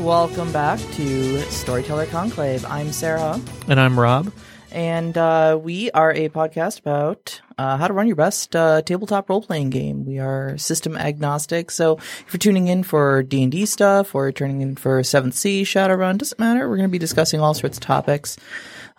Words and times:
Welcome 0.00 0.50
back 0.52 0.78
to 0.94 1.38
Storyteller 1.50 2.06
Conclave. 2.06 2.64
I'm 2.64 2.90
Sarah, 2.90 3.38
And 3.68 3.78
I'm 3.78 3.98
Rob. 4.00 4.32
and 4.72 5.16
uh, 5.18 5.58
we 5.62 5.90
are 5.92 6.10
a 6.12 6.28
podcast 6.30 6.80
about 6.80 7.40
uh, 7.58 7.76
how 7.76 7.86
to 7.86 7.92
run 7.92 8.06
your 8.06 8.16
best 8.16 8.56
uh, 8.56 8.80
tabletop 8.82 9.28
role 9.28 9.42
playing 9.42 9.68
game. 9.70 10.06
We 10.06 10.18
are 10.18 10.56
system 10.56 10.96
agnostic, 10.96 11.70
so 11.70 11.96
if 11.98 12.26
you're 12.32 12.38
tuning 12.38 12.68
in 12.68 12.82
for 12.82 13.22
D 13.22 13.42
and 13.42 13.52
D 13.52 13.66
stuff 13.66 14.14
or 14.14 14.24
you're 14.24 14.32
tuning 14.32 14.62
in 14.62 14.76
for 14.76 15.02
Seventh 15.04 15.34
Sea, 15.34 15.62
Shadowrun, 15.64 16.16
doesn't 16.18 16.38
matter. 16.40 16.68
We're 16.68 16.76
going 16.76 16.88
to 16.88 16.92
be 16.92 16.98
discussing 16.98 17.40
all 17.40 17.52
sorts 17.54 17.76
of 17.76 17.82
topics. 17.82 18.36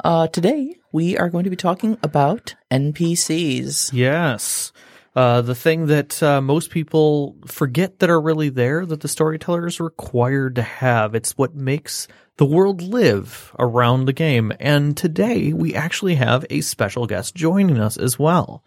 Uh, 0.03 0.27
today, 0.27 0.77
we 0.91 1.17
are 1.17 1.29
going 1.29 1.43
to 1.45 1.49
be 1.49 1.55
talking 1.55 1.97
about 2.03 2.53
NPCs. 2.69 3.91
Yes. 3.91 4.71
Uh, 5.13 5.41
the 5.41 5.55
thing 5.55 5.87
that 5.87 6.23
uh, 6.23 6.39
most 6.39 6.69
people 6.69 7.35
forget 7.45 7.99
that 7.99 8.09
are 8.09 8.21
really 8.21 8.49
there 8.49 8.85
that 8.85 9.01
the 9.01 9.07
storyteller 9.09 9.67
is 9.67 9.79
required 9.79 10.55
to 10.55 10.61
have. 10.61 11.13
It's 11.13 11.37
what 11.37 11.53
makes 11.53 12.07
the 12.37 12.45
world 12.45 12.81
live 12.81 13.53
around 13.59 14.05
the 14.05 14.13
game. 14.13 14.53
And 14.59 14.95
today 14.95 15.51
we 15.51 15.75
actually 15.75 16.15
have 16.15 16.45
a 16.49 16.61
special 16.61 17.07
guest 17.07 17.35
joining 17.35 17.77
us 17.77 17.97
as 17.97 18.17
well. 18.17 18.63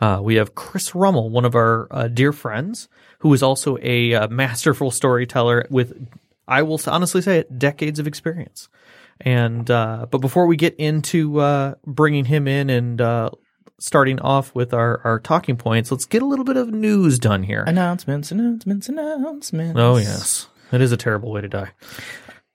Uh, 0.00 0.20
we 0.22 0.36
have 0.36 0.54
Chris 0.54 0.94
Rummel, 0.94 1.30
one 1.30 1.44
of 1.44 1.56
our 1.56 1.88
uh, 1.90 2.06
dear 2.06 2.32
friends, 2.32 2.88
who 3.18 3.34
is 3.34 3.42
also 3.42 3.76
a 3.82 4.14
uh, 4.14 4.28
masterful 4.28 4.92
storyteller 4.92 5.66
with, 5.68 6.08
I 6.46 6.62
will 6.62 6.80
honestly 6.86 7.22
say 7.22 7.38
it, 7.38 7.58
decades 7.58 7.98
of 7.98 8.06
experience. 8.06 8.68
And 9.20 9.68
uh, 9.68 10.06
but 10.08 10.18
before 10.18 10.46
we 10.46 10.56
get 10.56 10.76
into 10.76 11.74
bringing 11.84 12.24
him 12.24 12.46
in 12.46 12.70
and 12.70 13.00
starting 13.78 14.20
off 14.20 14.54
with 14.54 14.74
our, 14.74 15.00
our 15.04 15.20
talking 15.20 15.56
points, 15.56 15.90
let's 15.90 16.04
get 16.04 16.22
a 16.22 16.26
little 16.26 16.44
bit 16.44 16.56
of 16.56 16.70
news 16.72 17.18
done 17.18 17.42
here. 17.42 17.64
Announcements, 17.66 18.30
announcements, 18.30 18.88
announcements. 18.88 19.78
Oh 19.78 19.96
yes, 19.96 20.48
it 20.72 20.80
is 20.80 20.92
a 20.92 20.96
terrible 20.96 21.30
way 21.30 21.40
to 21.40 21.48
die. 21.48 21.70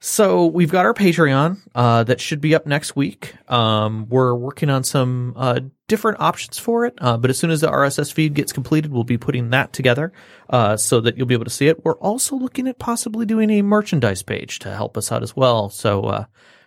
So 0.06 0.48
we've 0.48 0.70
got 0.70 0.86
our 0.86 0.94
Patreon 0.94 1.62
uh, 1.74 2.04
that 2.04 2.20
should 2.20 2.42
be 2.42 2.54
up 2.56 2.66
next 2.66 2.94
week. 2.94 3.36
Um, 3.50 4.06
we're 4.10 4.36
working 4.36 4.70
on 4.70 4.84
some 4.84 5.34
uh, 5.38 5.62
different 5.88 6.20
options 6.20 6.60
for 6.60 6.86
it, 6.86 6.96
uh, 6.98 7.16
but 7.16 7.30
as 7.30 7.38
soon 7.38 7.52
as 7.52 7.62
the 7.62 7.72
RSS 7.72 8.12
feed 8.12 8.34
gets 8.34 8.52
completed, 8.52 8.92
we'll 8.92 9.06
be 9.06 9.18
putting 9.18 9.52
that 9.52 9.72
together 9.72 10.12
uh, 10.50 10.76
so 10.76 11.00
that 11.00 11.18
you'll 11.18 11.26
be 11.26 11.36
able 11.36 11.46
to 11.46 11.50
see 11.50 11.70
it. 11.70 11.86
We're 11.86 11.98
also 12.00 12.36
looking 12.36 12.68
at 12.68 12.80
possibly 12.80 13.26
doing 13.26 13.50
a 13.50 13.62
merchandise 13.62 14.24
page 14.24 14.60
to 14.60 14.76
help 14.76 14.98
us 14.98 15.10
out 15.10 15.24
as 15.24 15.38
well. 15.38 15.70
So 15.70 16.04
uh, 16.04 16.26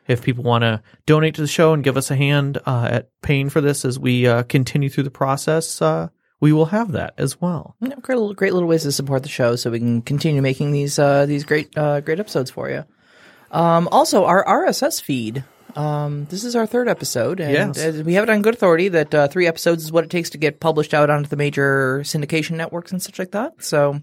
if 0.09 0.23
people 0.23 0.45
want 0.45 0.63
to 0.63 0.83
donate 1.07 1.35
to 1.37 1.41
the 1.41 1.47
show 1.49 1.73
and 1.73 1.83
give 1.85 1.97
us 1.97 2.11
a 2.11 2.17
hand 2.17 2.59
uh, 2.67 2.89
at 2.91 3.11
paying 3.23 3.49
for 3.51 3.61
this 3.61 3.85
as 3.85 3.99
we 3.99 4.27
uh, 4.27 4.43
continue 4.45 4.89
through 4.89 5.05
the 5.05 5.11
process, 5.11 5.81
uh, 5.83 6.09
we 6.41 6.53
will 6.53 6.67
have 6.67 6.93
that 6.93 7.15
as 7.19 7.41
well. 7.41 7.77
Yeah, 7.81 7.95
great 8.03 8.17
little, 8.19 8.35
great 8.35 8.53
little 8.53 8.69
ways 8.69 8.83
to 8.83 8.93
support 8.93 9.23
the 9.23 9.29
show, 9.29 9.57
so 9.57 9.71
we 9.71 9.79
can 9.79 10.03
continue 10.03 10.43
making 10.43 10.73
these 10.73 10.99
uh, 10.99 11.27
these 11.27 11.45
great 11.45 11.77
uh, 11.77 12.01
great 12.01 12.21
episodes 12.21 12.51
for 12.51 12.69
you. 12.71 12.85
Um, 13.51 13.89
also, 13.91 14.25
our 14.25 14.45
RSS 14.45 15.01
feed. 15.01 15.45
Um, 15.75 16.25
this 16.31 16.43
is 16.45 16.57
our 16.57 16.67
third 16.67 16.89
episode, 16.89 17.39
and 17.39 17.53
Yes. 17.77 17.79
uh, 17.79 18.03
we 18.05 18.15
have 18.15 18.25
it 18.25 18.31
on 18.31 18.41
good 18.41 18.55
authority 18.55 18.89
that 18.89 19.15
uh, 19.15 19.29
three 19.29 19.47
episodes 19.47 19.85
is 19.85 19.93
what 19.93 20.05
it 20.05 20.11
takes 20.11 20.31
to 20.31 20.39
get 20.39 20.59
published 20.59 20.95
out 20.95 21.11
onto 21.11 21.29
the 21.29 21.37
major 21.37 22.01
syndication 22.03 22.53
networks 22.57 22.93
and 22.93 23.03
such 23.03 23.19
like 23.19 23.33
that. 23.33 23.63
So 23.63 24.01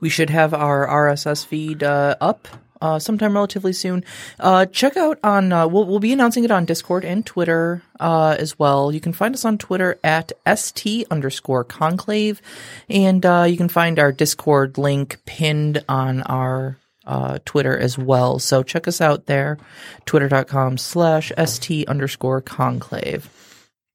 we 0.00 0.08
should 0.08 0.30
have 0.30 0.54
our 0.54 0.86
RSS 0.86 1.44
feed 1.44 1.82
uh, 1.82 2.14
up 2.20 2.46
uh, 2.82 2.98
sometime 2.98 3.34
relatively 3.34 3.72
soon. 3.72 4.04
Uh, 4.40 4.66
check 4.66 4.96
out 4.96 5.18
on 5.22 5.52
uh, 5.52 5.66
we'll 5.66 5.86
we'll 5.86 6.00
be 6.00 6.12
announcing 6.12 6.44
it 6.44 6.50
on 6.50 6.64
Discord 6.64 7.04
and 7.04 7.24
Twitter 7.24 7.82
uh, 8.00 8.36
as 8.38 8.58
well. 8.58 8.92
You 8.92 9.00
can 9.00 9.12
find 9.12 9.34
us 9.34 9.44
on 9.44 9.56
Twitter 9.56 9.98
at 10.02 10.32
st 10.44 11.06
underscore 11.10 11.64
conclave, 11.64 12.42
and 12.90 13.24
uh, 13.24 13.46
you 13.48 13.56
can 13.56 13.68
find 13.68 13.98
our 13.98 14.10
Discord 14.10 14.76
link 14.76 15.20
pinned 15.24 15.84
on 15.88 16.22
our 16.22 16.76
uh, 17.06 17.38
Twitter 17.44 17.78
as 17.78 17.96
well. 17.96 18.38
So 18.40 18.62
check 18.64 18.88
us 18.88 19.00
out 19.00 19.26
there, 19.26 19.58
twitter.com 20.04 20.76
slash 20.76 21.32
st 21.36 21.88
underscore 21.88 22.40
conclave. 22.40 23.30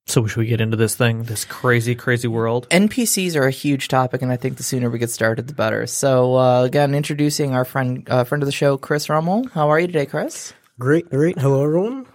So 0.10 0.26
should 0.26 0.40
we 0.40 0.46
get 0.46 0.62
into 0.62 0.78
this 0.78 0.96
thing, 0.96 1.24
this 1.24 1.44
crazy, 1.44 1.94
crazy 1.94 2.30
world? 2.30 2.66
NPCs 2.70 3.36
are 3.36 3.46
a 3.46 3.52
huge 3.52 3.90
topic, 3.90 4.22
and 4.22 4.32
I 4.32 4.38
think 4.38 4.56
the 4.56 4.64
sooner 4.64 4.90
we 4.90 5.00
get 5.00 5.10
started, 5.10 5.48
the 5.48 5.54
better. 5.54 5.86
So, 5.86 6.36
uh, 6.38 6.64
again, 6.64 6.96
introducing 6.96 7.54
our 7.54 7.66
friend, 7.66 8.08
uh, 8.10 8.24
friend 8.24 8.42
of 8.42 8.46
the 8.48 8.54
show, 8.54 8.78
Chris 8.78 9.10
Rummel. 9.10 9.50
How 9.50 9.70
are 9.70 9.80
you 9.80 9.88
today, 9.88 10.06
Chris? 10.06 10.54
Great, 10.80 11.10
great. 11.10 11.38
Hello, 11.38 11.62
everyone. 11.62 12.06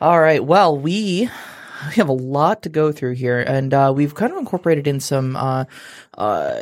All 0.00 0.20
right. 0.20 0.44
Well, 0.44 0.78
we 0.78 1.28
we 1.88 1.94
have 1.96 2.08
a 2.08 2.12
lot 2.12 2.62
to 2.62 2.68
go 2.68 2.92
through 2.92 3.14
here, 3.14 3.40
and 3.40 3.74
uh, 3.74 3.92
we've 3.94 4.14
kind 4.14 4.30
of 4.32 4.38
incorporated 4.38 4.86
in 4.86 5.00
some 5.00 5.34
uh, 5.34 5.64
uh, 6.16 6.60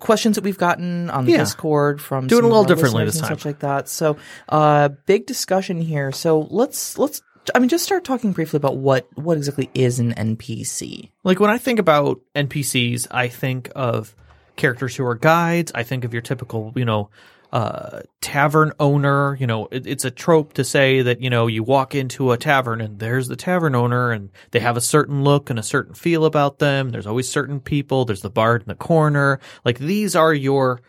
questions 0.00 0.34
that 0.34 0.42
we've 0.42 0.58
gotten 0.58 1.08
on 1.10 1.24
the 1.24 1.32
Yeah. 1.32 1.38
Discord 1.38 2.00
from 2.00 2.26
Doing 2.26 2.42
some 2.42 2.50
a 2.50 2.54
little 2.54 2.64
differently 2.64 3.04
this 3.04 3.20
time. 3.20 3.28
such 3.28 3.44
like 3.44 3.60
that. 3.60 3.88
So, 3.88 4.16
uh, 4.48 4.88
big 5.06 5.26
discussion 5.26 5.80
here. 5.80 6.10
So 6.10 6.48
let's 6.50 6.98
let's. 6.98 7.22
I 7.54 7.58
mean, 7.58 7.68
just 7.68 7.84
start 7.84 8.04
talking 8.04 8.32
briefly 8.32 8.56
about 8.56 8.76
what 8.76 9.08
what 9.16 9.36
exactly 9.36 9.70
is 9.74 9.98
an 9.98 10.14
NPC. 10.14 11.10
Like 11.24 11.40
when 11.40 11.50
I 11.50 11.58
think 11.58 11.78
about 11.78 12.20
NPCs, 12.34 13.06
I 13.10 13.28
think 13.28 13.70
of 13.74 14.14
characters 14.56 14.96
who 14.96 15.04
are 15.04 15.14
guides. 15.14 15.72
I 15.74 15.82
think 15.82 16.04
of 16.04 16.12
your 16.12 16.22
typical, 16.22 16.72
you 16.74 16.84
know, 16.84 17.10
uh, 17.52 18.00
tavern 18.20 18.72
owner. 18.80 19.36
You 19.36 19.46
know, 19.46 19.68
it, 19.70 19.86
it's 19.86 20.04
a 20.04 20.10
trope 20.10 20.54
to 20.54 20.64
say 20.64 21.02
that, 21.02 21.20
you 21.20 21.30
know, 21.30 21.46
you 21.46 21.62
walk 21.62 21.94
into 21.94 22.32
a 22.32 22.36
tavern 22.36 22.80
and 22.80 22.98
there's 22.98 23.28
the 23.28 23.36
tavern 23.36 23.74
owner 23.74 24.10
and 24.10 24.30
they 24.50 24.60
have 24.60 24.76
a 24.76 24.80
certain 24.80 25.22
look 25.22 25.50
and 25.50 25.58
a 25.58 25.62
certain 25.62 25.94
feel 25.94 26.24
about 26.24 26.58
them. 26.58 26.90
There's 26.90 27.06
always 27.06 27.28
certain 27.28 27.60
people. 27.60 28.04
There's 28.04 28.22
the 28.22 28.30
bard 28.30 28.62
in 28.62 28.68
the 28.68 28.74
corner. 28.74 29.40
Like 29.64 29.78
these 29.78 30.16
are 30.16 30.34
your, 30.34 30.80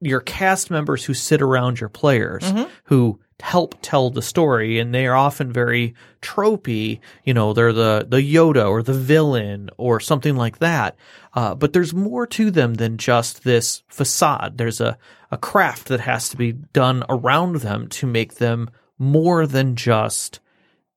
your 0.00 0.20
cast 0.20 0.70
members 0.70 1.04
who 1.04 1.14
sit 1.14 1.40
around 1.40 1.80
your 1.80 1.88
players 1.88 2.44
who 2.84 3.20
help 3.42 3.74
tell 3.82 4.08
the 4.08 4.22
story 4.22 4.78
and 4.78 4.94
they 4.94 5.04
are 5.04 5.16
often 5.16 5.52
very 5.52 5.94
tropey. 6.22 7.00
You 7.24 7.34
know 7.34 7.52
they're 7.52 7.72
the 7.72 8.06
the 8.08 8.18
yoda 8.18 8.70
or 8.70 8.84
the 8.84 8.94
villain 8.94 9.68
or 9.76 9.98
something 9.98 10.36
like 10.36 10.60
that. 10.60 10.96
Uh, 11.34 11.54
but 11.56 11.72
there's 11.72 11.92
more 11.92 12.24
to 12.24 12.52
them 12.52 12.74
than 12.74 12.98
just 12.98 13.42
this 13.42 13.82
facade. 13.88 14.58
There's 14.58 14.80
a 14.80 14.96
a 15.32 15.36
craft 15.36 15.88
that 15.88 16.00
has 16.00 16.28
to 16.28 16.36
be 16.36 16.52
done 16.52 17.02
around 17.08 17.56
them 17.56 17.88
to 17.88 18.06
make 18.06 18.34
them 18.36 18.70
more 18.96 19.46
than 19.46 19.74
just 19.74 20.38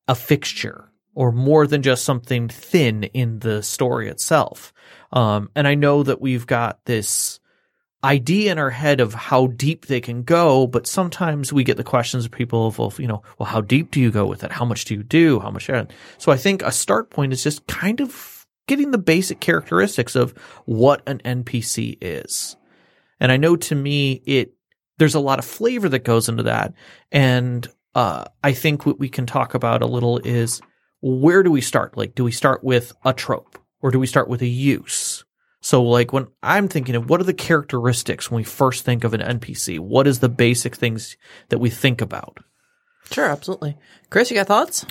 a 0.08 0.14
fixture 0.14 0.92
or 1.16 1.32
more 1.32 1.66
than 1.66 1.82
just 1.82 2.04
something 2.06 2.48
thin 2.48 3.06
in 3.06 3.40
the 3.40 3.64
story 3.64 4.08
itself. 4.08 4.72
Um, 5.12 5.50
and 5.56 5.68
i 5.68 5.76
know 5.76 6.04
that 6.04 6.22
we've 6.22 6.46
got 6.46 6.84
this 6.86 7.40
idea 8.06 8.52
in 8.52 8.60
our 8.60 8.70
head 8.70 9.02
of 9.02 9.14
how 9.14 9.48
deep 9.48 9.88
they 9.88 10.00
can 10.00 10.24
go, 10.24 10.68
but 10.68 10.86
sometimes 10.86 11.52
we 11.52 11.64
get 11.64 11.76
the 11.76 11.84
questions 11.84 12.24
of 12.24 12.32
people 12.32 12.68
of, 12.68 12.78
well, 12.78 12.94
you 12.98 13.08
know, 13.08 13.24
well, 13.38 13.50
how 13.50 13.62
deep 13.62 13.92
do 13.92 14.00
you 14.00 14.12
go 14.12 14.26
with 14.28 14.44
it? 14.44 14.52
How 14.52 14.64
much 14.64 14.86
do 14.86 14.94
you 14.94 15.04
do? 15.04 15.40
How 15.40 15.50
much? 15.50 15.70
So 16.20 16.32
I 16.32 16.38
think 16.38 16.62
a 16.62 16.72
start 16.72 17.10
point 17.10 17.34
is 17.34 17.44
just 17.44 17.66
kind 17.66 18.00
of 18.00 18.46
getting 18.68 18.92
the 18.92 19.00
basic 19.00 19.40
characteristics 19.40 20.16
of 20.16 20.32
what 20.66 21.02
an 21.08 21.20
NPC 21.26 21.98
is. 22.00 22.56
And 23.20 23.32
I 23.32 23.38
know 23.38 23.56
to 23.56 23.76
me, 23.76 24.22
it, 24.26 24.54
there's 25.00 25.16
a 25.16 25.20
lot 25.20 25.40
of 25.40 25.46
flavor 25.46 25.90
that 25.90 26.04
goes 26.04 26.30
into 26.30 26.44
that. 26.44 26.74
And, 27.12 27.68
uh, 27.96 28.26
I 28.44 28.54
think 28.54 28.86
what 28.86 29.00
we 29.00 29.10
can 29.10 29.26
talk 29.26 29.56
about 29.56 29.82
a 29.82 29.88
little 29.88 30.20
is 30.20 30.62
where 31.02 31.44
do 31.44 31.50
we 31.50 31.62
start? 31.62 31.98
Like, 31.98 32.14
do 32.14 32.24
we 32.24 32.32
start 32.32 32.64
with 32.64 32.94
a 33.04 33.14
trope 33.14 33.58
or 33.82 33.90
do 33.92 34.00
we 34.00 34.08
start 34.08 34.28
with 34.28 34.42
a 34.42 34.48
use? 34.48 35.25
So, 35.66 35.82
like, 35.82 36.14
when 36.14 36.28
I'm 36.44 36.68
thinking 36.68 36.94
of 36.94 37.10
what 37.10 37.20
are 37.20 37.24
the 37.24 37.34
characteristics 37.34 38.30
when 38.30 38.38
we 38.38 38.44
first 38.44 38.86
think 38.86 39.04
of 39.04 39.16
an 39.16 39.40
NPC, 39.40 39.80
what 39.80 40.06
is 40.06 40.20
the 40.20 40.30
basic 40.30 40.76
things 40.76 41.18
that 41.50 41.58
we 41.58 41.72
think 41.72 42.02
about? 42.02 42.38
Sure, 43.10 43.26
absolutely. 43.26 43.76
Chris, 44.12 44.30
you 44.30 44.38
got 44.38 44.46
thoughts? 44.46 44.86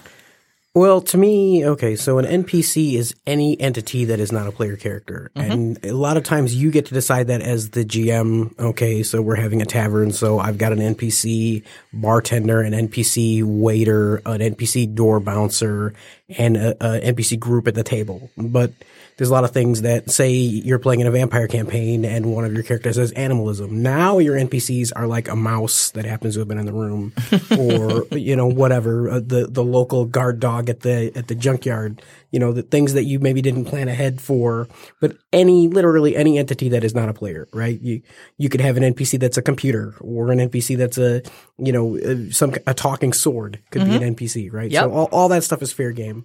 Well, 0.75 1.01
to 1.03 1.17
me, 1.17 1.65
okay, 1.65 1.95
so 1.95 2.19
an 2.19 2.43
NPC 2.43 2.95
is 2.95 3.15
any 3.25 3.59
entity 3.61 4.07
that 4.07 4.19
is 4.19 4.33
not 4.33 4.49
a 4.49 4.51
player 4.51 4.75
character. 4.75 5.31
Mm-hmm. 5.37 5.53
And 5.53 5.85
a 5.85 5.93
lot 5.93 6.17
of 6.17 6.25
times 6.25 6.57
you 6.57 6.73
get 6.73 6.87
to 6.87 6.95
decide 6.95 7.29
that 7.29 7.41
as 7.41 7.71
the 7.71 7.85
GM. 7.85 8.59
Okay, 8.59 9.05
so 9.05 9.23
we're 9.23 9.37
having 9.37 9.63
a 9.63 9.67
tavern, 9.67 10.11
so 10.11 10.41
I've 10.41 10.59
got 10.59 10.73
an 10.73 10.81
NPC 10.81 11.63
bartender, 11.93 12.61
an 12.61 12.73
NPC 12.73 13.45
waiter, 13.45 14.17
an 14.27 14.41
NPC 14.41 14.93
door 14.93 15.21
bouncer, 15.21 15.95
and 16.37 16.57
a, 16.57 16.71
a 16.85 17.13
NPC 17.13 17.39
group 17.39 17.69
at 17.69 17.77
the 17.77 17.85
table. 17.85 18.29
But 18.37 18.73
there's 19.17 19.31
a 19.31 19.33
lot 19.33 19.45
of 19.45 19.53
things 19.53 19.83
that 19.83 20.11
say 20.11 20.33
you're 20.33 20.79
playing 20.79 21.01
in 21.01 21.07
a 21.07 21.11
vampire 21.11 21.47
campaign 21.47 22.05
and 22.05 22.27
one 22.27 22.45
of 22.45 22.53
your 22.53 22.65
characters 22.65 22.97
says 22.97 23.13
animalism. 23.13 23.83
Now 23.83 24.19
your 24.19 24.37
NPCs 24.37 24.93
are 24.97 25.07
like 25.07 25.29
a 25.29 25.37
mouse 25.37 25.91
that 25.91 26.05
happens 26.05 26.35
to 26.35 26.41
have 26.41 26.49
been 26.49 26.59
in 26.59 26.67
the 26.67 26.73
room 26.73 27.13
or, 27.59 28.07
you 28.17 28.35
know, 28.35 28.47
whatever, 28.47 29.09
uh, 29.09 29.21
the, 29.21 29.47
the 29.49 29.63
local 29.63 30.05
guard 30.05 30.41
dog 30.41 30.69
at 30.69 30.81
the, 30.81 31.13
at 31.15 31.29
the 31.29 31.37
junkyard, 31.37 32.03
you 32.33 32.41
know, 32.41 32.53
the 32.53 32.63
things 32.63 32.95
that 32.95 33.05
you 33.05 33.21
maybe 33.21 33.41
didn't 33.41 33.67
plan 33.67 33.89
ahead 33.89 34.21
for, 34.21 34.69
but 35.01 35.17
any, 35.33 35.69
literally 35.69 36.17
any 36.17 36.37
entity 36.37 36.71
that 36.71 36.83
is 36.83 36.95
not 36.95 37.09
a 37.09 37.15
player, 37.15 37.47
right? 37.53 37.81
You, 37.81 38.03
you 38.37 38.49
could 38.49 38.61
have 38.61 38.77
an 38.77 38.83
NPC 38.95 39.21
that's 39.21 39.39
a 39.39 39.43
computer 39.43 39.95
or 40.01 40.33
an 40.33 40.39
NPC 40.39 40.77
that's 40.77 40.99
a, 40.99 41.23
you 41.59 41.73
know, 41.73 41.97
uh, 41.99 42.33
some, 42.33 42.55
a 42.67 42.75
talking 42.75 43.13
sword 43.13 43.61
could 43.71 43.85
be 43.85 43.95
an 43.95 44.17
NPC, 44.17 44.53
right? 44.53 44.71
Yep. 44.71 44.83
So 44.83 44.91
all, 44.93 45.09
all 45.13 45.29
that 45.29 45.45
stuff 45.45 45.63
is 45.63 45.73
fair 45.73 45.93
game. 45.93 46.25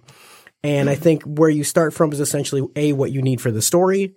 And 0.62 0.90
I 0.90 0.94
think 0.94 1.22
where 1.22 1.48
you 1.48 1.64
start 1.64 1.94
from 1.94 2.12
is 2.12 2.20
essentially 2.20 2.66
A, 2.76 2.92
what 2.92 3.12
you 3.12 3.22
need 3.22 3.40
for 3.40 3.50
the 3.50 3.62
story, 3.62 4.14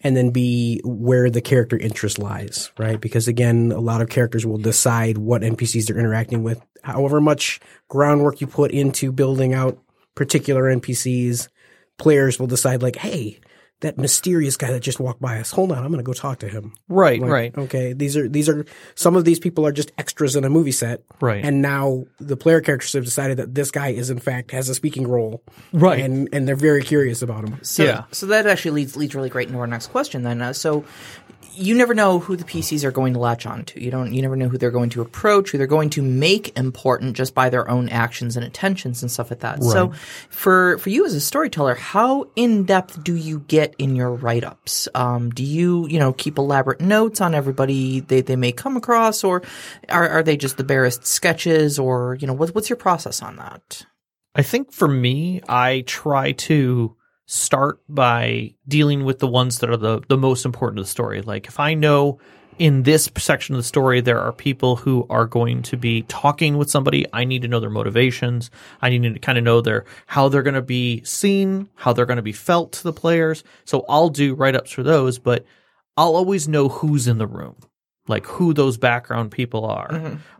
and 0.00 0.16
then 0.16 0.30
B, 0.30 0.80
where 0.84 1.30
the 1.30 1.40
character 1.40 1.76
interest 1.78 2.18
lies, 2.18 2.70
right? 2.76 3.00
Because 3.00 3.28
again, 3.28 3.72
a 3.72 3.80
lot 3.80 4.02
of 4.02 4.10
characters 4.10 4.44
will 4.44 4.58
decide 4.58 5.16
what 5.16 5.42
NPCs 5.42 5.86
they're 5.86 5.98
interacting 5.98 6.42
with. 6.42 6.60
However 6.82 7.20
much 7.20 7.60
groundwork 7.88 8.40
you 8.40 8.46
put 8.46 8.72
into 8.72 9.10
building 9.10 9.54
out 9.54 9.78
particular 10.14 10.64
NPCs, 10.64 11.48
players 11.96 12.38
will 12.38 12.46
decide 12.46 12.82
like, 12.82 12.96
hey, 12.96 13.40
that 13.80 13.98
mysterious 13.98 14.56
guy 14.56 14.70
that 14.72 14.80
just 14.80 14.98
walked 14.98 15.20
by 15.20 15.38
us. 15.38 15.50
Hold 15.50 15.70
on, 15.70 15.78
I'm 15.78 15.88
going 15.88 15.98
to 15.98 16.02
go 16.02 16.14
talk 16.14 16.38
to 16.38 16.48
him. 16.48 16.72
Right, 16.88 17.20
Like, 17.20 17.30
right. 17.30 17.58
Okay, 17.58 17.92
these 17.92 18.16
are 18.16 18.28
these 18.28 18.48
are 18.48 18.64
some 18.94 19.16
of 19.16 19.24
these 19.24 19.38
people 19.38 19.66
are 19.66 19.72
just 19.72 19.92
extras 19.98 20.34
in 20.34 20.44
a 20.44 20.50
movie 20.50 20.72
set, 20.72 21.02
Right. 21.20 21.44
And 21.44 21.60
now 21.60 22.06
the 22.18 22.36
player 22.36 22.60
characters 22.60 22.92
have 22.94 23.04
decided 23.04 23.36
that 23.36 23.54
this 23.54 23.70
guy 23.70 23.88
is 23.88 24.08
in 24.08 24.18
fact 24.18 24.50
has 24.52 24.68
a 24.68 24.74
speaking 24.74 25.06
role, 25.06 25.42
Right. 25.72 26.00
And 26.00 26.28
and 26.32 26.48
they're 26.48 26.56
very 26.56 26.82
curious 26.82 27.20
about 27.22 27.46
him. 27.46 27.58
So, 27.62 27.84
Yeah. 27.84 28.04
So 28.12 28.26
that 28.26 28.46
actually 28.46 28.72
leads 28.72 28.96
leads 28.96 29.14
really 29.14 29.28
great 29.28 29.48
into 29.48 29.60
our 29.60 29.66
next 29.66 29.88
question. 29.88 30.22
Then, 30.22 30.40
uh, 30.40 30.52
so 30.52 30.84
you 31.56 31.74
never 31.74 31.94
know 31.94 32.18
who 32.18 32.36
the 32.36 32.44
PCs 32.44 32.84
are 32.84 32.90
going 32.90 33.14
to 33.14 33.18
latch 33.18 33.46
on 33.46 33.64
to. 33.64 33.82
You 33.82 33.90
don't. 33.90 34.12
You 34.12 34.22
never 34.22 34.36
know 34.36 34.48
who 34.48 34.58
they're 34.58 34.70
going 34.70 34.90
to 34.90 35.00
approach, 35.00 35.50
who 35.50 35.58
they're 35.58 35.66
going 35.66 35.90
to 35.90 36.02
make 36.02 36.56
important 36.56 37.16
just 37.16 37.34
by 37.34 37.48
their 37.48 37.68
own 37.68 37.88
actions 37.88 38.36
and 38.36 38.44
intentions 38.44 39.02
and 39.02 39.10
stuff 39.10 39.30
like 39.30 39.40
that. 39.40 39.62
So, 39.64 39.92
for 40.28 40.78
for 40.78 40.90
you 40.90 41.06
as 41.06 41.14
a 41.14 41.20
storyteller, 41.20 41.74
how 41.74 42.26
in 42.36 42.64
depth 42.64 43.02
do 43.02 43.14
you 43.14 43.40
get 43.48 43.65
in 43.78 43.96
your 43.96 44.12
write 44.14 44.44
ups? 44.44 44.88
Um, 44.94 45.30
do 45.30 45.42
you 45.42 45.86
you 45.88 45.98
know 45.98 46.12
keep 46.12 46.38
elaborate 46.38 46.80
notes 46.80 47.20
on 47.20 47.34
everybody 47.34 48.00
they, 48.00 48.20
they 48.20 48.36
may 48.36 48.52
come 48.52 48.76
across, 48.76 49.24
or 49.24 49.42
are 49.88 50.08
are 50.08 50.22
they 50.22 50.36
just 50.36 50.56
the 50.56 50.64
barest 50.64 51.06
sketches, 51.06 51.78
or 51.78 52.16
you 52.20 52.26
know 52.26 52.32
what, 52.32 52.54
what's 52.54 52.70
your 52.70 52.76
process 52.76 53.22
on 53.22 53.36
that? 53.36 53.86
I 54.34 54.42
think 54.42 54.72
for 54.72 54.88
me, 54.88 55.40
I 55.48 55.82
try 55.86 56.32
to 56.32 56.96
start 57.26 57.80
by 57.88 58.54
dealing 58.68 59.04
with 59.04 59.18
the 59.18 59.26
ones 59.26 59.58
that 59.58 59.70
are 59.70 59.76
the, 59.76 60.00
the 60.08 60.16
most 60.16 60.44
important 60.44 60.76
to 60.78 60.82
the 60.84 60.88
story. 60.88 61.22
Like 61.22 61.48
if 61.48 61.58
I 61.58 61.74
know 61.74 62.20
in 62.58 62.82
this 62.82 63.10
section 63.18 63.54
of 63.54 63.58
the 63.58 63.64
story 63.64 64.00
there 64.00 64.20
are 64.20 64.32
people 64.32 64.76
who 64.76 65.06
are 65.10 65.26
going 65.26 65.62
to 65.62 65.76
be 65.76 66.02
talking 66.02 66.56
with 66.56 66.70
somebody, 66.70 67.06
I 67.12 67.24
need 67.24 67.42
to 67.42 67.48
know 67.48 67.60
their 67.60 67.70
motivations. 67.70 68.50
I 68.80 68.90
need 68.90 69.14
to 69.14 69.18
kind 69.20 69.38
of 69.38 69.44
know 69.44 69.60
their 69.60 69.84
how 70.06 70.28
they're 70.28 70.42
going 70.42 70.54
to 70.54 70.62
be 70.62 71.02
seen, 71.04 71.68
how 71.74 71.92
they're 71.92 72.06
going 72.06 72.16
to 72.16 72.22
be 72.22 72.32
felt 72.32 72.72
to 72.72 72.82
the 72.82 72.92
players. 72.92 73.44
So 73.64 73.84
I'll 73.88 74.08
do 74.08 74.34
write 74.34 74.56
ups 74.56 74.70
for 74.72 74.82
those, 74.82 75.18
but 75.18 75.44
I'll 75.96 76.16
always 76.16 76.48
know 76.48 76.68
who's 76.68 77.06
in 77.06 77.18
the 77.18 77.26
room 77.26 77.56
like 78.08 78.26
who 78.26 78.54
those 78.54 78.76
background 78.76 79.30
people 79.32 79.64
are. 79.64 79.88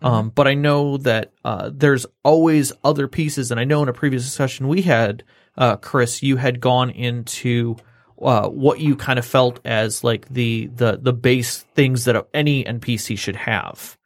Um, 0.02 0.30
but 0.30 0.46
I 0.46 0.54
know 0.54 0.98
that 0.98 1.32
uh, 1.44 1.70
there's 1.72 2.06
always 2.22 2.72
other 2.84 3.08
pieces, 3.08 3.50
and 3.50 3.58
I 3.58 3.64
know 3.64 3.82
in 3.82 3.88
a 3.88 3.92
previous 3.92 4.22
discussion 4.24 4.68
we 4.68 4.82
had, 4.82 5.24
uh, 5.56 5.76
Chris, 5.76 6.22
you 6.22 6.36
had 6.36 6.60
gone 6.60 6.90
into 6.90 7.76
uh, 8.20 8.48
what 8.48 8.80
you 8.80 8.96
kind 8.96 9.18
of 9.18 9.26
felt 9.26 9.60
as 9.64 10.02
like 10.04 10.28
the 10.28 10.66
the 10.74 10.98
the 11.00 11.12
base 11.12 11.58
things 11.74 12.04
that 12.04 12.26
any 12.34 12.64
NPC 12.64 13.18
should 13.18 13.36
have. 13.36 13.96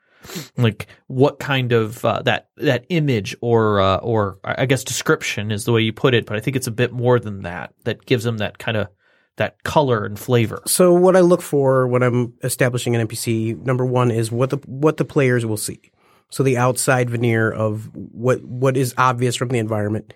Like 0.57 0.87
what 1.07 1.39
kind 1.39 1.73
of 1.73 2.05
uh, 2.05 2.23
that 2.23 2.51
that 2.57 2.85
image 2.91 3.35
or 3.41 3.81
uh, 3.81 3.97
or 3.99 4.39
I 4.45 4.67
guess 4.67 4.85
description 4.85 5.51
is 5.51 5.65
the 5.65 5.73
way 5.73 5.81
you 5.81 5.93
put 5.93 6.15
it, 6.15 6.27
but 6.27 6.37
I 6.37 6.41
think 6.41 6.57
it's 6.57 6.67
a 6.67 6.73
bit 6.73 6.93
more 6.93 7.19
than 7.19 7.43
that 7.43 7.73
that 7.85 8.05
gives 8.05 8.25
them 8.25 8.39
that 8.39 8.59
kind 8.59 8.77
of 8.77 8.89
that 9.37 9.63
color 9.65 10.05
and 10.05 10.19
flavor. 10.19 10.63
So 10.67 10.93
what 10.93 11.17
I 11.17 11.21
look 11.21 11.41
for 11.41 11.89
when 11.89 12.03
I'm 12.03 12.35
establishing 12.45 12.95
an 12.95 13.09
NPC, 13.09 13.59
number 13.65 13.87
one 13.87 14.11
is 14.11 14.31
what 14.31 14.51
the 14.51 14.59
what 14.67 14.99
the 14.99 15.05
players 15.07 15.47
will 15.47 15.57
see. 15.57 15.91
So 16.31 16.43
the 16.43 16.59
outside 16.59 17.09
veneer 17.09 17.51
of 17.51 17.89
what 17.95 18.45
what 18.45 18.77
is 18.77 18.95
obvious 18.99 19.37
from 19.37 19.49
the 19.49 19.59
environment, 19.59 20.13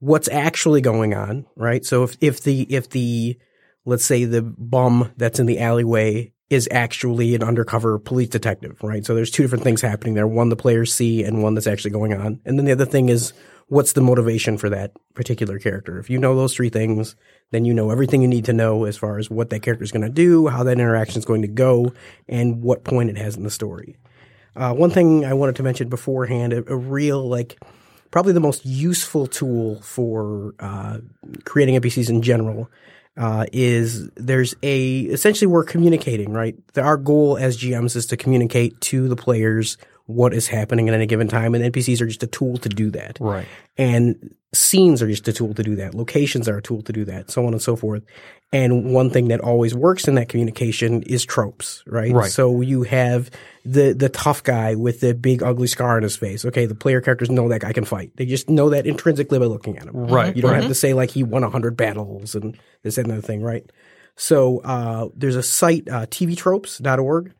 what's 0.00 0.28
actually 0.28 0.80
going 0.80 1.14
on, 1.14 1.46
right? 1.56 1.84
So 1.84 2.02
if 2.02 2.16
if 2.20 2.42
the 2.42 2.62
if 2.62 2.90
the 2.90 3.38
let's 3.84 4.04
say 4.04 4.24
the 4.24 4.42
bum 4.42 5.12
that's 5.16 5.38
in 5.38 5.46
the 5.46 5.60
alleyway 5.60 6.32
is 6.50 6.68
actually 6.72 7.34
an 7.36 7.44
undercover 7.44 7.98
police 7.98 8.28
detective, 8.28 8.82
right? 8.82 9.06
So 9.06 9.14
there's 9.14 9.30
two 9.30 9.44
different 9.44 9.62
things 9.62 9.80
happening 9.80 10.14
there. 10.14 10.26
One 10.26 10.48
the 10.48 10.56
players 10.56 10.92
see 10.92 11.22
and 11.22 11.42
one 11.42 11.54
that's 11.54 11.68
actually 11.68 11.92
going 11.92 12.12
on. 12.12 12.40
And 12.44 12.58
then 12.58 12.66
the 12.66 12.72
other 12.72 12.84
thing 12.84 13.08
is 13.08 13.32
what's 13.68 13.92
the 13.92 14.00
motivation 14.00 14.58
for 14.58 14.68
that 14.68 14.90
particular 15.14 15.60
character? 15.60 16.00
If 16.00 16.10
you 16.10 16.18
know 16.18 16.34
those 16.34 16.54
three 16.54 16.70
things, 16.70 17.14
then 17.52 17.64
you 17.64 17.72
know 17.72 17.90
everything 17.90 18.20
you 18.20 18.26
need 18.26 18.46
to 18.46 18.52
know 18.52 18.84
as 18.84 18.96
far 18.96 19.18
as 19.18 19.30
what 19.30 19.50
that 19.50 19.60
character 19.62 19.84
is 19.84 19.92
going 19.92 20.02
to 20.02 20.08
do, 20.08 20.48
how 20.48 20.64
that 20.64 20.72
interaction 20.72 21.20
is 21.20 21.24
going 21.24 21.42
to 21.42 21.48
go, 21.48 21.92
and 22.28 22.62
what 22.62 22.82
point 22.82 23.10
it 23.10 23.16
has 23.16 23.36
in 23.36 23.44
the 23.44 23.50
story. 23.50 23.96
Uh, 24.56 24.74
one 24.74 24.90
thing 24.90 25.24
I 25.24 25.34
wanted 25.34 25.54
to 25.56 25.62
mention 25.62 25.88
beforehand, 25.88 26.52
a, 26.52 26.72
a 26.72 26.76
real 26.76 27.28
like 27.28 27.62
probably 28.10 28.32
the 28.32 28.40
most 28.40 28.64
useful 28.64 29.26
tool 29.26 29.80
for 29.82 30.54
uh, 30.60 30.98
creating 31.44 31.80
NPCs 31.80 32.08
in 32.08 32.22
general 32.22 32.70
uh, 33.16 33.46
is 33.52 34.08
there's 34.10 34.54
a 34.62 35.00
essentially 35.00 35.46
we're 35.46 35.64
communicating 35.64 36.32
right. 36.32 36.54
The- 36.74 36.82
Our 36.82 36.96
goal 36.96 37.36
as 37.36 37.58
GMs 37.58 37.96
is 37.96 38.06
to 38.06 38.16
communicate 38.16 38.80
to 38.82 39.08
the 39.08 39.16
players 39.16 39.76
what 40.06 40.34
is 40.34 40.48
happening 40.48 40.88
at 40.88 40.94
any 40.94 41.06
given 41.06 41.28
time, 41.28 41.54
and 41.54 41.72
NPCs 41.72 42.00
are 42.00 42.06
just 42.06 42.22
a 42.22 42.26
tool 42.26 42.56
to 42.58 42.68
do 42.68 42.90
that. 42.90 43.16
Right. 43.20 43.46
And 43.78 44.34
scenes 44.52 45.02
are 45.02 45.06
just 45.06 45.28
a 45.28 45.32
tool 45.32 45.54
to 45.54 45.62
do 45.62 45.76
that. 45.76 45.94
Locations 45.94 46.48
are 46.48 46.58
a 46.58 46.62
tool 46.62 46.82
to 46.82 46.92
do 46.92 47.04
that, 47.04 47.30
so 47.30 47.46
on 47.46 47.52
and 47.52 47.62
so 47.62 47.76
forth. 47.76 48.02
And 48.52 48.92
one 48.92 49.10
thing 49.10 49.28
that 49.28 49.40
always 49.40 49.76
works 49.76 50.08
in 50.08 50.16
that 50.16 50.28
communication 50.28 51.02
is 51.04 51.24
tropes, 51.24 51.84
right? 51.86 52.10
Right. 52.12 52.30
So 52.30 52.62
you 52.62 52.82
have 52.82 53.30
the 53.64 53.92
the 53.92 54.08
tough 54.08 54.42
guy 54.42 54.74
with 54.74 54.98
the 55.00 55.14
big 55.14 55.40
ugly 55.42 55.68
scar 55.68 55.96
on 55.96 56.02
his 56.02 56.16
face. 56.16 56.44
Okay, 56.44 56.66
the 56.66 56.74
player 56.74 57.00
characters 57.00 57.30
know 57.30 57.48
that 57.48 57.60
guy 57.60 57.72
can 57.72 57.84
fight. 57.84 58.10
They 58.16 58.26
just 58.26 58.50
know 58.50 58.70
that 58.70 58.86
intrinsically 58.88 59.38
by 59.38 59.44
looking 59.44 59.78
at 59.78 59.84
him. 59.84 59.92
Right, 59.94 60.34
You 60.34 60.42
don't 60.42 60.50
right. 60.50 60.62
have 60.62 60.68
to 60.70 60.74
say 60.74 60.94
like 60.94 61.10
he 61.12 61.22
won 61.22 61.44
hundred 61.44 61.76
battles 61.76 62.34
and 62.34 62.58
this 62.82 62.98
and 62.98 63.08
that 63.10 63.22
thing, 63.22 63.40
right? 63.40 63.64
So 64.16 64.58
uh, 64.58 65.08
there's 65.14 65.36
a 65.36 65.42
site, 65.42 65.88
uh, 65.88 66.06
tvtropes.org, 66.06 67.32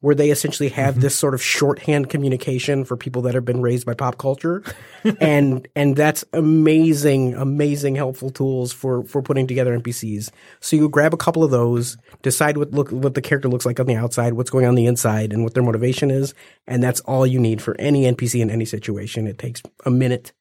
where 0.00 0.14
they 0.14 0.30
essentially 0.30 0.68
have 0.68 0.94
Mm-hmm. 0.94 1.02
this 1.02 1.16
sort 1.16 1.34
of 1.34 1.42
shorthand 1.42 2.08
communication 2.08 2.84
for 2.84 2.96
people 2.96 3.22
that 3.22 3.34
have 3.34 3.44
been 3.44 3.60
raised 3.60 3.84
by 3.84 3.94
pop 3.94 4.18
culture, 4.18 4.62
and 5.20 5.66
and 5.74 5.96
that's 5.96 6.24
amazing, 6.32 7.34
amazing 7.34 7.94
helpful 7.94 8.30
tools 8.30 8.72
for 8.72 9.04
for 9.04 9.22
putting 9.22 9.46
together 9.46 9.78
NPCs. 9.78 10.30
So 10.60 10.76
you 10.76 10.88
grab 10.88 11.12
a 11.14 11.18
couple 11.18 11.44
of 11.44 11.50
those, 11.50 11.96
decide 12.22 12.56
what 12.56 12.70
look 12.72 12.90
what 12.90 13.14
the 13.14 13.22
character 13.22 13.48
looks 13.48 13.66
like 13.66 13.80
on 13.80 13.86
the 13.86 13.96
outside, 13.96 14.34
what's 14.34 14.50
going 14.50 14.66
on 14.66 14.74
the 14.76 14.86
inside, 14.86 15.32
and 15.32 15.44
what 15.44 15.54
their 15.54 15.62
motivation 15.62 16.10
is, 16.10 16.34
and 16.66 16.82
that's 16.82 17.00
all 17.00 17.26
you 17.26 17.38
need 17.38 17.60
for 17.60 17.74
any 17.78 18.04
NPC 18.04 18.40
in 18.40 18.50
any 18.50 18.64
situation. 18.64 19.26
It 19.26 19.38
takes 19.38 19.62
a 19.84 19.90
minute. 19.90 20.32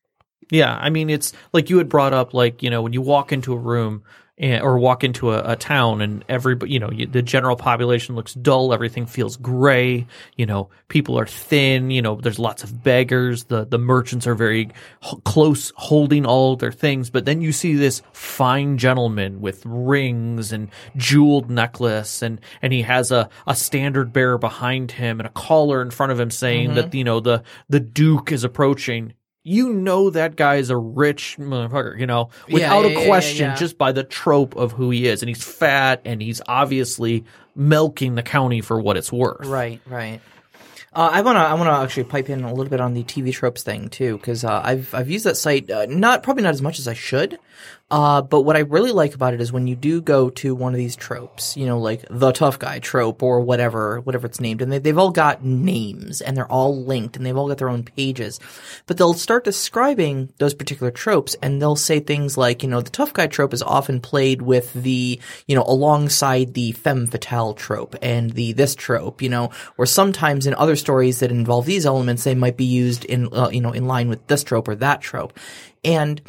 Yeah, 0.49 0.77
I 0.79 0.89
mean, 0.89 1.09
it's 1.09 1.33
like 1.51 1.69
you 1.69 1.77
had 1.77 1.89
brought 1.89 2.13
up, 2.13 2.33
like 2.33 2.63
you 2.63 2.69
know, 2.69 2.81
when 2.81 2.93
you 2.93 3.01
walk 3.01 3.31
into 3.33 3.53
a 3.53 3.57
room 3.57 4.03
and, 4.37 4.61
or 4.61 4.77
walk 4.77 5.03
into 5.03 5.31
a, 5.31 5.53
a 5.53 5.55
town, 5.55 6.01
and 6.01 6.23
every 6.29 6.57
you 6.65 6.79
know, 6.79 6.91
you, 6.91 7.07
the 7.07 7.21
general 7.21 7.55
population 7.55 8.15
looks 8.15 8.33
dull. 8.33 8.73
Everything 8.73 9.05
feels 9.05 9.35
gray. 9.37 10.05
You 10.35 10.45
know, 10.45 10.69
people 10.87 11.17
are 11.17 11.25
thin. 11.25 11.89
You 11.89 12.01
know, 12.01 12.15
there's 12.15 12.37
lots 12.39 12.63
of 12.63 12.83
beggars. 12.83 13.45
The 13.45 13.65
the 13.65 13.79
merchants 13.79 14.27
are 14.27 14.35
very 14.35 14.69
h- 15.03 15.15
close, 15.23 15.73
holding 15.75 16.25
all 16.25 16.55
their 16.55 16.71
things. 16.71 17.09
But 17.09 17.25
then 17.25 17.41
you 17.41 17.51
see 17.51 17.75
this 17.75 18.01
fine 18.11 18.77
gentleman 18.77 19.41
with 19.41 19.63
rings 19.65 20.51
and 20.51 20.69
jeweled 20.95 21.49
necklace, 21.49 22.21
and 22.21 22.39
and 22.61 22.71
he 22.71 22.83
has 22.83 23.11
a 23.11 23.29
a 23.47 23.55
standard 23.55 24.13
bearer 24.13 24.37
behind 24.37 24.91
him 24.91 25.19
and 25.19 25.27
a 25.27 25.31
caller 25.31 25.81
in 25.81 25.89
front 25.89 26.11
of 26.11 26.19
him 26.19 26.29
saying 26.29 26.67
mm-hmm. 26.67 26.75
that 26.75 26.93
you 26.93 27.03
know 27.03 27.19
the 27.19 27.43
the 27.69 27.79
duke 27.79 28.31
is 28.31 28.43
approaching 28.43 29.13
you 29.47 29.71
know 29.71 30.09
that 30.09 30.35
guy 30.35 30.55
is 30.55 30.69
a 30.69 30.75
rich 30.75 31.37
motherfucker, 31.39 31.97
you 31.97 32.05
know, 32.05 32.29
without 32.51 32.81
yeah, 32.81 32.87
a 32.87 32.91
yeah, 32.91 32.99
yeah, 32.99 33.07
question, 33.07 33.45
yeah. 33.47 33.55
just 33.55 33.77
by 33.77 33.93
the 33.93 34.03
trope 34.03 34.57
of 34.57 34.73
who 34.73 34.89
he 34.89 35.07
is. 35.07 35.21
And 35.21 35.29
he's 35.29 35.41
fat 35.41 36.01
and 36.03 36.21
he's 36.21 36.41
obviously 36.49 37.23
milking 37.55 38.15
the 38.15 38.23
county 38.23 38.59
for 38.59 38.79
what 38.79 38.97
it's 38.97 39.11
worth. 39.11 39.47
Right, 39.47 39.79
right. 39.85 40.19
Uh, 40.91 41.09
I 41.13 41.21
wanna 41.21 41.39
I 41.39 41.53
wanna 41.53 41.71
actually 41.71 42.05
pipe 42.05 42.29
in 42.29 42.43
a 42.43 42.49
little 42.49 42.69
bit 42.69 42.81
on 42.81 42.93
the 42.93 43.03
TV 43.03 43.31
tropes 43.31 43.63
thing 43.63 43.87
too, 43.87 44.17
because 44.17 44.43
uh, 44.43 44.61
I've 44.63 44.93
I've 44.93 45.09
used 45.09 45.25
that 45.25 45.37
site 45.37 45.69
uh, 45.69 45.85
not 45.87 46.23
probably 46.23 46.43
not 46.43 46.53
as 46.53 46.61
much 46.61 46.79
as 46.79 46.87
I 46.87 46.93
should, 46.93 47.37
uh, 47.89 48.21
but 48.21 48.41
what 48.41 48.57
I 48.57 48.59
really 48.59 48.91
like 48.91 49.15
about 49.15 49.33
it 49.33 49.39
is 49.39 49.53
when 49.53 49.67
you 49.67 49.75
do 49.75 50.01
go 50.01 50.29
to 50.31 50.53
one 50.53 50.73
of 50.73 50.77
these 50.77 50.95
tropes, 50.95 51.55
you 51.55 51.65
know, 51.65 51.79
like 51.79 52.05
the 52.09 52.33
tough 52.33 52.59
guy 52.59 52.79
trope 52.79 53.23
or 53.23 53.39
whatever 53.39 54.01
whatever 54.01 54.27
it's 54.27 54.41
named, 54.41 54.61
and 54.61 54.71
they, 54.71 54.79
they've 54.79 54.97
all 54.97 55.11
got 55.11 55.43
names 55.45 56.19
and 56.19 56.35
they're 56.35 56.51
all 56.51 56.83
linked 56.83 57.15
and 57.15 57.25
they've 57.25 57.37
all 57.37 57.47
got 57.47 57.59
their 57.59 57.69
own 57.69 57.83
pages, 57.83 58.41
but 58.87 58.97
they'll 58.97 59.13
start 59.13 59.45
describing 59.45 60.33
those 60.37 60.53
particular 60.53 60.91
tropes 60.91 61.35
and 61.41 61.61
they'll 61.61 61.77
say 61.77 61.99
things 61.99 62.37
like 62.37 62.61
you 62.61 62.69
know 62.69 62.81
the 62.81 62.89
tough 62.89 63.13
guy 63.13 63.27
trope 63.27 63.53
is 63.53 63.63
often 63.63 64.01
played 64.01 64.41
with 64.41 64.73
the 64.73 65.19
you 65.47 65.55
know 65.55 65.63
alongside 65.63 66.53
the 66.53 66.73
femme 66.73 67.07
fatale 67.07 67.53
trope 67.53 67.95
and 68.01 68.31
the 68.31 68.53
this 68.53 68.75
trope, 68.75 69.21
you 69.21 69.29
know, 69.29 69.51
or 69.77 69.85
sometimes 69.85 70.45
in 70.45 70.53
other 70.55 70.75
stories 70.75 71.19
that 71.19 71.31
involve 71.31 71.65
these 71.65 71.85
elements, 71.85 72.23
they 72.23 72.35
might 72.35 72.57
be 72.57 72.65
used 72.65 73.05
in, 73.05 73.29
uh, 73.33 73.49
you 73.49 73.61
know, 73.61 73.71
in 73.71 73.87
line 73.87 74.09
with 74.09 74.25
this 74.27 74.43
trope 74.43 74.67
or 74.67 74.75
that 74.75 75.01
trope. 75.01 75.37
And 75.83 76.21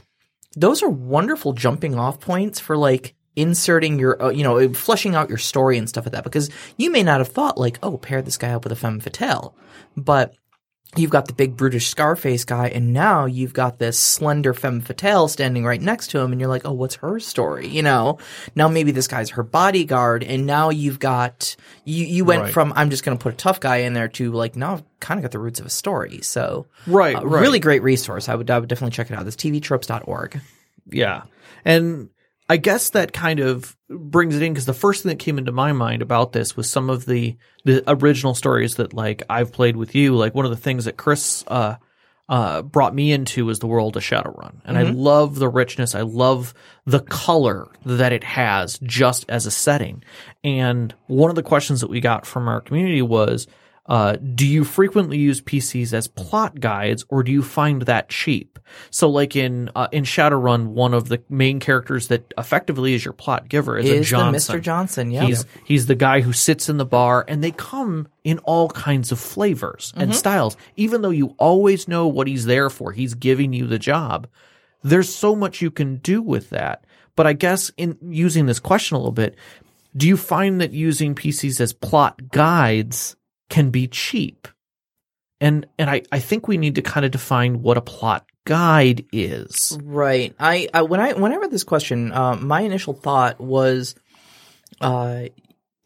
those 0.56 0.82
are 0.82 0.88
wonderful 0.88 1.52
jumping 1.52 1.98
off 1.98 2.20
points 2.20 2.58
for 2.60 2.76
like 2.76 3.14
inserting 3.36 3.98
your, 3.98 4.20
uh, 4.22 4.30
you 4.30 4.42
know, 4.42 4.72
fleshing 4.74 5.14
out 5.14 5.28
your 5.28 5.38
story 5.38 5.78
and 5.78 5.88
stuff 5.88 6.04
like 6.04 6.12
that. 6.12 6.24
Because 6.24 6.50
you 6.76 6.90
may 6.90 7.02
not 7.02 7.20
have 7.20 7.28
thought 7.28 7.58
like, 7.58 7.78
oh, 7.82 7.98
pair 7.98 8.22
this 8.22 8.36
guy 8.36 8.50
up 8.50 8.64
with 8.64 8.72
a 8.72 8.76
femme 8.76 9.00
fatale, 9.00 9.54
but 9.96 10.34
you've 10.96 11.10
got 11.10 11.26
the 11.26 11.32
big 11.34 11.56
brutish 11.56 11.88
Scarface 11.88 12.44
guy, 12.44 12.68
and 12.68 12.92
now 12.92 13.26
you've 13.26 13.52
got 13.52 13.78
this 13.78 13.98
slender 13.98 14.54
femme 14.54 14.80
fatale 14.80 15.28
standing 15.28 15.64
right 15.64 15.80
next 15.80 16.08
to 16.08 16.18
him, 16.18 16.32
and 16.32 16.40
you're 16.40 16.48
like, 16.48 16.62
oh, 16.64 16.72
what's 16.72 16.96
her 16.96 17.20
story? 17.20 17.68
You 17.68 17.82
know, 17.82 18.18
now 18.54 18.68
maybe 18.68 18.90
this 18.90 19.06
guy's 19.06 19.30
her 19.30 19.42
bodyguard, 19.42 20.24
and 20.24 20.46
now 20.46 20.70
you've 20.70 20.98
got 20.98 21.54
you 21.84 22.04
you 22.06 22.24
went 22.24 22.42
Right. 22.44 22.52
from 22.52 22.72
I'm 22.74 22.90
just 22.90 23.04
going 23.04 23.16
to 23.18 23.22
put 23.22 23.34
a 23.34 23.36
tough 23.36 23.60
guy 23.60 23.78
in 23.78 23.92
there 23.92 24.08
to 24.08 24.32
like 24.32 24.56
now 24.56 24.74
I've 24.74 24.82
kind 25.00 25.18
of 25.18 25.22
got 25.22 25.30
the 25.32 25.38
roots 25.38 25.60
of 25.60 25.66
a 25.66 25.70
story. 25.70 26.20
So 26.22 26.66
Right, 26.86 27.14
uh, 27.16 27.22
right. 27.24 27.40
really 27.42 27.60
great 27.60 27.82
resource. 27.82 28.28
I 28.28 28.34
would 28.34 28.50
I 28.50 28.58
would 28.58 28.68
definitely 28.68 28.94
check 28.94 29.10
it 29.10 29.14
out. 29.14 29.24
This 29.24 29.36
tvtropes.org. 29.36 30.40
Yeah. 30.90 31.22
And 31.64 32.08
I 32.48 32.56
guess 32.56 32.90
that 32.90 33.12
kind 33.12 33.40
of 33.40 33.76
brings 33.90 34.34
it 34.34 34.42
in 34.42 34.52
because 34.52 34.66
the 34.66 34.72
first 34.72 35.02
thing 35.02 35.10
that 35.10 35.18
came 35.18 35.38
into 35.38 35.52
my 35.52 35.72
mind 35.72 36.00
about 36.00 36.32
this 36.32 36.56
was 36.56 36.70
some 36.70 36.88
of 36.88 37.04
the 37.04 37.36
the 37.64 37.82
original 37.86 38.34
stories 38.34 38.76
that 38.76 38.94
like 38.94 39.22
I've 39.28 39.52
played 39.52 39.76
with 39.76 39.94
you. 39.94 40.16
Like 40.16 40.34
one 40.34 40.46
of 40.46 40.50
the 40.50 40.56
things 40.56 40.86
that 40.86 40.96
Chris 40.96 41.44
uh 41.46 41.76
uh 42.28 42.62
brought 42.62 42.94
me 42.94 43.12
into 43.12 43.44
was 43.44 43.58
the 43.58 43.66
world 43.66 43.96
of 43.96 44.02
Shadowrun. 44.02 44.60
And 44.64 44.78
I 44.78 44.84
love 44.84 45.38
the 45.38 45.48
richness. 45.48 45.94
I 45.94 46.02
love 46.02 46.54
the 46.86 47.00
color 47.00 47.68
that 47.84 48.12
it 48.12 48.24
has 48.24 48.78
just 48.82 49.26
as 49.28 49.44
a 49.44 49.50
setting. 49.50 50.02
And 50.42 50.94
one 51.06 51.30
of 51.30 51.36
the 51.36 51.42
questions 51.42 51.82
that 51.82 51.90
we 51.90 52.00
got 52.00 52.26
from 52.26 52.48
our 52.48 52.62
community 52.62 53.02
was 53.02 53.46
uh, 53.88 54.16
do 54.16 54.46
you 54.46 54.64
frequently 54.64 55.16
use 55.16 55.40
PCs 55.40 55.94
as 55.94 56.08
plot 56.08 56.60
guides, 56.60 57.06
or 57.08 57.22
do 57.22 57.32
you 57.32 57.42
find 57.42 57.82
that 57.82 58.10
cheap? 58.10 58.58
So, 58.90 59.08
like 59.08 59.34
in 59.34 59.70
uh, 59.74 59.88
in 59.92 60.04
Shadowrun, 60.04 60.68
one 60.68 60.92
of 60.92 61.08
the 61.08 61.22
main 61.30 61.58
characters 61.58 62.08
that 62.08 62.34
effectively 62.36 62.92
is 62.92 63.02
your 63.02 63.14
plot 63.14 63.48
giver 63.48 63.78
is, 63.78 63.88
a 63.88 63.94
Is 63.94 64.00
the 64.00 64.04
Johnson. 64.16 64.56
Mr. 64.56 64.60
Johnson? 64.60 65.10
Yeah. 65.10 65.24
He's 65.24 65.46
he's 65.64 65.86
the 65.86 65.94
guy 65.94 66.20
who 66.20 66.34
sits 66.34 66.68
in 66.68 66.76
the 66.76 66.84
bar, 66.84 67.24
and 67.26 67.42
they 67.42 67.50
come 67.50 68.08
in 68.24 68.38
all 68.40 68.68
kinds 68.68 69.10
of 69.10 69.18
flavors 69.18 69.94
and 69.96 70.14
styles. 70.14 70.58
Even 70.76 71.00
though 71.00 71.08
you 71.08 71.34
always 71.38 71.88
know 71.88 72.06
what 72.08 72.26
he's 72.26 72.44
there 72.44 72.68
for, 72.68 72.92
he's 72.92 73.14
giving 73.14 73.54
you 73.54 73.66
the 73.66 73.78
job. 73.78 74.28
There's 74.82 75.12
so 75.12 75.34
much 75.34 75.62
you 75.62 75.70
can 75.70 75.96
do 75.96 76.20
with 76.20 76.50
that. 76.50 76.84
But 77.16 77.26
I 77.26 77.32
guess 77.32 77.72
in 77.78 77.96
using 78.02 78.46
this 78.46 78.60
question 78.60 78.96
a 78.96 78.98
little 78.98 79.12
bit, 79.12 79.34
do 79.96 80.06
you 80.06 80.16
find 80.16 80.60
that 80.60 80.72
using 80.72 81.14
PCs 81.14 81.60
as 81.60 81.72
plot 81.72 82.30
guides 82.30 83.16
can 83.48 83.70
be 83.70 83.86
cheap? 83.86 84.48
And 85.40 85.66
and 85.78 85.88
I, 85.88 86.02
I 86.10 86.18
think 86.18 86.48
we 86.48 86.56
need 86.56 86.74
to 86.76 86.82
kind 86.82 87.06
of 87.06 87.12
define 87.12 87.62
what 87.62 87.76
a 87.76 87.80
plot 87.80 88.26
guide 88.48 89.04
is. 89.12 89.78
Right. 89.82 90.34
I, 90.40 90.68
I 90.72 90.82
when 90.82 91.00
I 91.00 91.12
when 91.12 91.32
I 91.32 91.36
read 91.36 91.50
this 91.50 91.64
question, 91.64 92.12
um, 92.12 92.46
my 92.46 92.62
initial 92.62 92.94
thought 92.94 93.38
was, 93.38 93.94
uh, 94.80 95.24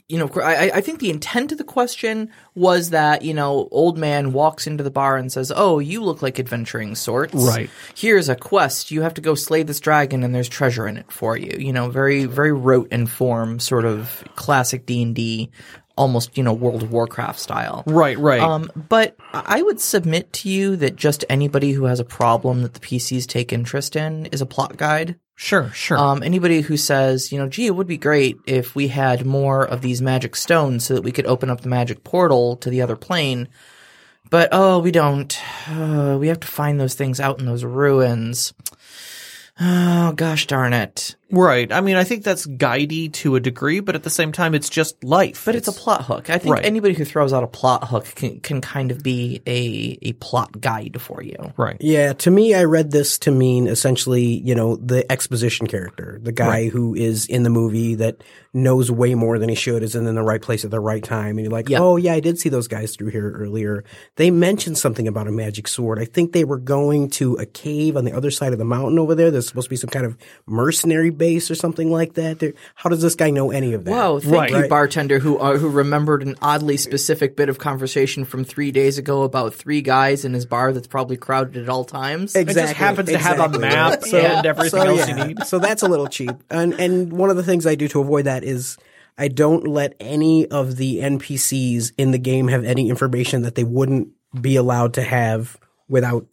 you 0.08 0.18
know, 0.18 0.30
I, 0.42 0.70
I 0.74 0.80
think 0.80 1.00
the 1.00 1.10
intent 1.10 1.52
of 1.52 1.58
the 1.58 1.64
question 1.64 2.30
was 2.54 2.90
that 2.90 3.22
you 3.22 3.34
know, 3.34 3.66
old 3.72 3.98
man 3.98 4.32
walks 4.32 4.66
into 4.66 4.84
the 4.84 4.90
bar 4.90 5.16
and 5.16 5.32
says, 5.32 5.50
"Oh, 5.54 5.80
you 5.80 6.04
look 6.04 6.22
like 6.22 6.38
adventuring 6.38 6.94
sorts. 6.94 7.34
Right. 7.34 7.68
Here's 7.96 8.28
a 8.28 8.36
quest. 8.36 8.90
You 8.90 9.02
have 9.02 9.14
to 9.14 9.20
go 9.20 9.34
slay 9.34 9.64
this 9.64 9.80
dragon, 9.80 10.22
and 10.22 10.34
there's 10.34 10.48
treasure 10.48 10.86
in 10.86 10.98
it 10.98 11.10
for 11.10 11.36
you. 11.36 11.56
You 11.58 11.72
know, 11.72 11.90
very 11.90 12.26
very 12.26 12.52
rote 12.52 12.88
and 12.92 13.10
form, 13.10 13.58
sort 13.58 13.84
of 13.84 14.22
classic 14.36 14.86
D 14.86 15.02
and 15.02 15.14
D, 15.14 15.50
almost 15.96 16.36
you 16.36 16.42
know 16.42 16.52
World 16.52 16.82
of 16.82 16.92
Warcraft 16.92 17.38
style. 17.38 17.82
Right, 17.86 18.18
right. 18.18 18.40
Um, 18.40 18.70
but 18.88 19.16
I 19.32 19.62
would 19.62 19.80
submit 19.80 20.32
to 20.34 20.48
you 20.48 20.76
that 20.76 20.96
just 20.96 21.24
anybody 21.28 21.72
who 21.72 21.84
has 21.84 22.00
a 22.00 22.04
problem 22.04 22.62
that 22.62 22.74
the 22.74 22.80
PCs 22.80 23.26
take 23.26 23.52
interest 23.52 23.96
in 23.96 24.26
is 24.26 24.40
a 24.40 24.46
plot 24.46 24.76
guide. 24.76 25.16
sure, 25.34 25.70
sure. 25.70 25.98
Um, 25.98 26.22
anybody 26.22 26.60
who 26.60 26.76
says, 26.76 27.32
you 27.32 27.38
know, 27.38 27.48
gee, 27.48 27.66
it 27.66 27.74
would 27.74 27.86
be 27.86 27.98
great 27.98 28.38
if 28.46 28.74
we 28.74 28.88
had 28.88 29.26
more 29.26 29.64
of 29.64 29.80
these 29.80 30.02
magic 30.02 30.36
stones 30.36 30.84
so 30.84 30.94
that 30.94 31.04
we 31.04 31.12
could 31.12 31.26
open 31.26 31.50
up 31.50 31.60
the 31.60 31.68
magic 31.68 32.04
portal 32.04 32.56
to 32.56 32.70
the 32.70 32.82
other 32.82 32.96
plane. 32.96 33.48
But 34.30 34.48
oh, 34.52 34.78
we 34.78 34.92
don't. 34.92 35.36
Uh, 35.68 36.16
we 36.20 36.28
have 36.28 36.40
to 36.40 36.46
find 36.48 36.80
those 36.80 36.94
things 36.94 37.20
out 37.20 37.38
in 37.38 37.46
those 37.46 37.64
ruins. 37.64 38.54
Oh 39.60 40.12
gosh 40.12 40.46
darn 40.46 40.72
it! 40.72 41.14
Right. 41.32 41.72
I 41.72 41.80
mean, 41.80 41.96
I 41.96 42.04
think 42.04 42.22
that's 42.22 42.46
guidey 42.46 43.12
to 43.14 43.34
a 43.36 43.40
degree, 43.40 43.80
but 43.80 43.94
at 43.96 44.02
the 44.04 44.10
same 44.10 44.30
time, 44.30 44.54
it's 44.54 44.68
just 44.68 45.02
life. 45.02 45.44
But 45.44 45.56
it's, 45.56 45.66
a 45.68 45.72
plot 45.72 46.04
hook. 46.04 46.30
I 46.30 46.38
think 46.38 46.54
Right. 46.54 46.64
anybody 46.64 46.94
who 46.94 47.04
throws 47.04 47.32
out 47.32 47.42
a 47.42 47.46
plot 47.48 47.88
hook 47.88 48.04
can, 48.14 48.38
can 48.40 48.60
kind 48.60 48.90
of 48.90 49.02
be 49.02 49.40
a 49.46 49.98
a 50.02 50.12
plot 50.14 50.60
guide 50.60 51.00
for 51.00 51.22
you. 51.22 51.36
right. 51.56 51.76
Yeah, 51.80 52.12
to 52.12 52.30
me, 52.30 52.54
I 52.54 52.64
read 52.64 52.90
this 52.90 53.18
to 53.20 53.30
mean 53.30 53.66
essentially, 53.66 54.24
you 54.24 54.54
know, 54.54 54.76
the 54.76 55.10
exposition 55.10 55.66
character, 55.66 56.18
the 56.22 56.32
guy 56.32 56.68
who 56.68 56.94
is 56.94 57.26
in 57.26 57.42
the 57.42 57.50
movie 57.50 57.94
that 57.96 58.22
knows 58.54 58.90
way 58.90 59.14
more 59.14 59.38
than 59.38 59.48
he 59.48 59.54
should, 59.54 59.82
is 59.82 59.94
in 59.94 60.04
the 60.04 60.22
right 60.22 60.42
place 60.42 60.62
at 60.64 60.70
the 60.70 60.78
right 60.80 61.02
time, 61.02 61.38
and 61.38 61.40
you're 61.40 61.50
like, 61.52 61.68
Yeah. 61.70 61.78
oh 61.80 61.96
yeah, 61.96 62.12
I 62.12 62.20
did 62.20 62.38
see 62.38 62.50
those 62.50 62.68
guys 62.68 62.94
through 62.94 63.08
here 63.08 63.30
earlier. 63.32 63.82
They 64.16 64.30
mentioned 64.30 64.76
something 64.76 65.08
about 65.08 65.26
a 65.26 65.32
magic 65.32 65.66
sword. 65.66 65.98
I 65.98 66.04
think 66.04 66.32
they 66.32 66.44
were 66.44 66.58
going 66.58 67.08
to 67.10 67.36
a 67.36 67.46
cave 67.46 67.96
on 67.96 68.04
the 68.04 68.12
other 68.12 68.30
side 68.30 68.52
of 68.52 68.58
the 68.58 68.64
mountain 68.66 68.98
over 68.98 69.14
there. 69.14 69.30
There's 69.30 69.46
supposed 69.48 69.66
to 69.66 69.70
be 69.70 69.76
some 69.76 69.88
kind 69.90 70.04
of 70.04 70.18
mercenary 70.46 71.08
base 71.22 71.50
or 71.50 71.54
something 71.54 71.90
like 71.90 72.14
that. 72.14 72.40
There, 72.40 72.52
how 72.74 72.90
does 72.90 73.00
this 73.00 73.14
guy 73.14 73.30
know 73.30 73.50
any 73.52 73.74
of 73.74 73.84
that? 73.84 73.90
Wow, 73.92 74.18
thank 74.18 74.34
Right. 74.34 74.50
you, 74.50 74.56
Right. 74.62 74.68
bartender, 74.70 75.18
who 75.20 75.38
uh, 75.38 75.56
who 75.58 75.68
remembered 75.68 76.22
an 76.22 76.34
oddly 76.42 76.76
specific 76.76 77.36
bit 77.36 77.48
of 77.48 77.58
conversation 77.58 78.24
from 78.24 78.42
three 78.44 78.72
days 78.72 78.98
ago 78.98 79.22
about 79.22 79.54
three 79.54 79.82
guys 79.82 80.24
in 80.24 80.32
his 80.34 80.46
bar 80.46 80.72
that's 80.72 80.88
probably 80.88 81.16
crowded 81.16 81.56
at 81.62 81.68
all 81.68 81.84
times. 81.84 82.34
It 82.34 82.48
just 82.48 82.72
happens 82.74 83.08
to 83.10 83.18
have 83.18 83.38
a 83.54 83.58
map 83.58 84.02
So- 84.04 84.18
and 84.18 84.44
everything 84.46 84.80
so, 84.80 84.86
else 84.86 85.08
yeah. 85.08 85.16
you 85.18 85.24
need. 85.28 85.46
So 85.46 85.58
that's 85.60 85.82
a 85.82 85.88
little 85.88 86.08
cheap. 86.08 86.34
And 86.50 86.74
and 86.74 87.12
one 87.12 87.30
of 87.30 87.36
the 87.36 87.44
things 87.44 87.66
I 87.66 87.76
do 87.76 87.86
to 87.88 88.00
avoid 88.00 88.24
that 88.24 88.42
is 88.42 88.76
I 89.16 89.28
don't 89.28 89.66
let 89.68 89.94
any 90.00 90.46
of 90.48 90.76
the 90.76 91.00
NPCs 91.00 91.92
in 91.98 92.10
the 92.10 92.18
game 92.18 92.48
have 92.48 92.64
any 92.64 92.88
information 92.88 93.42
that 93.42 93.54
they 93.54 93.64
wouldn't 93.64 94.08
be 94.40 94.56
allowed 94.56 94.94
to 94.94 95.02
have 95.02 95.56
without 95.88 96.26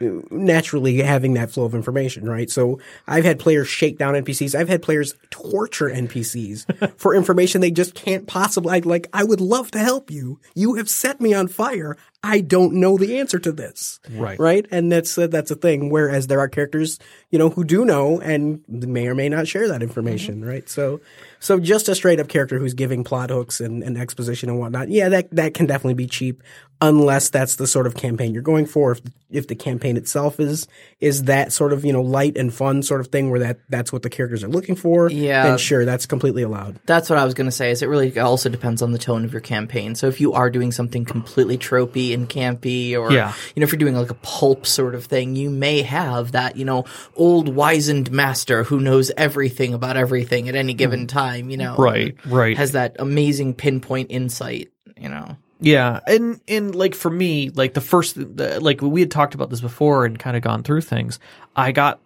naturally 0.00 0.98
having 0.98 1.34
that 1.34 1.50
flow 1.50 1.64
of 1.64 1.74
information, 1.74 2.28
right? 2.28 2.50
So 2.50 2.80
I've 3.06 3.24
had 3.24 3.38
players 3.38 3.68
shake 3.68 3.98
down 3.98 4.14
NPCs. 4.14 4.54
I've 4.54 4.68
had 4.68 4.82
players 4.82 5.14
torture 5.30 5.88
NPCs 5.88 6.96
for 6.98 7.14
information 7.14 7.60
they 7.60 7.70
just 7.70 7.94
can't 7.94 8.26
possibly. 8.26 8.80
Like, 8.80 9.08
I 9.12 9.24
would 9.24 9.40
love 9.40 9.70
to 9.72 9.78
help 9.78 10.10
you. 10.10 10.40
You 10.54 10.74
have 10.74 10.88
set 10.88 11.20
me 11.20 11.34
on 11.34 11.48
fire. 11.48 11.96
I 12.22 12.40
don't 12.40 12.74
know 12.74 12.96
the 12.96 13.18
answer 13.18 13.38
to 13.38 13.52
this. 13.52 14.00
Right. 14.10 14.38
Right. 14.38 14.66
And 14.70 14.90
that's, 14.90 15.16
uh, 15.18 15.26
that's 15.26 15.50
a 15.50 15.54
thing. 15.54 15.90
Whereas 15.90 16.26
there 16.26 16.40
are 16.40 16.48
characters, 16.48 16.98
you 17.30 17.38
know, 17.38 17.50
who 17.50 17.64
do 17.64 17.84
know 17.84 18.18
and 18.20 18.64
may 18.68 19.06
or 19.06 19.14
may 19.14 19.28
not 19.28 19.46
share 19.46 19.68
that 19.68 19.82
information. 19.82 20.42
Right. 20.42 20.66
So, 20.68 21.02
so 21.38 21.60
just 21.60 21.88
a 21.90 21.94
straight 21.94 22.20
up 22.20 22.28
character 22.28 22.58
who's 22.58 22.72
giving 22.72 23.04
plot 23.04 23.28
hooks 23.28 23.60
and, 23.60 23.82
and 23.82 23.98
exposition 23.98 24.48
and 24.48 24.58
whatnot. 24.58 24.88
Yeah, 24.88 25.10
that, 25.10 25.30
that 25.32 25.52
can 25.52 25.66
definitely 25.66 25.94
be 25.94 26.06
cheap 26.06 26.42
unless 26.88 27.30
that's 27.30 27.56
the 27.56 27.66
sort 27.66 27.86
of 27.86 27.94
campaign 27.94 28.32
you're 28.32 28.42
going 28.42 28.66
for. 28.66 28.92
If, 28.92 29.00
if 29.30 29.48
the 29.48 29.54
campaign 29.54 29.96
itself 29.96 30.38
is, 30.38 30.68
is 31.00 31.24
that 31.24 31.52
sort 31.52 31.72
of, 31.72 31.84
you 31.84 31.92
know, 31.92 32.02
light 32.02 32.36
and 32.36 32.52
fun 32.54 32.82
sort 32.82 33.00
of 33.00 33.08
thing 33.08 33.30
where 33.30 33.40
that, 33.40 33.58
that's 33.68 33.92
what 33.92 34.02
the 34.02 34.10
characters 34.10 34.44
are 34.44 34.48
looking 34.48 34.76
for. 34.76 35.10
Yeah. 35.10 35.44
Then 35.44 35.58
sure, 35.58 35.84
that's 35.84 36.06
completely 36.06 36.42
allowed. 36.42 36.78
That's 36.86 37.10
what 37.10 37.18
I 37.18 37.24
was 37.24 37.34
going 37.34 37.46
to 37.46 37.52
say. 37.52 37.70
Is 37.70 37.82
it 37.82 37.88
really 37.88 38.16
also 38.18 38.48
depends 38.48 38.82
on 38.82 38.92
the 38.92 38.98
tone 38.98 39.24
of 39.24 39.32
your 39.32 39.40
campaign. 39.40 39.94
So 39.94 40.06
if 40.06 40.20
you 40.20 40.34
are 40.34 40.50
doing 40.50 40.70
something 40.72 41.04
completely 41.04 41.58
tropey 41.58 42.14
and 42.14 42.28
campy, 42.28 42.96
or 42.96 43.10
Yeah. 43.12 43.32
you 43.54 43.60
know, 43.60 43.64
if 43.64 43.72
you're 43.72 43.78
doing 43.78 43.96
like 43.96 44.10
a 44.10 44.14
pulp 44.14 44.66
sort 44.66 44.94
of 44.94 45.06
thing, 45.06 45.36
you 45.36 45.50
may 45.50 45.82
have 45.82 46.32
that 46.32 46.56
you 46.56 46.64
know 46.64 46.84
old 47.16 47.48
wizened 47.54 48.10
master 48.10 48.62
who 48.64 48.80
knows 48.80 49.10
everything 49.16 49.74
about 49.74 49.96
everything 49.96 50.48
at 50.48 50.54
any 50.54 50.74
given 50.74 51.00
hmm. 51.00 51.06
time. 51.06 51.50
You 51.50 51.56
know, 51.56 51.76
Right, 51.76 52.16
right. 52.26 52.56
has 52.56 52.72
that 52.72 52.96
amazing 52.98 53.54
pinpoint 53.54 54.10
insight. 54.10 54.70
You 54.96 55.08
know, 55.08 55.36
Yeah, 55.60 56.00
and 56.06 56.40
and 56.48 56.74
like 56.74 56.94
for 56.94 57.10
me, 57.10 57.50
like 57.50 57.74
the 57.74 57.80
first, 57.80 58.16
the, 58.16 58.58
like 58.60 58.82
we 58.82 59.00
had 59.00 59.10
talked 59.10 59.34
about 59.34 59.50
this 59.50 59.60
before 59.60 60.04
and 60.04 60.18
kind 60.18 60.36
of 60.36 60.42
gone 60.42 60.62
through 60.62 60.82
things. 60.82 61.18
I 61.56 61.72
got 61.72 62.00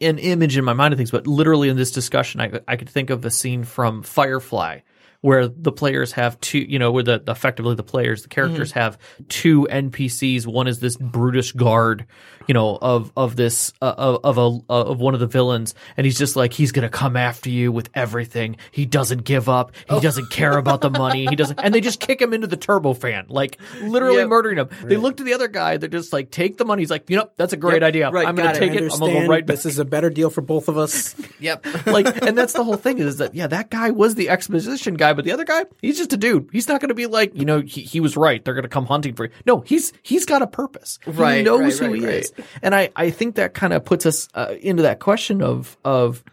an 0.00 0.18
image 0.18 0.56
in 0.56 0.64
my 0.64 0.72
mind 0.72 0.92
of 0.94 0.98
things, 0.98 1.10
but 1.10 1.26
literally 1.26 1.68
in 1.68 1.76
this 1.76 1.90
discussion, 1.90 2.40
I 2.40 2.60
I 2.66 2.76
could 2.76 2.88
think 2.88 3.10
of 3.10 3.24
a 3.24 3.30
scene 3.30 3.64
from 3.64 4.02
Firefly 4.02 4.80
where 5.20 5.46
the 5.46 5.70
players 5.70 6.10
have 6.12 6.38
two, 6.40 6.58
you 6.58 6.80
know, 6.80 6.90
where 6.90 7.04
the 7.04 7.22
effectively 7.28 7.76
the 7.76 7.82
players, 7.84 8.22
the 8.22 8.28
characters 8.28 8.70
Mm-hmm. 8.70 8.80
have 8.80 8.98
two 9.28 9.68
NPCs. 9.70 10.46
One 10.48 10.66
is 10.66 10.80
this 10.80 10.96
brutish 10.96 11.52
guard, 11.52 12.06
you 12.46 12.54
know, 12.54 12.78
of 12.80 13.12
of 13.16 13.36
this 13.36 13.72
uh, 13.82 13.94
of 13.96 14.20
of 14.24 14.38
a 14.38 14.72
of 14.72 15.00
one 15.00 15.14
of 15.14 15.20
the 15.20 15.26
villains, 15.26 15.74
and 15.96 16.04
he's 16.04 16.18
just 16.18 16.36
like 16.36 16.52
he's 16.52 16.72
gonna 16.72 16.88
come 16.88 17.16
after 17.16 17.50
you 17.50 17.72
with 17.72 17.88
everything. 17.94 18.56
He 18.70 18.86
doesn't 18.86 19.24
give 19.24 19.48
up. 19.48 19.72
Oh. 19.88 19.96
He 19.96 20.00
doesn't 20.00 20.30
care 20.30 20.56
about 20.58 20.80
the 20.80 20.90
money. 20.90 21.26
He 21.26 21.36
doesn't, 21.36 21.58
and 21.62 21.74
they 21.74 21.80
just 21.80 22.00
kick 22.00 22.20
him 22.20 22.32
into 22.32 22.46
the 22.46 22.56
turbofan, 22.56 23.26
like 23.28 23.58
literally 23.80 24.18
Yep. 24.18 24.28
murdering 24.28 24.58
him. 24.58 24.68
They 24.84 24.96
look 24.96 25.16
to 25.18 25.24
the 25.24 25.34
other 25.34 25.48
guy. 25.48 25.76
They're 25.76 25.88
just 25.88 26.12
like, 26.12 26.30
take 26.30 26.56
the 26.58 26.64
money. 26.64 26.82
He's 26.82 26.90
like, 26.90 27.08
you 27.10 27.16
know, 27.16 27.30
that's 27.36 27.52
a 27.52 27.56
great 27.56 27.82
Yep, 27.82 27.88
idea. 27.88 28.10
right, 28.10 28.26
I'm 28.26 28.34
gonna 28.34 28.52
got 28.52 28.58
take 28.58 28.72
it. 28.74 28.92
I'm 28.92 28.98
gonna 28.98 29.12
go 29.12 29.26
right 29.26 29.44
back 29.46 29.56
This 29.56 29.66
is 29.66 29.78
a 29.78 29.84
better 29.84 30.10
deal 30.10 30.30
for 30.30 30.40
both 30.40 30.68
of 30.68 30.76
us. 30.78 31.14
Yep. 31.40 31.66
like 31.86 32.22
and 32.24 32.38
that's 32.38 32.52
the 32.52 32.62
whole 32.62 32.76
thing 32.76 32.98
is 32.98 33.16
that 33.16 33.34
yeah 33.34 33.48
that 33.48 33.68
guy 33.68 33.90
was 33.90 34.14
the 34.14 34.28
exposition 34.28 34.94
guy 34.94 35.12
but 35.12 35.24
the 35.24 35.32
other 35.32 35.44
guy 35.44 35.64
he's 35.80 35.98
just 35.98 36.12
a 36.12 36.16
dude 36.16 36.48
he's 36.52 36.68
not 36.68 36.80
going 36.80 36.90
to 36.90 36.94
be 36.94 37.06
like 37.06 37.34
you 37.34 37.44
know 37.44 37.60
he, 37.60 37.80
he 37.80 37.98
was 37.98 38.16
right 38.16 38.44
they're 38.44 38.54
going 38.54 38.62
to 38.62 38.68
come 38.68 38.86
hunting 38.86 39.14
for 39.14 39.24
you 39.24 39.30
no 39.44 39.60
he's 39.62 39.92
he's 40.02 40.24
got 40.24 40.40
a 40.40 40.46
purpose 40.46 41.00
Right. 41.04 41.14
he 41.16 41.22
Right, 41.22 41.44
knows 41.44 41.80
right, 41.80 41.86
who 41.88 41.92
right, 41.94 42.00
he 42.00 42.06
right. 42.06 42.31
Is 42.36 42.44
and 42.62 42.74
i 42.74 42.90
i 42.96 43.10
think 43.10 43.36
that 43.36 43.54
kind 43.54 43.72
of 43.72 43.84
puts 43.84 44.06
us 44.06 44.28
uh, 44.34 44.54
into 44.60 44.82
that 44.82 45.00
question 45.00 45.42
of 45.42 45.76
of 45.84 46.24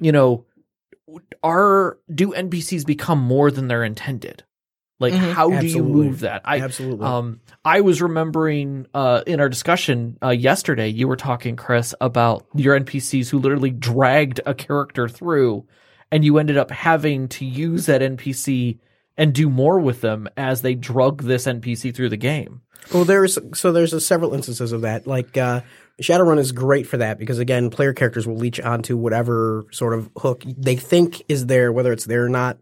you 0.00 0.12
know 0.12 0.44
are 1.42 1.98
do 2.12 2.32
npcs 2.32 2.84
become 2.86 3.20
more 3.20 3.50
than 3.50 3.68
they're 3.68 3.84
intended? 3.84 4.42
Like 4.98 5.12
how 5.12 5.50
do 5.50 5.66
you 5.66 5.82
move 5.82 6.20
that? 6.20 6.42
I 6.44 6.60
Absolutely. 6.60 7.06
um, 7.06 7.40
I 7.64 7.82
was 7.82 8.00
remembering 8.00 8.86
uh, 8.94 9.22
in 9.26 9.40
our 9.40 9.48
discussion 9.50 10.16
uh, 10.22 10.30
yesterday, 10.30 10.88
you 10.88 11.06
were 11.06 11.16
talking, 11.16 11.54
Chris, 11.54 11.94
about 12.00 12.46
your 12.54 12.78
NPCs 12.78 13.28
who 13.28 13.38
literally 13.38 13.70
dragged 13.70 14.40
a 14.46 14.54
character 14.54 15.06
through, 15.06 15.66
and 16.10 16.24
you 16.24 16.38
ended 16.38 16.56
up 16.56 16.70
having 16.70 17.28
to 17.28 17.44
use 17.44 17.86
that 17.86 18.00
NPC 18.00 18.78
and 19.16 19.32
do 19.32 19.48
more 19.48 19.80
with 19.80 20.00
them 20.00 20.28
as 20.36 20.62
they 20.62 20.74
drug 20.74 21.22
this 21.22 21.46
NPC 21.46 21.94
through 21.94 22.10
the 22.10 22.16
game. 22.16 22.62
Well, 22.92 23.04
there's 23.04 23.38
so 23.54 23.72
there's 23.72 23.92
a 23.92 24.00
several 24.00 24.34
instances 24.34 24.72
of 24.72 24.82
that. 24.82 25.06
Like 25.06 25.36
uh, 25.36 25.62
Shadowrun 26.00 26.38
is 26.38 26.52
great 26.52 26.86
for 26.86 26.98
that 26.98 27.18
because 27.18 27.38
again, 27.38 27.70
player 27.70 27.92
characters 27.92 28.26
will 28.26 28.36
leech 28.36 28.60
onto 28.60 28.96
whatever 28.96 29.66
sort 29.72 29.94
of 29.94 30.10
hook 30.16 30.44
they 30.46 30.76
think 30.76 31.22
is 31.28 31.46
there, 31.46 31.72
whether 31.72 31.92
it's 31.92 32.04
there 32.04 32.24
or 32.24 32.28
not. 32.28 32.58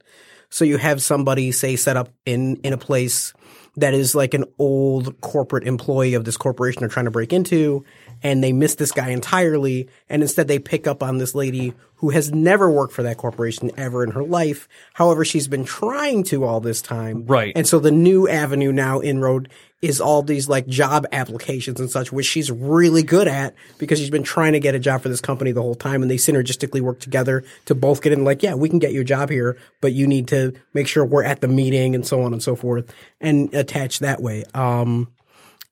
So 0.51 0.65
you 0.65 0.79
have 0.79 1.03
somebody 1.03 1.53
say 1.53 1.77
set 1.77 1.97
up 1.97 2.11
in 2.25 2.57
in 2.57 2.73
a 2.73 2.79
place 2.79 3.35
that 3.77 3.93
is 3.93 4.15
like 4.15 4.35
an 4.35 4.45
old 4.59 5.21
corporate 5.21 5.67
employee 5.67 6.15
of 6.15 6.25
this 6.25 6.37
corporation 6.37 6.81
they're 6.81 6.89
trying 6.89 7.07
to 7.07 7.11
break 7.11 7.33
into, 7.33 7.85
and 8.25 8.43
they 8.43 8.53
miss 8.53 8.75
this 8.75 8.91
guy 8.91 9.11
entirely, 9.11 9.89
and 10.09 10.23
instead 10.23 10.49
they 10.49 10.59
pick 10.59 10.87
up 10.87 11.03
on 11.03 11.19
this 11.19 11.35
lady 11.35 11.75
who 11.97 12.11
has 12.11 12.33
never 12.33 12.71
worked 12.71 12.93
for 12.93 13.03
that 13.03 13.19
corporation 13.19 13.71
ever 13.77 14.03
in 14.03 14.11
her 14.11 14.25
life. 14.25 14.67
However, 14.95 15.25
she's 15.25 15.47
been 15.47 15.65
trying 15.65 16.25
to 16.25 16.45
all 16.45 16.61
this 16.61 16.83
time, 16.83 17.27
Right. 17.27 17.53
And 17.55 17.67
so 17.67 17.79
the 17.79 17.91
new 17.91 18.29
avenue 18.29 18.73
now 18.73 19.01
inroad 19.01 19.51
is 19.83 20.01
all 20.01 20.23
these 20.23 20.49
like 20.49 20.67
job 20.67 21.07
applications 21.13 21.79
and 21.79 21.91
such, 21.91 22.11
which 22.11 22.25
she's 22.25 22.51
really 22.51 23.03
good 23.03 23.29
at 23.29 23.55
because 23.79 23.99
she's 23.99 24.11
been 24.11 24.23
trying 24.23 24.55
to 24.55 24.61
get 24.61 24.75
a 24.75 24.79
job 24.79 25.03
for 25.03 25.11
this 25.11 25.21
company 25.21 25.53
the 25.53 25.61
whole 25.61 25.75
time, 25.75 26.01
and 26.01 26.11
they 26.11 26.17
synergistically 26.17 26.81
work 26.81 27.01
together 27.01 27.45
to 27.67 27.75
both 27.75 28.01
get 28.01 28.13
in. 28.13 28.25
Like, 28.25 28.43
yeah, 28.43 28.55
we 28.55 28.71
can 28.71 28.79
get 28.79 28.93
you 28.93 29.03
a 29.03 29.05
job 29.05 29.29
here, 29.29 29.59
but 29.83 29.93
you 29.93 30.07
need 30.07 30.29
to 30.29 30.55
make 30.73 30.89
sure 30.89 31.05
we're 31.05 31.25
at 31.25 31.43
the 31.43 31.49
meeting 31.49 31.95
and 31.95 32.07
so 32.07 32.23
on 32.23 32.33
and 32.33 32.43
so 32.43 32.57
forth, 32.57 32.91
and 33.21 33.53
attach 33.55 33.99
that 33.99 34.23
way. 34.23 34.45
Um, 34.55 35.09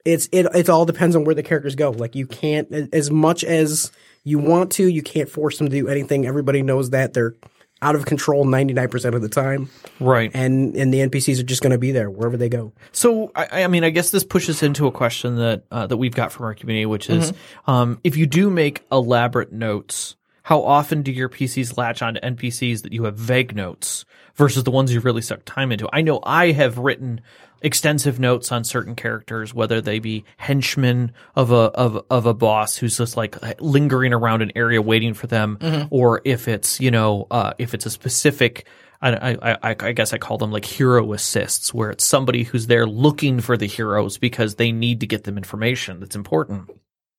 it's 0.05 0.29
it 0.33 0.47
it 0.55 0.69
all 0.69 0.85
depends 0.85 1.17
on 1.17 1.25
where 1.25 1.35
the 1.35 1.43
characters 1.43 1.75
go. 1.75 1.91
Like 1.91 2.15
you 2.15 2.27
can't 2.27 2.91
as 2.93 3.11
much 3.11 3.45
as 3.45 3.91
you 4.25 4.39
want 4.39 4.73
to, 4.73 4.87
you 4.87 5.03
can't 5.03 5.29
force 5.29 5.59
them 5.59 5.69
to 5.69 5.77
do 5.77 5.89
anything. 5.89 6.27
Everybody 6.27 6.63
knows 6.63 6.91
that 6.91 7.13
they're 7.15 7.35
out 7.83 7.97
of 7.97 8.07
control 8.07 8.47
99% 8.47 9.15
of 9.15 9.21
the 9.21 9.29
time. 9.29 9.69
Right. 10.01 10.31
And 10.33 10.77
and 10.77 10.95
the 10.95 10.99
NPCs 10.99 11.41
are 11.41 11.45
just 11.45 11.63
going 11.63 11.73
to 11.73 11.79
be 11.79 11.91
there 11.91 12.09
wherever 12.09 12.37
they 12.37 12.49
go. 12.49 12.73
So, 12.93 13.33
I, 13.35 13.65
I 13.65 13.67
mean, 13.67 13.85
I 13.85 13.91
guess 13.91 14.11
this 14.11 14.25
pushes 14.25 14.63
into 14.63 14.87
a 14.87 14.93
question 14.93 15.37
that 15.37 15.65
uh, 15.71 15.87
that 15.89 15.97
we've 15.97 16.15
got 16.15 16.33
from 16.33 16.47
our 16.47 16.55
community, 16.55 16.87
which 16.87 17.11
is, 17.11 17.33
um, 17.67 18.01
if 18.05 18.17
you 18.17 18.27
do 18.27 18.49
make 18.49 18.87
elaborate 18.91 19.53
notes, 19.53 20.17
how 20.45 20.63
often 20.63 21.03
do 21.03 21.13
your 21.13 21.29
PCs 21.29 21.77
latch 21.77 22.03
onto 22.03 22.21
NPCs 22.21 22.83
that 22.83 22.93
you 22.93 23.05
have 23.05 23.17
vague 23.17 23.55
notes 23.55 24.05
versus 24.37 24.65
the 24.65 24.71
ones 24.71 24.95
you've 24.95 25.05
really 25.05 25.23
sucked 25.23 25.47
time 25.47 25.73
into? 25.73 25.89
I 25.93 26.03
know 26.03 26.21
I 26.23 26.53
have 26.53 26.79
written 26.79 27.21
extensive 27.63 28.21
notes 28.21 28.53
on 28.53 28.65
certain 28.65 28.95
characters, 28.95 29.55
whether 29.55 29.81
they 29.81 29.99
be 29.99 30.25
henchmen 30.37 31.13
of 31.35 31.51
a 31.51 31.55
of 31.55 32.05
of 32.11 32.27
a 32.27 32.35
boss 32.35 32.77
who's 32.77 32.97
just 32.99 33.17
like 33.17 33.37
lingering 33.61 34.13
around 34.13 34.43
an 34.43 34.53
area 34.55 34.83
waiting 34.83 35.15
for 35.15 35.27
them, 35.27 35.59
or 35.91 36.21
if 36.25 36.49
it's 36.49 36.81
you 36.81 36.91
know 36.91 37.27
uh, 37.31 37.53
if 37.59 37.75
it's 37.75 37.87
a 37.87 37.91
specific. 37.91 38.67
I, 39.05 39.33
I, 39.33 39.59
I, 39.71 39.77
I 39.81 39.91
guess 39.91 40.13
I 40.13 40.19
call 40.19 40.39
them 40.39 40.53
like 40.53 40.65
hero 40.65 41.13
assists, 41.13 41.75
where 41.75 41.91
it's 41.91 42.05
somebody 42.05 42.45
who's 42.45 42.69
there 42.69 42.87
looking 42.87 43.41
for 43.41 43.57
the 43.57 43.67
heroes 43.67 44.17
because 44.17 44.55
they 44.55 44.71
need 44.71 45.01
to 45.01 45.09
get 45.09 45.25
them 45.25 45.37
information 45.37 45.99
that's 45.99 46.15
important 46.15 46.71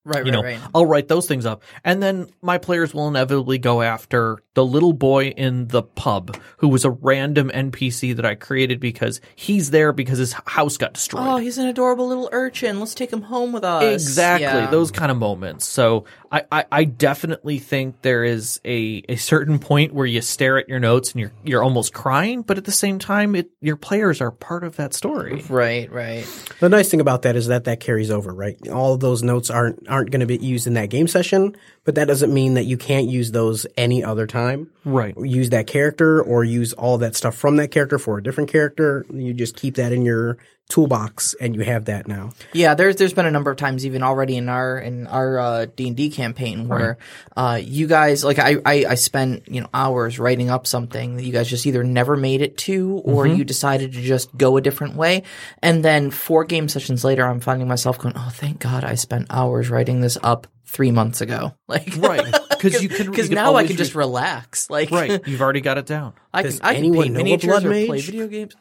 Right, 0.06 0.26
you 0.26 0.32
right, 0.34 0.38
know, 0.38 0.44
right. 0.44 0.60
I'll 0.76 0.86
write 0.86 1.08
those 1.08 1.28
things 1.28 1.46
up. 1.46 1.64
And 1.86 2.04
then 2.04 2.28
my 2.42 2.58
players 2.58 2.94
will 2.94 3.08
inevitably 3.08 3.58
go 3.58 3.82
after 3.82 4.40
the 4.54 4.66
little 4.66 4.92
boy 4.92 5.28
in 5.28 5.70
the 5.70 5.82
pub 5.82 6.36
who 6.58 6.68
was 6.68 6.84
a 6.84 6.90
random 6.90 7.50
NPC 7.50 8.14
that 8.18 8.26
I 8.26 8.36
created 8.36 8.82
because 8.82 9.22
he's 9.36 9.72
there 9.72 9.94
because 9.94 10.18
his 10.18 10.34
house 10.34 10.76
got 10.76 10.94
destroyed. 10.94 11.24
Oh, 11.26 11.38
he's 11.38 11.58
an 11.58 11.68
adorable 11.68 12.08
little 12.08 12.28
urchin. 12.34 12.82
Let's 12.82 12.94
take 12.94 13.14
him 13.14 13.22
home 13.22 13.54
with 13.54 13.64
us. 13.64 13.84
Exactly. 13.84 14.44
Yeah. 14.44 14.70
Those 14.70 14.92
kind 14.92 15.10
of 15.10 15.18
moments. 15.18 15.66
So 15.66 16.04
I, 16.34 16.46
I, 16.52 16.66
I 16.72 16.84
definitely 16.86 17.60
think 17.60 18.02
there 18.02 18.24
is 18.24 18.60
a, 18.66 19.04
a 19.08 19.18
certain 19.18 19.60
point 19.60 19.94
where 19.94 20.08
you 20.08 20.20
stare 20.22 20.58
at 20.58 20.68
your 20.68 20.80
notes 20.80 21.12
and 21.12 21.22
you're 21.22 21.32
you're 21.44 21.64
almost 21.64 21.94
crying, 21.94 22.42
but 22.42 22.58
at 22.58 22.66
the 22.66 22.72
same 22.72 22.98
time 22.98 23.36
it 23.36 23.52
your 23.62 23.76
players 23.78 24.20
are 24.20 24.32
part 24.32 24.64
of 24.64 24.76
that 24.78 24.96
story. 24.96 25.44
Right, 25.48 25.92
right. 25.92 26.26
The 26.60 26.70
nice 26.70 26.90
thing 26.90 27.02
about 27.02 27.22
that 27.22 27.36
is 27.36 27.48
that 27.48 27.66
that 27.66 27.80
carries 27.80 28.10
over, 28.10 28.34
right? 28.34 28.58
All 28.68 28.96
of 28.96 29.00
those 29.00 29.22
notes 29.22 29.52
aren't 29.52 29.88
aren't 29.88 30.10
going 30.10 30.22
to 30.22 30.26
be 30.26 30.38
used 30.38 30.66
in 30.66 30.74
that 30.74 30.90
game 30.90 31.08
session, 31.08 31.56
but 31.84 31.94
that 31.96 32.08
doesn't 32.08 32.34
mean 32.34 32.56
that 32.56 32.64
you 32.64 32.78
can't 32.78 33.08
use 33.08 33.32
those 33.32 33.68
any 33.78 34.04
other 34.04 34.26
time. 34.26 34.72
Right. 34.86 35.16
Use 35.16 35.52
that 35.52 35.68
character 35.68 36.20
or 36.20 36.44
use 36.44 36.74
all 36.74 36.98
that 36.98 37.16
stuff 37.16 37.36
from 37.36 37.58
that 37.58 37.70
character 37.70 38.00
for 38.00 38.18
a 38.18 38.24
different 38.24 38.50
character. 38.50 39.06
You 39.14 39.36
just 39.36 39.56
keep 39.56 39.76
that 39.76 39.94
in 39.94 40.04
your 40.04 40.40
toolbox 40.70 41.36
and 41.40 41.56
you 41.56 41.62
have 41.62 41.86
that 41.86 42.08
now. 42.08 42.32
Yeah, 42.54 42.74
there's 42.74 42.96
there's 42.96 43.14
been 43.14 43.26
a 43.26 43.32
number 43.32 43.52
of 43.52 43.58
times 43.58 43.86
even 43.86 44.02
already 44.02 44.38
in 44.38 44.50
our 44.50 44.80
in 44.80 45.08
our 45.08 45.40
uh, 45.40 45.66
D 45.76 45.88
and 45.88 45.96
D 45.98 46.10
campaign 46.10 46.68
where 46.68 46.98
uh, 47.38 47.60
you 47.62 47.86
guys 47.88 48.24
like 48.24 48.40
I, 48.40 48.56
I 48.66 48.86
I 48.90 48.96
spent 48.96 49.48
you 49.48 49.62
know 49.62 49.68
hours 49.74 50.20
writing 50.20 50.50
up 50.50 50.66
something 50.66 51.18
that 51.18 51.24
you 51.24 51.32
guys 51.34 51.48
just 51.50 51.66
either 51.68 51.84
never 51.84 52.16
made 52.18 52.42
it 52.42 52.58
to 52.60 53.02
or 53.06 53.26
Mm-hmm. 53.26 53.36
you 53.38 53.44
decided 53.44 53.94
to 53.94 54.02
just 54.02 54.36
go 54.36 54.58
a 54.58 54.62
different 54.62 54.96
way, 54.96 55.24
and 55.62 55.84
then 55.86 56.12
four 56.12 56.44
game 56.46 56.68
sessions 56.68 57.04
later, 57.04 57.26
I'm 57.26 57.40
finding 57.40 57.68
myself 57.68 58.00
going, 58.00 58.16
oh 58.18 58.30
thank 58.34 58.60
God 58.60 58.84
I 58.84 58.96
spent 58.96 59.28
hours 59.30 59.70
writing 59.70 60.02
this 60.02 60.18
up 60.24 60.48
three 60.66 60.92
months 60.92 61.22
ago, 61.22 61.54
like 61.68 61.96
Right. 61.98 62.34
Because 62.50 62.82
you 62.82 62.90
can 62.98 63.12
because 63.12 63.30
now 63.30 63.56
I 63.56 63.68
can 63.68 63.78
just 63.78 63.94
relax, 63.96 64.70
like 64.70 64.90
Right. 64.92 65.22
You've 65.28 65.42
already 65.42 65.62
got 65.62 65.78
it 65.78 65.86
down. 65.86 66.14
I 66.34 66.42
Does 66.42 66.60
can 66.60 66.68
I 66.68 66.74
can 66.74 66.78
anyone 66.80 67.04
paint 67.04 67.14
know 67.14 67.20
a 67.20 67.24
miniatures 67.24 67.50
blood 67.50 67.66
or 67.66 67.86
play 67.86 68.00
video 68.02 68.28
games. 68.28 68.56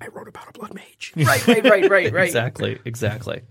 I, 0.00 0.04
I 0.04 0.08
wrote 0.08 0.28
about 0.28 0.48
a 0.48 0.52
blood 0.58 0.74
mage. 0.74 1.12
right, 1.16 1.46
right, 1.46 1.64
right, 1.64 1.90
right, 1.90 2.12
right. 2.12 2.26
exactly 2.26 2.78
exactly 2.84 3.42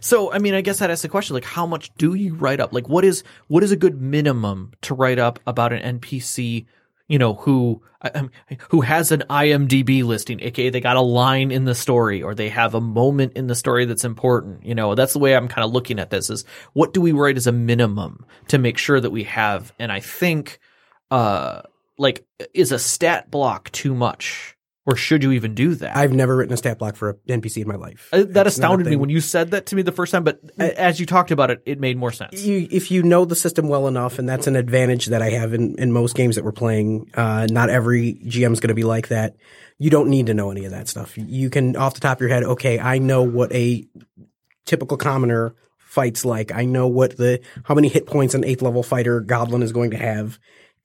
so 0.00 0.32
i 0.32 0.38
mean 0.38 0.54
i 0.54 0.60
guess 0.60 0.78
that 0.78 0.90
asks 0.90 1.02
the 1.02 1.08
question 1.08 1.34
like 1.34 1.44
how 1.44 1.66
much 1.66 1.92
do 1.96 2.14
you 2.14 2.34
write 2.34 2.60
up 2.60 2.72
like 2.72 2.88
what 2.88 3.04
is 3.04 3.24
what 3.48 3.62
is 3.64 3.72
a 3.72 3.76
good 3.76 4.00
minimum 4.00 4.70
to 4.80 4.94
write 4.94 5.18
up 5.18 5.40
about 5.46 5.72
an 5.72 5.98
npc 6.00 6.66
you 7.08 7.18
know 7.18 7.34
who 7.34 7.82
I- 8.00 8.10
I'm- 8.14 8.30
who 8.70 8.82
has 8.82 9.10
an 9.10 9.24
imdb 9.28 10.04
listing 10.04 10.40
aka 10.40 10.70
they 10.70 10.80
got 10.80 10.96
a 10.96 11.00
line 11.00 11.50
in 11.50 11.64
the 11.64 11.74
story 11.74 12.22
or 12.22 12.34
they 12.34 12.48
have 12.48 12.74
a 12.76 12.80
moment 12.80 13.32
in 13.34 13.48
the 13.48 13.56
story 13.56 13.86
that's 13.86 14.04
important 14.04 14.64
you 14.64 14.74
know 14.74 14.94
that's 14.94 15.14
the 15.14 15.18
way 15.18 15.34
i'm 15.34 15.48
kind 15.48 15.64
of 15.64 15.72
looking 15.72 15.98
at 15.98 16.10
this 16.10 16.30
is 16.30 16.44
what 16.74 16.92
do 16.92 17.00
we 17.00 17.10
write 17.10 17.36
as 17.36 17.48
a 17.48 17.52
minimum 17.52 18.24
to 18.48 18.58
make 18.58 18.78
sure 18.78 19.00
that 19.00 19.10
we 19.10 19.24
have 19.24 19.72
and 19.80 19.90
i 19.90 19.98
think 19.98 20.60
uh 21.10 21.62
like 21.96 22.24
is 22.54 22.70
a 22.70 22.78
stat 22.78 23.30
block 23.32 23.70
too 23.72 23.94
much 23.94 24.54
or 24.88 24.96
should 24.96 25.22
you 25.22 25.32
even 25.32 25.54
do 25.54 25.74
that 25.74 25.94
I've 25.94 26.14
never 26.14 26.34
written 26.34 26.54
a 26.54 26.56
stat 26.56 26.78
block 26.78 26.96
for 26.96 27.10
an 27.28 27.42
NPC 27.42 27.60
in 27.60 27.68
my 27.68 27.74
life. 27.74 28.08
uh, 28.10 28.24
that 28.30 28.46
a 28.46 28.48
astounded 28.48 28.86
me 28.86 28.96
when 28.96 29.10
you 29.10 29.20
said 29.20 29.50
that 29.50 29.66
to 29.66 29.76
me 29.76 29.82
the 29.82 29.92
first 29.92 30.12
time, 30.12 30.24
but 30.24 30.40
as 30.58 30.98
you 30.98 31.04
talked 31.04 31.30
about 31.30 31.50
it, 31.50 31.62
it 31.66 31.78
made 31.78 31.98
more 31.98 32.10
sense. 32.10 32.42
you, 32.42 32.66
if 32.70 32.90
you 32.90 33.02
know 33.02 33.26
the 33.26 33.36
system 33.36 33.68
well 33.68 33.86
enough, 33.86 34.18
and 34.18 34.26
that's 34.26 34.46
an 34.46 34.56
advantage 34.56 35.06
that 35.06 35.20
I 35.20 35.28
have 35.30 35.52
in, 35.52 35.78
in 35.78 35.92
most 35.92 36.16
games 36.16 36.36
that 36.36 36.44
we're 36.44 36.52
playing. 36.52 37.10
Uh, 37.12 37.46
not 37.50 37.68
every 37.68 38.14
GM 38.14 38.52
is 38.52 38.60
going 38.60 38.68
to 38.68 38.74
be 38.74 38.84
like 38.84 39.08
that. 39.08 39.36
You 39.76 39.90
don't 39.90 40.08
need 40.08 40.26
to 40.26 40.34
know 40.34 40.50
any 40.50 40.64
of 40.64 40.70
that 40.70 40.88
stuff. 40.88 41.18
You 41.18 41.50
can, 41.50 41.76
off 41.76 41.92
the 41.92 42.00
top 42.00 42.16
of 42.16 42.20
your 42.22 42.30
head, 42.30 42.44
okay, 42.44 42.78
I 42.78 42.96
know 42.98 43.22
what 43.22 43.52
a 43.52 43.86
typical 44.64 44.96
commoner 44.96 45.54
fights 45.76 46.24
like. 46.24 46.50
I 46.50 46.64
know 46.64 46.86
what 46.86 47.16
the 47.18 47.40
how 47.64 47.74
many 47.74 47.88
hit 47.88 48.06
points 48.06 48.34
an 48.34 48.44
eighth 48.44 48.62
level 48.62 48.82
fighter 48.82 49.20
goblin 49.20 49.62
is 49.62 49.72
going 49.72 49.90
to 49.90 49.98
have. 49.98 50.38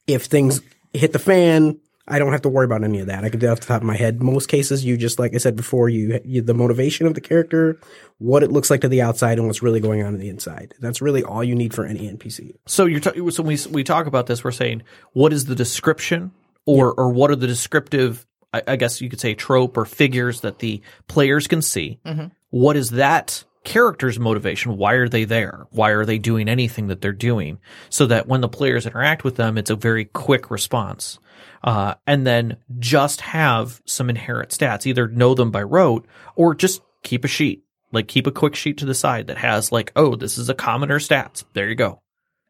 If 0.07 0.25
things 0.25 0.61
hit 0.91 1.13
the 1.13 1.19
fan, 1.19 1.79
I 2.07 2.19
don't 2.19 2.33
have 2.33 2.41
to 2.41 2.49
worry 2.49 2.65
about 2.65 2.83
any 2.83 2.99
of 2.99 3.07
that. 3.07 3.23
I 3.23 3.29
can 3.29 3.39
do 3.39 3.47
it 3.47 3.49
off 3.49 3.61
the 3.61 3.67
top 3.67 3.81
of 3.81 3.87
my 3.87 3.95
head. 3.95 4.21
Most 4.21 4.47
cases, 4.47 4.83
you 4.83 4.97
just 4.97 5.19
like 5.19 5.33
I 5.33 5.37
said 5.37 5.55
before, 5.55 5.87
you, 5.87 6.19
you 6.25 6.41
the 6.41 6.53
motivation 6.53 7.07
of 7.07 7.13
the 7.13 7.21
character, 7.21 7.79
what 8.17 8.43
it 8.43 8.51
looks 8.51 8.69
like 8.69 8.81
to 8.81 8.89
the 8.89 9.01
outside, 9.01 9.37
and 9.37 9.47
what's 9.47 9.63
really 9.63 9.79
going 9.79 10.03
on 10.03 10.13
in 10.13 10.19
the 10.19 10.29
inside. 10.29 10.73
That's 10.79 11.01
really 11.01 11.23
all 11.23 11.43
you 11.43 11.55
need 11.55 11.73
for 11.73 11.85
any 11.85 12.09
NPC. 12.11 12.55
So 12.65 12.85
you're 12.85 12.99
ta- 12.99 13.13
so 13.29 13.43
we 13.43 13.57
we 13.71 13.83
talk 13.83 14.05
about 14.05 14.27
this, 14.27 14.43
we're 14.43 14.51
saying 14.51 14.83
what 15.13 15.31
is 15.31 15.45
the 15.45 15.55
description 15.55 16.31
or 16.65 16.93
or 16.93 17.09
what 17.09 17.31
are 17.31 17.35
the 17.35 17.47
descriptive 17.47 18.25
I, 18.53 18.61
I 18.67 18.75
guess 18.75 19.01
you 19.01 19.09
could 19.09 19.19
say 19.19 19.33
trope 19.33 19.77
or 19.77 19.85
figures 19.85 20.41
that 20.41 20.59
the 20.59 20.81
players 21.07 21.47
can 21.47 21.61
see. 21.61 21.99
Mm-hmm. 22.05 22.27
What 22.51 22.77
is 22.77 22.91
that 22.91 23.43
character's 23.63 24.19
motivation? 24.19 24.77
Why 24.77 24.93
are 24.93 25.09
they 25.09 25.23
there? 25.23 25.65
Why 25.71 25.91
are 25.91 26.05
they 26.05 26.19
doing 26.19 26.47
anything 26.47 26.87
that 26.87 27.01
they're 27.01 27.11
doing? 27.11 27.59
So 27.89 28.05
that 28.07 28.27
when 28.27 28.41
the 28.41 28.49
players 28.49 28.85
interact 28.85 29.23
with 29.23 29.35
them, 29.35 29.57
it's 29.57 29.69
a 29.69 29.75
very 29.75 30.05
quick 30.05 30.51
response. 30.51 31.19
Uh, 31.63 31.95
and 32.05 32.27
then 32.27 32.57
just 32.79 33.21
have 33.21 33.81
some 33.85 34.09
inherent 34.09 34.49
stats, 34.49 34.85
either 34.85 35.07
know 35.07 35.33
them 35.33 35.49
by 35.49 35.63
rote 35.63 36.05
or 36.35 36.53
just 36.53 36.81
keep 37.03 37.23
a 37.23 37.27
sheet, 37.27 37.63
like 37.93 38.07
keep 38.07 38.27
a 38.27 38.31
quick 38.31 38.53
sheet 38.55 38.77
to 38.77 38.85
the 38.85 38.93
side 38.93 39.27
that 39.27 39.37
has 39.37 39.71
like, 39.71 39.91
oh, 39.95 40.15
this 40.15 40.37
is 40.37 40.49
a 40.49 40.53
commoner 40.53 40.99
stats. 40.99 41.45
There 41.53 41.69
you 41.69 41.75
go. 41.75 42.01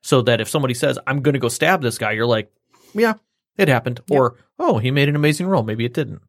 So 0.02 0.24
that 0.24 0.42
if 0.42 0.50
somebody 0.50 0.74
says, 0.74 0.98
I'm 1.06 1.22
going 1.22 1.34
to 1.34 1.40
go 1.40 1.48
stab 1.48 1.82
this 1.82 2.00
guy, 2.00 2.12
you're 2.14 2.26
like, 2.26 2.52
yeah, 2.96 3.14
it 3.56 3.68
happened. 3.68 4.02
Or, 4.10 4.36
oh, 4.58 4.80
he 4.80 4.90
made 4.90 5.10
an 5.10 5.16
amazing 5.16 5.48
roll. 5.48 5.64
Maybe 5.64 5.86
it 5.86 5.94
didn't. 5.94 6.22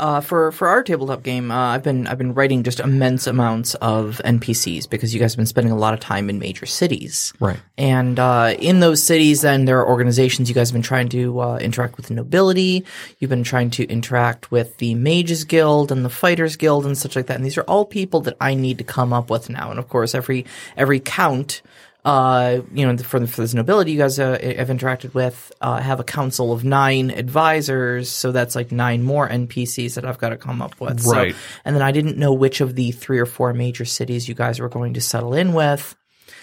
Uh, 0.00 0.22
for 0.22 0.50
for 0.50 0.66
our 0.66 0.82
tabletop 0.82 1.22
game, 1.22 1.50
uh, 1.50 1.74
I've 1.74 1.82
been 1.82 2.06
I've 2.06 2.16
been 2.16 2.32
writing 2.32 2.62
just 2.62 2.80
immense 2.80 3.26
amounts 3.26 3.74
of 3.74 4.18
NPCs 4.24 4.88
because 4.88 5.12
you 5.12 5.20
guys 5.20 5.34
have 5.34 5.36
been 5.36 5.44
spending 5.44 5.72
a 5.72 5.76
lot 5.76 5.92
of 5.92 6.00
time 6.00 6.30
in 6.30 6.38
major 6.38 6.64
cities, 6.64 7.34
Right. 7.38 7.60
And 7.76 8.18
uh, 8.18 8.54
in 8.58 8.80
those 8.80 9.02
cities, 9.02 9.42
then 9.42 9.66
there 9.66 9.78
are 9.78 9.86
organizations 9.86 10.48
you 10.48 10.54
guys 10.54 10.70
have 10.70 10.74
been 10.74 10.80
trying 10.80 11.10
to 11.10 11.40
uh, 11.40 11.58
interact 11.58 11.98
with 11.98 12.06
the 12.06 12.14
nobility. 12.14 12.86
You've 13.18 13.28
been 13.28 13.44
trying 13.44 13.68
to 13.70 13.84
interact 13.84 14.50
with 14.50 14.78
the 14.78 14.94
Mages 14.94 15.44
Guild 15.44 15.92
and 15.92 16.02
the 16.02 16.10
Fighters 16.10 16.56
Guild 16.56 16.86
and 16.86 16.96
such 16.96 17.14
like 17.14 17.26
that. 17.26 17.36
And 17.36 17.44
these 17.44 17.58
are 17.58 17.64
all 17.64 17.84
people 17.84 18.22
that 18.22 18.38
I 18.40 18.54
need 18.54 18.78
to 18.78 18.84
come 18.84 19.12
up 19.12 19.28
with 19.28 19.50
now. 19.50 19.70
And 19.70 19.78
of 19.78 19.90
course, 19.90 20.14
every 20.14 20.46
every 20.78 21.00
count. 21.00 21.60
Uh, 22.04 22.62
you 22.72 22.86
know, 22.86 22.96
for 22.96 23.26
for 23.26 23.40
this 23.42 23.52
nobility, 23.52 23.92
you 23.92 23.98
guys 23.98 24.18
uh, 24.18 24.38
have 24.56 24.68
interacted 24.68 25.12
with 25.12 25.52
uh, 25.60 25.78
have 25.80 26.00
a 26.00 26.04
council 26.04 26.50
of 26.52 26.64
nine 26.64 27.10
advisors, 27.10 28.08
so 28.10 28.32
that's 28.32 28.54
like 28.54 28.72
nine 28.72 29.02
more 29.02 29.28
NPCs 29.28 29.94
that 29.94 30.04
I've 30.06 30.18
got 30.18 30.30
to 30.30 30.36
come 30.38 30.62
up 30.62 30.80
with. 30.80 31.00
So- 31.00 31.12
Right. 31.12 31.34
and 31.64 31.76
then 31.76 31.82
I 31.82 31.92
didn't 31.92 32.16
know 32.16 32.32
which 32.32 32.60
of 32.62 32.74
the 32.74 32.90
three 32.92 33.18
or 33.18 33.26
four 33.26 33.52
major 33.52 33.84
cities 33.84 34.28
you 34.28 34.34
guys 34.34 34.60
were 34.60 34.68
going 34.70 34.94
to 34.94 35.00
settle 35.00 35.34
in 35.34 35.52
with. 35.52 35.94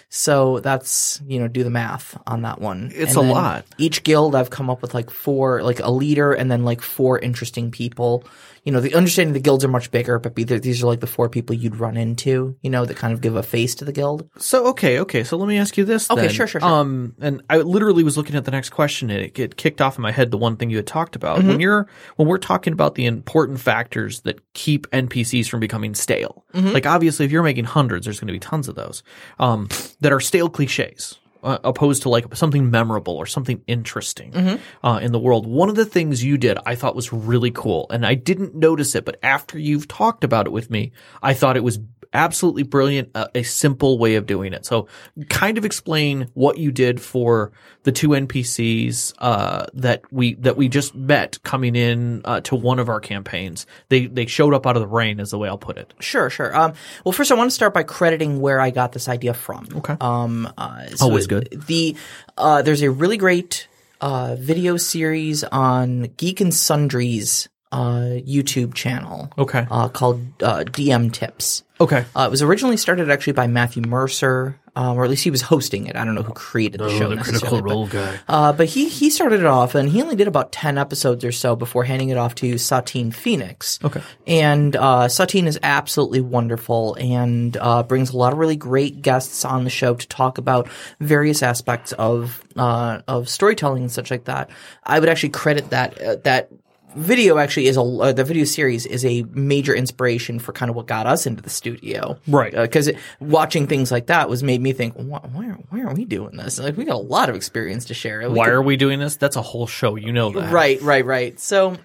So 0.10 0.60
that's, 0.62 1.22
you 1.28 1.39
know, 1.39 1.48
do 1.48 1.63
the 1.63 1.70
math 1.70 2.17
on 2.26 2.43
that 2.43 2.62
one. 2.62 2.91
It's 2.96 3.15
And 3.17 3.30
a 3.30 3.34
lot. 3.34 3.65
Each 3.78 4.04
guild 4.04 4.36
I've 4.36 4.50
come 4.50 4.70
up 4.70 4.82
with 4.82 4.93
like 4.93 5.10
four, 5.10 5.62
like 5.63 5.80
a 5.82 5.91
leader 5.91 6.32
and 6.34 6.50
then 6.50 6.63
like 6.63 6.82
four 6.82 7.20
interesting 7.20 7.72
people. 7.72 8.24
You 8.63 8.74
know, 8.74 8.82
the 8.82 8.96
understanding 8.96 9.34
the 9.34 9.39
guilds 9.39 9.63
are 9.63 9.70
much 9.70 9.91
bigger, 9.91 10.20
but 10.20 10.36
be- 10.36 10.43
these 10.43 10.84
are 10.84 10.88
like 10.88 11.00
the 11.00 11.08
four 11.08 11.30
people 11.30 11.56
you'd 11.56 11.78
run 11.78 11.96
into, 11.96 12.58
you 12.62 12.70
know, 12.70 12.86
that 12.86 12.98
kind 12.98 13.13
of 13.13 13.22
give 13.22 13.36
a 13.38 13.43
face 13.43 13.76
to 13.76 13.86
the 13.86 13.93
guild. 13.93 14.30
So 14.38 14.67
okay, 14.67 15.00
okay. 15.00 15.24
So 15.24 15.38
let 15.38 15.48
me 15.48 15.58
ask 15.58 15.78
you 15.78 15.86
this. 15.86 16.12
Okay, 16.12 16.22
then. 16.24 16.30
sure, 16.32 16.48
sure, 16.48 16.60
sure. 16.60 16.70
Um, 16.70 17.15
and 17.22 17.41
I 17.50 17.58
literally 17.60 18.04
was 18.04 18.17
looking 18.17 18.36
at 18.36 18.43
the 18.43 18.52
next 18.52 18.72
question, 18.72 19.10
and 19.10 19.22
it, 19.22 19.39
it 19.39 19.56
kicked 19.56 19.80
off 19.80 19.98
in 19.98 20.02
my 20.02 20.12
head 20.12 20.32
the 20.32 20.38
one 20.38 20.58
thing 20.58 20.70
you 20.70 20.78
had 20.78 20.88
talked 20.88 21.15
about 21.15 21.39
Mm-hmm. 21.39 21.48
when 21.48 21.60
you're 21.62 21.88
when 22.17 22.28
we're 22.28 22.38
talking 22.38 22.74
about 22.74 22.96
the 22.96 23.06
important 23.06 23.60
factors 23.62 24.22
that 24.22 24.39
keep 24.54 24.86
NPCs 24.91 25.48
from 25.48 25.62
becoming 25.62 25.96
stale. 25.96 26.43
Mm-hmm. 26.54 26.70
Like 26.70 26.86
obviously, 26.86 27.26
if 27.26 27.32
you're 27.32 27.43
making 27.43 27.65
hundreds, 27.65 28.06
there's 28.06 28.20
going 28.20 28.28
to 28.28 28.34
be 28.34 28.39
tons 28.39 28.67
of 28.67 28.76
those 28.76 29.02
um, 29.39 29.70
that 30.01 30.12
are 30.12 30.19
stale 30.19 30.49
cliches. 30.49 31.19
Uh, 31.43 31.60
opposed 31.63 32.01
to 32.01 32.10
like 32.10 32.36
something 32.36 32.71
memorable 32.71 33.15
or 33.15 33.27
something 33.27 33.62
interesting 33.67 34.31
Mm-hmm. 34.31 34.86
uh, 34.86 34.97
in 34.97 35.12
the 35.12 35.19
world. 35.19 35.45
One 35.45 35.69
of 35.69 35.75
the 35.75 35.86
things 35.86 36.23
you 36.23 36.36
did 36.36 36.57
I 36.65 36.73
thought 36.73 36.95
was 36.95 37.13
really 37.13 37.51
cool, 37.51 37.86
and 37.91 38.07
I 38.07 38.15
didn't 38.15 38.55
notice 38.55 38.95
it, 38.95 39.05
but 39.05 39.19
after 39.21 39.60
you've 39.60 39.88
talked 39.88 40.23
about 40.23 40.47
it 40.47 40.49
with 40.51 40.71
me, 40.71 40.93
I 41.21 41.36
thought 41.36 41.55
it 41.55 41.63
was 41.63 41.77
absolutely 42.17 42.63
brilliant, 42.63 43.12
uh, 43.15 43.27
a 43.36 43.43
simple 43.43 43.97
way 43.97 44.15
of 44.15 44.25
doing 44.25 44.51
it. 44.51 44.65
So, 44.65 44.88
kind 45.30 45.58
of 45.58 45.63
explain 45.63 46.30
what 46.34 46.58
you 46.58 46.71
did 46.71 46.99
for 46.99 47.51
the 47.84 47.91
two 47.91 48.10
NPCs 48.10 49.13
uh, 49.19 49.67
that 49.75 50.01
we 50.12 50.34
that 50.36 50.58
we 50.58 50.67
just 50.67 50.95
met 50.95 51.41
coming 51.43 51.75
in 51.75 52.21
uh, 52.25 52.41
to 52.41 52.56
one 52.56 52.80
of 52.80 52.89
our 52.89 52.99
campaigns. 52.99 53.65
They 53.89 54.08
they 54.08 54.25
showed 54.25 54.53
up 54.53 54.65
out 54.67 54.75
of 54.75 54.82
the 54.82 54.88
rain, 54.88 55.19
is 55.19 55.32
the 55.32 55.38
way 55.38 55.47
I'll 55.47 55.58
put 55.58 55.77
it. 55.77 55.93
Sure, 55.99 56.30
sure. 56.30 56.53
Um, 56.58 56.73
well, 57.06 57.13
first 57.13 57.32
I 57.32 57.36
want 57.36 57.49
to 57.51 57.56
start 57.56 57.73
by 57.73 57.84
crediting 57.84 58.41
where 58.41 58.60
I 58.60 58.71
got 58.71 58.91
this 58.91 59.08
idea 59.08 59.34
from. 59.34 59.67
Okay. 59.75 59.95
Um, 60.01 60.51
uh, 60.58 60.88
so 60.88 61.06
Always 61.06 61.27
good. 61.27 61.63
The 61.67 61.95
uh, 62.38 62.63
there's 62.63 62.82
a 62.82 62.91
really 62.91 63.17
great 63.17 63.67
uh, 64.01 64.36
video 64.39 64.77
series 64.77 65.43
on 65.45 66.03
Geek 66.17 66.41
and 66.41 66.53
Sundry's 66.53 67.47
uh, 67.71 68.19
YouTube 68.25 68.73
channel. 68.73 69.32
Okay. 69.38 69.67
Uh, 69.69 69.89
called 69.89 70.21
uh, 70.41 70.63
DM 70.63 71.12
Tips. 71.12 71.63
Okay. 71.80 72.06
Uh, 72.16 72.24
it 72.28 72.32
was 72.32 72.42
originally 72.42 72.78
started 72.78 73.10
actually 73.12 73.34
by 73.34 73.48
Matthew 73.48 73.84
Mercer, 73.84 74.60
um, 74.76 74.98
or 74.98 75.04
at 75.04 75.10
least 75.10 75.24
he 75.24 75.30
was 75.32 75.42
hosting 75.42 75.86
it. 75.88 75.96
I 75.96 76.06
don't 76.06 76.16
know 76.16 76.24
who 76.24 76.34
created 76.34 76.80
the 76.80 76.90
show. 76.90 77.13
necessarily, 77.13 77.62
but- 77.62 77.92
guy. 77.92 78.20
uh, 78.28 78.54
but 78.54 78.68
he 78.68 78.90
he 78.90 79.10
started 79.10 79.40
it 79.42 79.46
off, 79.46 79.76
and 79.76 79.90
he 79.90 80.02
only 80.02 80.16
did 80.16 80.28
about 80.28 80.52
ten 80.52 80.78
episodes 80.78 81.24
or 81.24 81.32
so 81.32 81.56
before 81.56 81.84
handing 81.84 82.10
it 82.10 82.18
off 82.18 82.34
to 82.36 82.58
Satine 82.58 83.12
Phoenix. 83.12 83.80
Okay. 83.84 84.02
And 84.26 84.76
uh, 84.76 85.08
Satine 85.08 85.46
is 85.48 85.60
absolutely 85.62 86.22
wonderful 86.22 86.96
and 86.96 87.56
uh, 87.58 87.84
brings 87.84 88.10
a 88.12 88.18
lot 88.18 88.34
of 88.34 88.40
really 88.40 88.56
great 88.56 89.02
guests 89.02 89.46
on 89.46 89.63
the 89.63 89.70
show 89.70 89.94
to 89.94 90.08
talk 90.08 90.38
about 90.38 90.68
various 91.00 91.44
aspects 91.44 91.92
of 91.94 92.44
uh, 92.56 93.02
of 93.08 93.30
storytelling 93.30 93.84
and 93.84 93.92
such 93.92 94.10
like 94.10 94.26
that. 94.26 94.50
I 94.84 95.00
would 95.00 95.10
actually 95.10 95.30
credit 95.30 95.70
that 95.70 96.02
uh, 96.02 96.16
that 96.24 96.50
video 96.97 97.38
actually 97.38 97.67
is 97.67 97.77
a 97.77 97.81
uh, 97.81 98.12
the 98.12 98.23
video 98.23 98.43
series 98.43 98.86
is 98.86 99.05
a 99.05 99.23
major 99.31 99.73
inspiration 99.75 100.39
for 100.39 100.51
kind 100.51 100.69
of 100.69 100.75
what 100.75 100.88
got 100.88 101.05
us 101.07 101.25
into 101.25 101.41
the 101.41 101.49
studio 101.49 102.17
Right. 102.27 102.53
because 102.53 102.89
watching 103.19 103.67
things 103.67 103.91
like 103.91 104.07
that 104.07 104.29
was 104.29 104.43
made 104.43 104.60
me 104.62 104.73
think 104.73 104.95
why, 104.95 105.19
why, 105.31 105.45
are, 105.47 105.60
why 105.69 105.81
are 105.81 105.93
we 105.93 106.05
doing 106.05 106.36
this 106.38 106.60
like 106.60 106.75
we 106.75 106.86
got 106.86 106.95
a 106.95 106.97
lot 106.97 107.29
of 107.29 107.36
experience 107.36 107.86
to 107.86 107.93
share 107.93 108.21
We 108.29 108.36
Why 108.38 108.45
could- 108.45 108.53
are 108.55 108.62
we 108.62 108.77
doing 108.77 108.99
this? 108.99 109.15
That's 109.15 109.36
a 109.36 109.41
whole 109.41 109.67
show. 109.67 109.95
You 109.95 110.12
know 110.12 110.31
that. 110.31 110.51
Right, 110.51 110.81
right, 110.81 111.05
right. 111.05 111.39
So, 111.39 111.75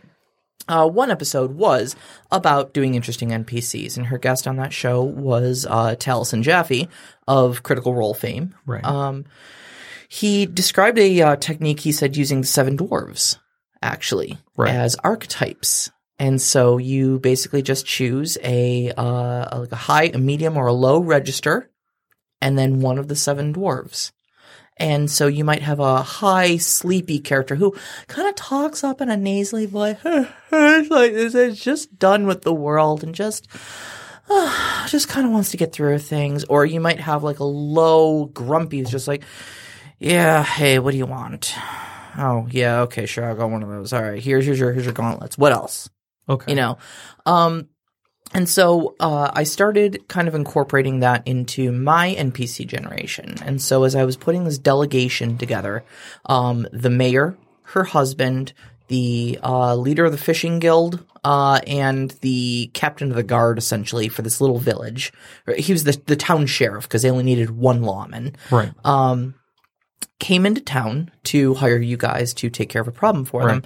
uh, 0.69 0.89
one 0.89 1.11
episode 1.11 1.53
was 1.53 1.97
about 2.31 2.73
doing 2.73 2.95
interesting 2.95 3.31
NPCs, 3.31 3.97
and 3.97 4.07
her 4.07 4.19
guest 4.19 4.47
on 4.47 4.57
that 4.57 4.73
show 4.73 5.03
was 5.03 5.67
uh, 5.69 5.97
Taliesin 5.99 6.43
Jaffe 6.43 6.89
of 7.29 7.63
Critical 7.63 7.95
Role 7.95 8.15
fame. 8.15 8.55
Right. 8.65 8.85
Um, 8.85 9.25
he 10.09 10.47
described 10.47 10.99
a 10.99 11.21
uh, 11.23 11.37
technique 11.37 11.81
he 11.81 11.91
said 11.93 12.17
using 12.17 12.43
the 12.43 12.47
seven 12.47 12.77
dwarves, 12.79 13.39
actually, 13.83 14.39
Right. 14.57 14.75
as 14.75 14.95
archetypes. 14.97 15.91
And 16.19 16.41
so 16.41 16.79
you 16.79 17.19
basically 17.19 17.63
just 17.63 17.85
choose 17.85 18.39
a 18.45 18.93
uh, 18.97 19.59
like 19.61 19.73
a 19.73 19.77
high, 19.77 20.11
a 20.15 20.19
medium, 20.19 20.57
or 20.57 20.67
a 20.69 20.73
low 20.73 21.01
register, 21.01 21.69
and 22.41 22.57
then 22.57 22.81
one 22.81 22.99
of 22.99 23.09
the 23.09 23.17
seven 23.17 23.53
dwarves. 23.53 24.13
And 24.79 25.11
so 25.11 25.27
you 25.27 25.45
might 25.45 25.63
have 25.63 25.81
a 25.81 26.03
high, 26.03 26.57
sleepy 26.57 27.19
character 27.19 27.55
who 27.57 27.77
kind 28.09 28.29
of 28.29 28.35
talks 28.37 28.83
up 28.83 29.01
in 29.01 29.11
a 29.11 29.17
nasally 29.17 29.67
voice, 29.67 29.99
like 30.05 31.13
this, 31.13 31.35
is 31.35 31.61
just 31.61 31.99
done 31.99 32.27
with 32.27 32.43
the 32.43 32.55
world 32.55 33.05
and 33.05 33.15
just, 33.15 33.49
just 34.89 35.09
kind 35.09 35.27
of 35.27 35.33
wants 35.33 35.51
to 35.51 35.57
get 35.57 35.73
through 35.73 35.99
things. 35.99 36.45
Or 36.45 36.65
you 36.65 36.81
might 36.81 37.01
have 37.01 37.23
like 37.23 37.39
a 37.41 37.45
low, 37.45 38.27
grumpy 38.27 38.79
who's 38.79 38.91
just 38.91 39.09
like, 39.09 39.25
yeah, 39.99 40.43
hey, 40.43 40.79
what 40.79 40.93
do 40.93 40.97
you 40.99 41.07
want? 41.07 41.55
Oh, 42.19 42.47
yeah, 42.51 42.81
okay, 42.83 43.07
sure, 43.07 43.25
I'll 43.25 43.35
go 43.37 43.47
one 43.47 43.63
of 43.63 43.69
those. 43.69 43.93
All 43.93 44.03
right, 44.03 44.23
here's, 44.23 44.45
here's 44.45 44.59
your, 44.61 44.73
here's 44.73 44.85
your 44.85 44.95
gauntlets. 44.95 45.37
What 45.39 45.53
else? 45.53 45.89
Okay. 46.29 46.53
you 46.53 46.57
know 46.57 46.79
um 47.27 47.69
and 48.33 48.49
so 48.49 48.95
uh, 49.01 49.31
I 49.35 49.43
started 49.43 50.09
kind 50.09 50.27
of 50.29 50.35
incorporating 50.35 51.01
that 51.01 51.27
into 51.27 51.71
my 51.71 52.15
NPC 52.19 52.67
generation. 52.67 53.35
And 53.45 53.61
so 53.61 53.83
as 53.85 53.95
I 53.95 54.05
was 54.07 54.17
putting 54.17 54.45
this 54.45 54.57
delegation 54.57 55.37
together, 55.37 55.85
um, 56.27 56.67
the 56.73 56.89
mayor, 56.89 57.37
her 57.65 57.85
husband, 57.85 58.55
the 58.89 59.39
uh, 59.43 59.75
leader 59.77 60.07
of 60.07 60.13
the 60.13 60.19
fishing 60.19 60.61
guild, 60.61 61.05
uh, 61.25 61.61
and 61.67 62.13
the 62.23 62.71
captain 62.73 63.11
of 63.11 63.17
the 63.17 63.23
guard, 63.23 63.59
essentially 63.59 64.09
for 64.09 64.23
this 64.23 64.41
little 64.41 64.59
village. 64.59 65.13
He 65.59 65.73
was 65.75 65.85
the 65.85 66.01
the 66.07 66.17
town 66.17 66.47
sheriff 66.47 66.85
because 66.89 67.03
they 67.03 67.11
only 67.11 67.25
needed 67.25 67.51
one 67.51 67.83
lawman 67.83 68.37
Right. 68.51 68.73
um, 68.85 69.35
came 70.19 70.47
into 70.47 70.61
town 70.61 71.11
to 71.25 71.55
hire 71.55 71.79
you 71.79 71.97
guys 71.97 72.35
to 72.35 72.51
take 72.51 72.69
care 72.69 72.83
of 72.83 72.89
a 72.89 72.93
problem 72.93 73.25
for 73.25 73.47
them. 73.47 73.63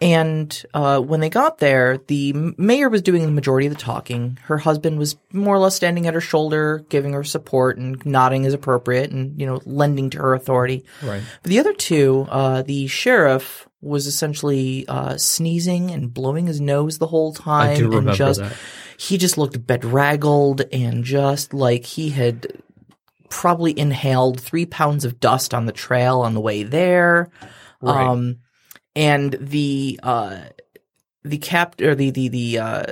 And 0.00 0.64
uh, 0.74 1.00
when 1.00 1.18
they 1.18 1.28
got 1.28 1.58
there, 1.58 1.98
the 2.06 2.32
mayor 2.56 2.88
was 2.88 3.02
doing 3.02 3.22
the 3.22 3.32
majority 3.32 3.66
of 3.66 3.74
the 3.74 3.80
talking. 3.80 4.38
Her 4.44 4.56
husband 4.56 4.96
was 4.96 5.16
more 5.32 5.56
or 5.56 5.58
less 5.58 5.74
standing 5.74 6.06
at 6.06 6.14
her 6.14 6.20
shoulder, 6.20 6.84
giving 6.88 7.14
her 7.14 7.24
support 7.24 7.78
and 7.78 8.04
nodding 8.06 8.46
as 8.46 8.54
appropriate, 8.54 9.10
and 9.10 9.38
you 9.40 9.44
know, 9.44 9.60
lending 9.64 10.10
to 10.10 10.18
her 10.18 10.34
authority. 10.34 10.84
Right. 11.02 11.22
But 11.42 11.48
the 11.48 11.58
other 11.58 11.72
two, 11.72 12.28
uh, 12.30 12.62
the 12.62 12.86
sheriff 12.86 13.68
was 13.80 14.06
essentially 14.06 14.86
uh, 14.86 15.16
sneezing 15.16 15.90
and 15.90 16.14
blowing 16.14 16.46
his 16.46 16.60
nose 16.60 16.98
the 16.98 17.06
whole 17.08 17.32
time. 17.32 17.70
I 17.70 17.76
do 17.76 17.88
remember 17.88 18.10
and 18.10 18.18
just, 18.18 18.40
that. 18.40 18.56
He 18.98 19.18
just 19.18 19.36
looked 19.36 19.66
bedraggled 19.66 20.62
and 20.72 21.02
just 21.04 21.54
like 21.54 21.84
he 21.84 22.10
had 22.10 22.46
probably 23.28 23.78
inhaled 23.78 24.40
three 24.40 24.66
pounds 24.66 25.04
of 25.04 25.20
dust 25.20 25.54
on 25.54 25.66
the 25.66 25.72
trail 25.72 26.20
on 26.20 26.34
the 26.34 26.40
way 26.40 26.62
there. 26.62 27.30
Right. 27.80 28.06
Um, 28.06 28.38
and 28.96 29.36
the 29.40 30.00
uh, 30.02 30.40
the 31.22 31.38
cap 31.38 31.80
or 31.80 31.94
the 31.94 32.10
the 32.10 32.28
the 32.28 32.58
uh, 32.58 32.84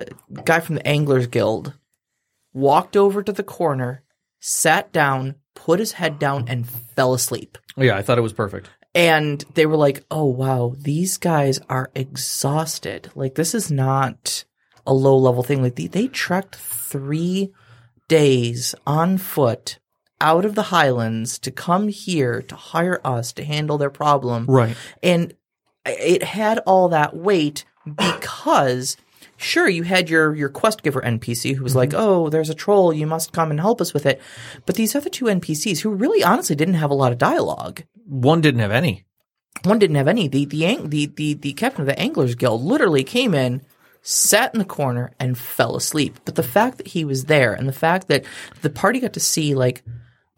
guy 0.45 0.61
from 0.61 0.77
the 0.77 0.87
Anglers 0.87 1.27
Guild 1.27 1.75
walked 2.53 2.97
over 2.97 3.23
to 3.23 3.33
the 3.33 3.43
corner, 3.43 4.03
sat 4.41 4.93
down, 4.93 5.37
put 5.55 5.81
his 5.81 5.93
head 5.93 6.19
down, 6.19 6.45
and 6.49 6.69
fell 6.69 7.15
asleep. 7.15 7.59
Yeah, 7.77 7.97
I 7.97 8.03
thought 8.03 8.19
it 8.19 8.23
was 8.23 8.33
perfect. 8.33 8.71
and 8.95 9.45
they 9.55 9.67
were 9.67 9.77
like, 9.77 10.05
"Oh 10.11 10.25
wow, 10.27 10.75
these 10.79 11.17
guys 11.19 11.59
are 11.69 11.91
exhausted. 11.95 13.11
Like 13.15 13.35
this 13.35 13.55
is 13.55 13.71
not 13.71 14.45
a 14.87 14.95
low 14.95 15.17
level 15.19 15.43
thing. 15.43 15.63
Like 15.63 15.75
they, 15.77 15.89
they 15.89 16.07
trekked 16.09 16.55
three 16.57 17.53
days 18.09 18.75
on 18.87 19.19
foot 19.19 19.79
out 20.21 20.45
of 20.45 20.55
the 20.55 20.63
highlands 20.65 21.39
to 21.41 21.51
come 21.51 21.89
here 21.89 22.43
to 22.43 22.57
hire 22.57 23.01
us 23.05 23.33
to 23.35 23.45
handle 23.45 23.79
their 23.79 23.91
problem, 23.91 24.47
Right. 24.47 24.77
and 25.03 25.35
it 25.85 26.23
had 26.23 26.59
all 26.61 26.89
that 26.89 27.17
weight 27.17 27.65
because." 27.95 28.97
Sure, 29.39 29.69
you 29.69 29.83
had 29.83 30.09
your 30.09 30.35
your 30.35 30.49
quest 30.49 30.83
giver 30.83 31.03
NPC 31.03 31.55
who 31.55 31.63
was 31.63 31.73
mm-hmm. 31.73 31.79
like, 31.79 31.95
"Oh, 31.95 32.31
there's 32.31 32.49
a 32.49 32.55
troll. 32.55 32.91
You 32.91 33.07
must 33.07 33.33
come 33.33 33.51
and 33.51 33.61
help 33.61 33.83
us 33.83 33.93
with 33.93 34.07
it." 34.07 34.21
But 34.65 34.77
these 34.77 34.97
other 34.97 35.11
two 35.11 35.27
NPCs, 35.27 35.81
who 35.81 35.91
really 35.91 36.25
honestly 36.25 36.57
didn't 36.57 36.75
have 36.75 36.91
a 36.91 36.95
lot 36.95 37.13
of 37.13 37.19
dialogue, 37.19 37.83
One 38.07 38.41
didn't 38.41 38.61
have 38.61 38.71
any. 38.71 39.05
one 39.65 39.79
didn't 39.79 39.97
have 39.97 40.09
any. 40.09 40.27
The 40.27 40.47
the 40.47 40.77
the 40.85 41.07
the, 41.07 41.35
the 41.35 41.53
captain 41.53 41.83
of 41.83 41.87
the 41.87 41.99
Anglers 41.99 42.35
Guild 42.35 42.63
literally 42.63 43.05
came 43.05 43.35
in, 43.35 43.61
sat 44.01 44.55
in 44.55 44.59
the 44.59 44.65
corner, 44.65 45.13
and 45.21 45.37
fell 45.37 45.77
asleep. 45.77 46.19
But 46.25 46.37
the 46.37 46.43
fact 46.43 46.79
that 46.79 46.89
he 46.89 47.05
was 47.05 47.27
there, 47.27 47.53
and 47.53 47.69
the 47.69 47.73
fact 47.75 48.09
that 48.09 48.25
the 48.63 48.71
party 48.71 49.01
got 49.01 49.13
to 49.13 49.21
see, 49.21 49.55
like, 49.55 49.85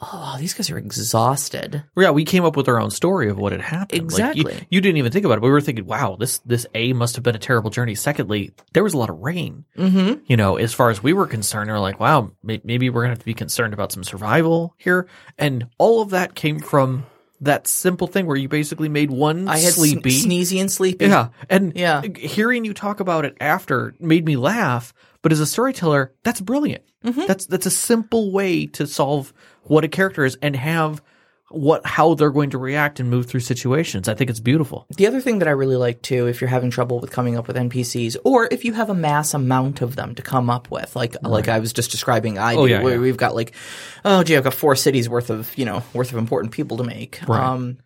oh, 0.01 0.37
these 0.39 0.55
guys 0.55 0.71
are 0.71 0.79
exhausted. 0.79 1.83
Yeah, 1.97 2.11
we 2.11 2.25
came 2.25 2.45
up 2.45 2.57
with 2.57 2.69
our 2.69 2.81
own 2.81 2.91
story 2.91 3.29
of 3.29 3.39
what 3.39 3.53
had 3.53 3.61
happened. 3.61 4.13
Like, 4.13 4.37
you- 4.37 4.43
Exactly. 4.43 4.67
you, 4.71 4.81
didn't 4.81 4.97
even 4.99 5.11
think 5.13 5.25
about 5.25 5.39
it. 5.39 5.43
We 5.43 5.51
were 5.51 5.61
thinking, 5.61 5.87
wow, 5.87 6.17
this 6.19 6.39
this 6.47 6.67
A 6.75 6.93
must 6.93 7.17
have 7.17 7.23
been 7.25 7.35
a 7.35 7.39
terrible 7.41 7.71
journey. 7.71 7.95
Secondly, 7.95 8.53
there 8.73 8.85
was 8.85 8.95
a 8.95 8.99
lot 8.99 9.11
of 9.11 9.19
rain. 9.19 9.65
Mm-hmm. 9.77 10.21
You 10.27 10.37
know, 10.37 10.57
as 10.57 10.73
far 10.75 10.91
as 10.91 11.03
we 11.03 11.13
were 11.13 11.27
concerned, 11.27 11.69
we 11.69 11.75
are 11.75 11.81
like, 11.81 11.99
wow, 12.01 12.31
may- 12.43 12.61
maybe 12.65 12.91
we're 12.91 13.03
gonna 13.03 13.13
have 13.13 13.19
to 13.21 13.25
be 13.25 13.35
concerned 13.35 13.75
about 13.75 13.91
some 13.93 14.05
survival 14.05 14.75
here. 14.79 15.07
And 15.39 15.67
all 15.79 16.01
of 16.03 16.11
that 16.11 16.35
came 16.35 16.61
from 16.61 17.07
that 17.41 17.69
simple 17.69 18.09
thing 18.09 18.27
where 18.27 18.37
you 18.37 18.49
basically 18.49 18.89
made 18.89 19.11
one 19.13 19.47
I 19.49 19.59
had 19.59 19.73
sleepy. 19.73 20.11
sn- 20.11 20.31
sneezy 20.31 20.61
and 20.61 20.71
sleepy. 20.71 21.07
Yeah. 21.07 21.29
And 21.49 21.73
Yeah. 21.77 22.03
hearing 22.17 22.65
you 22.65 22.75
talk 22.75 22.99
about 22.99 23.25
it 23.25 23.37
after 23.41 23.95
made 24.01 24.25
me 24.25 24.37
laugh. 24.37 24.93
But 25.23 25.33
as 25.33 25.41
a 25.41 25.47
storyteller, 25.47 26.13
that's 26.23 26.41
brilliant. 26.41 26.85
Mm-hmm. 27.05 27.27
That's 27.27 27.47
that's 27.47 27.67
a 27.67 27.71
simple 27.71 28.33
way 28.33 28.67
to 28.67 28.87
solve 28.87 29.33
what 29.65 29.85
a 29.85 29.89
character 29.89 30.25
is 30.25 30.37
and 30.43 30.55
have 30.57 31.03
what 31.51 31.87
how 31.87 32.13
they're 32.15 32.31
going 32.31 32.51
to 32.51 32.59
react 32.59 33.01
and 33.01 33.09
move 33.09 33.27
through 33.27 33.41
situations. 33.41 34.09
I 34.09 34.15
think 34.15 34.29
it's 34.31 34.41
beautiful. 34.41 34.87
The 34.97 35.07
other 35.07 35.21
thing 35.21 35.39
that 35.39 35.49
I 35.49 35.53
really 35.53 35.77
like 35.77 36.03
too, 36.03 36.27
if 36.27 36.41
you're 36.41 36.49
having 36.51 36.71
trouble 36.71 37.01
with 37.01 37.11
coming 37.11 37.37
up 37.39 37.47
with 37.47 37.57
NPCs, 37.57 38.17
or 38.25 38.49
if 38.51 38.65
you 38.65 38.75
have 38.75 38.91
a 38.91 38.95
mass 38.95 39.33
amount 39.33 39.81
of 39.81 39.97
them 39.97 40.15
to 40.17 40.23
come 40.23 40.51
up 40.51 40.71
with, 40.71 40.95
like 40.95 41.17
like 41.23 41.49
I 41.49 41.59
was 41.59 41.73
just 41.73 41.91
describing, 41.91 42.39
I 42.39 42.55
do, 42.55 42.61
Oh, 42.61 42.65
yeah, 42.67 42.83
where 42.83 42.95
yeah. 42.95 43.01
we've 43.01 43.17
got 43.17 43.35
like, 43.35 43.53
oh 44.05 44.23
gee, 44.25 44.37
I've 44.37 44.45
got 44.45 44.55
four 44.55 44.77
cities 44.77 45.09
worth 45.09 45.31
of 45.31 45.57
you 45.57 45.65
know 45.65 45.83
worth 45.95 46.13
of 46.13 46.19
important 46.19 46.53
people 46.53 46.77
to 46.79 46.85
make. 46.85 47.21
Right. 47.27 47.43
Um, 47.43 47.79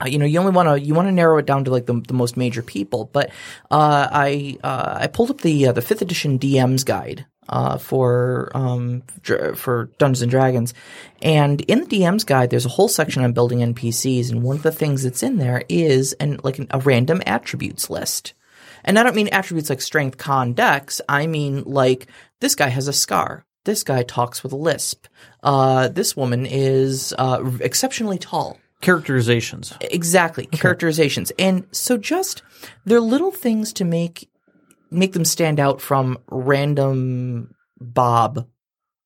uh, 0.00 0.06
you 0.06 0.18
know, 0.18 0.26
you 0.26 0.38
only 0.38 0.52
want 0.52 0.68
to 0.68 0.80
you 0.80 0.94
want 0.94 1.08
to 1.08 1.12
narrow 1.12 1.38
it 1.38 1.46
down 1.46 1.64
to 1.64 1.70
like 1.70 1.86
the, 1.86 2.00
the 2.06 2.14
most 2.14 2.36
major 2.36 2.62
people. 2.62 3.10
But 3.12 3.30
uh, 3.70 4.08
I 4.10 4.58
uh, 4.62 4.98
I 5.00 5.06
pulled 5.08 5.30
up 5.30 5.40
the 5.40 5.68
uh, 5.68 5.72
the 5.72 5.82
fifth 5.82 6.02
edition 6.02 6.38
DM's 6.38 6.84
guide 6.84 7.26
uh, 7.48 7.78
for 7.78 8.50
um, 8.54 9.02
dr- 9.22 9.58
for 9.58 9.90
Dungeons 9.98 10.22
and 10.22 10.30
Dragons, 10.30 10.74
and 11.20 11.60
in 11.62 11.80
the 11.80 11.86
DM's 11.86 12.24
guide, 12.24 12.50
there's 12.50 12.66
a 12.66 12.70
whole 12.70 12.88
section 12.88 13.24
on 13.24 13.32
building 13.32 13.58
NPCs, 13.58 14.30
and 14.30 14.42
one 14.42 14.56
of 14.56 14.62
the 14.62 14.72
things 14.72 15.02
that's 15.02 15.22
in 15.22 15.38
there 15.38 15.64
is 15.68 16.12
an 16.14 16.38
like 16.44 16.58
an, 16.58 16.68
a 16.70 16.78
random 16.78 17.22
attributes 17.26 17.90
list. 17.90 18.34
And 18.84 18.98
I 18.98 19.02
don't 19.02 19.16
mean 19.16 19.28
attributes 19.28 19.70
like 19.70 19.80
strength, 19.80 20.18
con, 20.18 20.54
dex. 20.54 21.00
I 21.08 21.26
mean 21.26 21.64
like 21.64 22.06
this 22.40 22.54
guy 22.54 22.68
has 22.68 22.86
a 22.86 22.92
scar. 22.92 23.44
This 23.64 23.82
guy 23.82 24.02
talks 24.02 24.42
with 24.42 24.52
a 24.52 24.56
lisp. 24.56 25.08
Uh, 25.42 25.88
this 25.88 26.16
woman 26.16 26.46
is 26.46 27.12
uh, 27.18 27.44
exceptionally 27.60 28.16
tall. 28.16 28.58
Characterizations. 28.80 29.74
Exactly. 29.80 30.46
Characterizations. 30.46 31.32
And 31.38 31.66
so 31.72 31.96
just 31.96 32.42
they're 32.84 33.00
little 33.00 33.32
things 33.32 33.72
to 33.74 33.84
make 33.84 34.28
make 34.90 35.12
them 35.12 35.24
stand 35.24 35.60
out 35.60 35.80
from 35.80 36.16
random 36.30 37.54
Bob, 37.80 38.46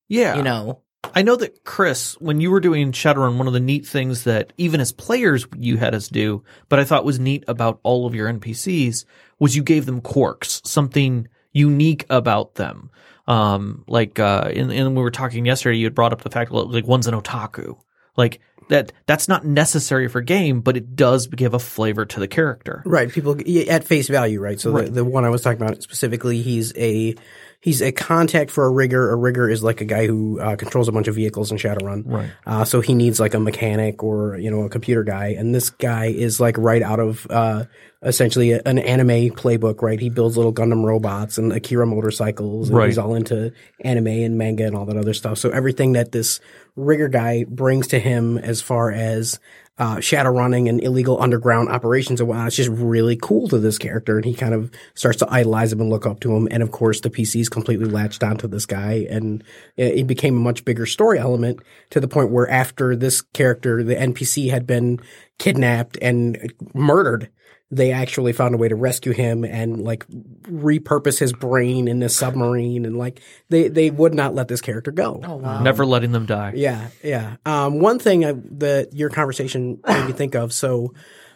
Yeah. 0.09 0.37
you 0.37 0.43
know. 0.43 0.81
I 1.15 1.23
know 1.23 1.35
that 1.37 1.65
Chris, 1.65 2.15
when 2.21 2.41
you 2.41 2.53
were 2.53 2.61
doing 2.61 2.93
Shadowrun, 2.93 3.37
one 3.37 3.49
of 3.49 3.53
the 3.53 3.59
neat 3.61 3.85
things 3.85 4.23
that 4.25 4.53
even 4.57 4.81
as 4.81 4.93
players 4.93 5.45
you 5.59 5.77
had 5.79 5.95
us 5.97 6.07
do, 6.09 6.45
but 6.69 6.79
I 6.79 6.85
thought 6.85 7.05
was 7.05 7.19
neat 7.19 7.43
about 7.49 7.81
all 7.83 8.07
of 8.07 8.15
your 8.15 8.33
NPCs 8.33 9.05
was 9.41 9.57
you 9.57 9.65
gave 9.65 9.87
them 9.87 10.01
quirks, 10.01 10.63
something 10.65 11.27
unique 11.51 12.07
about 12.09 12.55
them. 12.55 12.91
Um, 13.27 13.85
like, 13.89 14.21
uh, 14.21 14.45
and, 14.55 14.71
and 14.71 14.87
when 14.87 14.95
we 14.95 15.03
were 15.03 15.11
talking 15.11 15.45
yesterday, 15.45 15.79
you 15.79 15.87
had 15.87 15.95
brought 15.95 16.13
up 16.13 16.23
the 16.23 16.31
fact 16.31 16.53
like 16.53 16.87
one's 16.87 17.09
an 17.09 17.15
otaku. 17.21 17.77
Like 18.17 18.41
that, 18.73 18.91
that's 19.05 19.29
not 19.29 19.45
necessary 19.45 20.09
for 20.09 20.23
game, 20.23 20.63
but 20.63 20.79
it 20.79 20.97
does 20.97 21.27
give 21.27 21.53
a 21.53 21.59
flavor 21.59 22.07
to 22.07 22.19
the 22.19 22.27
character. 22.27 22.83
Right. 22.87 23.11
People 23.11 23.39
at 23.69 23.85
face 23.85 24.09
value, 24.09 24.41
right? 24.41 24.59
So 24.59 24.73
The, 24.73 24.91
the 24.91 25.05
one 25.05 25.27
I 25.27 25.29
was 25.29 25.43
talking 25.43 25.61
about 25.61 25.83
specifically, 25.83 26.41
he's 26.41 26.73
a 26.77 27.15
he's 27.63 27.81
a 27.81 27.93
contact 27.93 28.51
for 28.51 28.67
a 28.67 28.71
rigger. 28.71 29.11
A 29.11 29.17
rigger 29.17 29.49
is 29.49 29.63
like 29.63 29.81
a 29.81 29.85
guy 29.87 30.07
who 30.07 30.39
uh, 30.41 30.57
controls 30.57 30.89
a 30.89 30.93
bunch 30.93 31.09
of 31.09 31.15
vehicles 31.15 31.51
in 31.51 31.57
Shadowrun. 31.57 32.03
Right. 32.05 32.31
Uh, 32.45 32.65
so 32.65 32.81
he 32.83 32.93
needs 32.93 33.19
like 33.19 33.33
a 33.33 33.41
mechanic 33.41 34.03
or 34.03 34.37
you 34.37 34.51
know 34.51 34.63
a 34.65 34.69
computer 34.69 35.05
guy, 35.05 35.29
and 35.29 35.55
this 35.55 35.71
guy 35.71 36.07
is 36.07 36.41
like 36.41 36.59
right 36.59 36.83
out 36.83 37.01
of 37.01 37.27
uh, 37.31 37.65
essentially 38.03 38.53
an 38.53 38.79
anime 38.79 39.31
playbook. 39.31 39.81
Right. 39.81 39.99
He 39.99 40.11
builds 40.11 40.37
little 40.37 40.53
Gundam 40.53 40.85
robots 40.85 41.39
and 41.39 41.53
Akira 41.53 41.87
motorcycles. 41.87 42.69
And 42.69 42.77
Right. 42.77 42.89
He's 42.89 42.99
all 42.99 43.15
into 43.15 43.53
anime 43.81 44.09
and 44.09 44.37
manga 44.37 44.67
and 44.67 44.77
all 44.77 44.85
that 44.87 44.97
other 44.97 45.15
stuff. 45.15 45.39
So 45.39 45.51
everything 45.51 45.93
that 45.93 46.13
this 46.13 46.41
rigger 46.75 47.09
guy 47.09 47.45
brings 47.45 47.89
to 47.89 47.99
him 48.01 48.39
as 48.39 48.61
far 48.61 48.91
as 48.91 49.39
uh, 49.83 49.99
shadow 49.99 50.31
running 50.31 50.69
and 50.69 50.81
illegal 50.81 51.21
underground 51.21 51.69
operations 51.69 52.21
and 52.21 52.29
whatnot. 52.29 52.47
It's 52.47 52.57
just 52.57 52.71
really 52.71 53.19
cool 53.21 53.49
to 53.49 53.59
this 53.59 53.79
character, 53.79 54.15
and 54.15 54.25
he 54.25 54.33
kind 54.33 54.55
of 54.55 54.71
starts 54.95 55.19
to 55.19 55.27
idolize 55.29 55.73
him 55.73 55.81
and 55.81 55.91
look 55.91 56.07
up 56.07 56.21
to 56.21 56.37
him. 56.37 56.47
And 56.53 56.63
of 56.63 56.71
course, 56.71 57.01
the 57.01 57.11
PC's 57.11 57.49
completely 57.49 57.87
latched 57.87 58.23
onto 58.23 58.47
this 58.47 58.65
guy, 58.65 59.09
and 59.11 59.43
it 59.77 59.99
it 59.99 60.07
became 60.07 60.37
a 60.37 60.41
much 60.41 60.65
bigger 60.65 60.87
story 60.87 61.19
element 61.19 61.59
to 61.91 61.99
the 61.99 62.07
point 62.07 62.31
where 62.31 62.49
after 62.49 62.95
this 62.95 63.23
character, 63.23 63.83
the 63.83 63.97
NPC 63.97 64.51
had 64.51 64.69
been 64.69 65.01
kidnapped 65.41 65.99
and 66.01 66.53
murdered. 66.75 67.29
They 67.75 67.91
actually 67.91 68.35
found 68.35 68.55
a 68.55 68.59
way 68.59 68.69
to 68.69 68.77
rescue 68.77 69.13
him 69.13 69.45
and 69.45 69.81
like 69.83 70.07
repurpose 70.43 71.19
his 71.19 71.33
brain 71.33 71.89
in 71.89 72.01
this 72.01 72.15
submarine, 72.15 72.85
and 72.85 72.99
like 72.99 73.23
they 73.49 73.69
they 73.69 73.91
would 73.91 74.15
not 74.15 74.35
let 74.35 74.49
this 74.49 74.61
character 74.61 74.91
go. 74.91 75.21
Oh 75.25 75.37
wow. 75.37 75.63
Never 75.63 75.87
letting 75.87 76.13
them 76.13 76.27
die. 76.27 76.53
Yeah, 76.55 76.89
yeah. 77.03 77.37
Um, 77.47 77.81
one 77.81 77.99
thing 77.99 78.27
I, 78.27 78.35
that 78.59 78.93
your 78.93 79.09
conversation 79.09 79.81
made 79.87 80.07
me 80.07 80.13
think 80.23 80.35
of. 80.35 80.53
So 80.53 80.93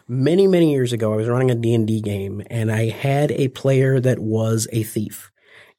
many, 0.07 0.45
many 0.47 0.71
years 0.71 0.93
ago, 0.93 1.11
I 1.11 1.15
was 1.15 1.27
running 1.27 1.49
a 1.49 1.55
D 1.55 1.73
and 1.73 1.87
D 1.87 2.01
game, 2.01 2.43
and 2.51 2.71
I 2.71 2.89
had 2.89 3.31
a 3.31 3.47
player 3.47 3.99
that 3.99 4.19
was 4.19 4.67
a 4.71 4.83
thief, 4.83 5.31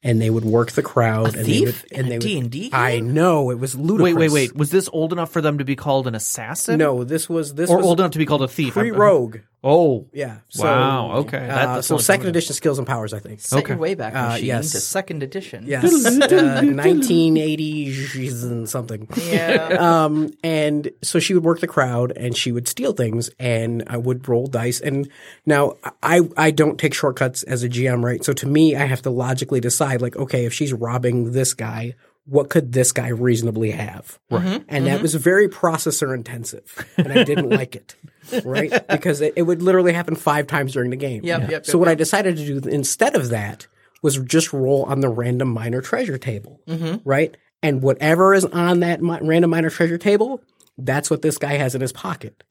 and 0.03 0.21
they 0.21 0.29
would 0.29 0.43
work 0.45 0.71
the 0.73 0.83
crowd. 0.83 1.35
A 1.35 1.37
and 1.37 1.45
thief 1.45 1.87
They 1.89 1.97
would, 1.97 2.05
and 2.05 2.13
in 2.13 2.19
they 2.19 2.49
D&D 2.49 2.69
I 2.73 2.99
know 2.99 3.49
it 3.49 3.59
was 3.59 3.75
ludicrous. 3.75 4.13
Wait, 4.13 4.15
wait, 4.15 4.31
wait. 4.31 4.55
Was 4.55 4.71
this 4.71 4.89
old 4.91 5.13
enough 5.13 5.31
for 5.31 5.41
them 5.41 5.57
to 5.59 5.63
be 5.63 5.75
called 5.77 6.05
an 6.07 6.15
assassin? 6.15 6.77
No, 6.79 7.03
this 7.05 7.29
was 7.29 7.53
this 7.53 7.69
Or 7.69 7.77
was 7.77 7.85
old 7.85 7.99
enough 8.01 8.11
to 8.11 8.19
be 8.19 8.25
called 8.25 8.43
a 8.43 8.47
thief? 8.49 8.73
pre 8.73 8.91
rogue. 8.91 9.37
Oh. 9.61 10.07
Yeah. 10.13 10.37
So, 10.47 10.63
Wow, 10.63 11.11
okay. 11.17 11.37
Uh, 11.49 11.75
that's 11.75 11.87
so 11.87 11.97
second 11.97 12.21
coming. 12.21 12.29
edition 12.29 12.53
skills 12.53 12.77
and 12.77 12.87
powers, 12.87 13.13
I 13.13 13.19
think. 13.19 13.41
Set 13.41 13.59
Okay. 13.59 13.73
your 13.73 13.81
Wayback 13.83 14.15
Uh, 14.15 14.29
Machine 14.29 14.45
yes. 14.45 14.71
to 14.71 14.79
second 14.79 15.21
edition. 15.21 15.65
Yes, 15.67 15.83
uh, 16.05 16.61
1980s 16.61 18.43
and 18.43 18.69
something. 18.69 19.07
Yeah. 19.29 19.77
um, 20.05 20.31
and 20.43 20.89
so 21.01 21.19
she 21.19 21.33
would 21.33 21.43
work 21.43 21.59
the 21.59 21.67
crowd 21.67 22.11
and 22.15 22.35
she 22.37 22.51
would 22.51 22.67
steal 22.67 22.93
things 22.93 23.29
and 23.39 23.83
I 23.87 23.97
would 23.97 24.27
roll 24.27 24.47
dice. 24.47 24.79
And 24.79 25.09
now 25.45 25.75
I, 26.01 26.21
I 26.37 26.51
don't 26.51 26.77
take 26.79 26.93
shortcuts 26.93 27.43
as 27.43 27.63
a 27.63 27.69
GM, 27.69 28.03
right? 28.03 28.23
So 28.23 28.33
to 28.33 28.47
me, 28.47 28.75
I 28.75 28.85
have 28.85 29.01
to 29.03 29.09
logically 29.09 29.59
decide 29.59 30.01
like, 30.01 30.15
okay, 30.15 30.45
if 30.45 30.53
she's 30.53 30.73
robbing 30.73 31.31
this 31.33 31.53
guy, 31.53 31.95
what 32.29 32.49
could 32.49 32.73
this 32.73 32.91
guy 32.91 33.07
reasonably 33.07 33.71
have? 33.71 34.19
Right. 34.29 34.43
Mm-hmm. 34.43 34.63
And 34.67 34.85
that 34.85 34.95
mm-hmm. 34.95 35.01
was 35.01 35.15
very 35.15 35.47
processor 35.47 36.13
intensive 36.13 36.85
and 36.97 37.11
I 37.11 37.23
didn't 37.23 37.49
like 37.49 37.75
it. 37.75 37.95
Right. 38.45 38.71
Because 38.87 39.21
it, 39.21 39.33
it 39.37 39.41
would 39.41 39.63
literally 39.63 39.91
happen 39.91 40.13
five 40.13 40.45
times 40.45 40.73
during 40.73 40.91
the 40.91 40.95
game. 40.95 41.23
Yep, 41.23 41.49
yep, 41.49 41.65
So 41.65 41.71
yep, 41.71 41.79
what 41.79 41.87
I 41.87 41.95
decided 41.95 42.37
to 42.37 42.59
do 42.59 42.69
instead 42.69 43.15
of 43.15 43.29
that 43.29 43.65
was 44.03 44.17
just 44.19 44.53
roll 44.53 44.83
on 44.83 44.99
the 44.99 45.09
random 45.09 45.49
minor 45.49 45.81
treasure 45.81 46.19
table, 46.19 46.61
mm-hmm. 46.67 46.97
right? 47.09 47.35
And 47.63 47.81
whatever 47.81 48.35
is 48.35 48.45
on 48.45 48.81
that 48.81 49.01
mi- 49.01 49.17
random 49.21 49.49
minor 49.49 49.71
treasure 49.71 49.97
table, 49.97 50.43
that's 50.77 51.09
what 51.09 51.23
this 51.23 51.39
guy 51.39 51.53
has 51.53 51.73
in 51.73 51.81
his 51.81 51.91
pocket. 51.91 52.43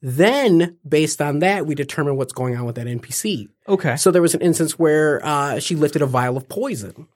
Then, 0.00 0.78
based 0.88 1.20
on 1.20 1.40
that, 1.40 1.66
we 1.66 1.74
determine 1.74 2.16
what's 2.16 2.32
going 2.32 2.56
on 2.56 2.64
with 2.64 2.76
that 2.76 2.86
NPC. 2.86 3.48
Okay. 3.68 3.96
So 3.96 4.10
there 4.10 4.22
was 4.22 4.34
an 4.34 4.40
instance 4.40 4.78
where 4.78 5.24
uh, 5.26 5.58
she 5.58 5.74
lifted 5.74 6.00
a 6.00 6.06
vial 6.06 6.38
of 6.38 6.48
poison 6.48 7.06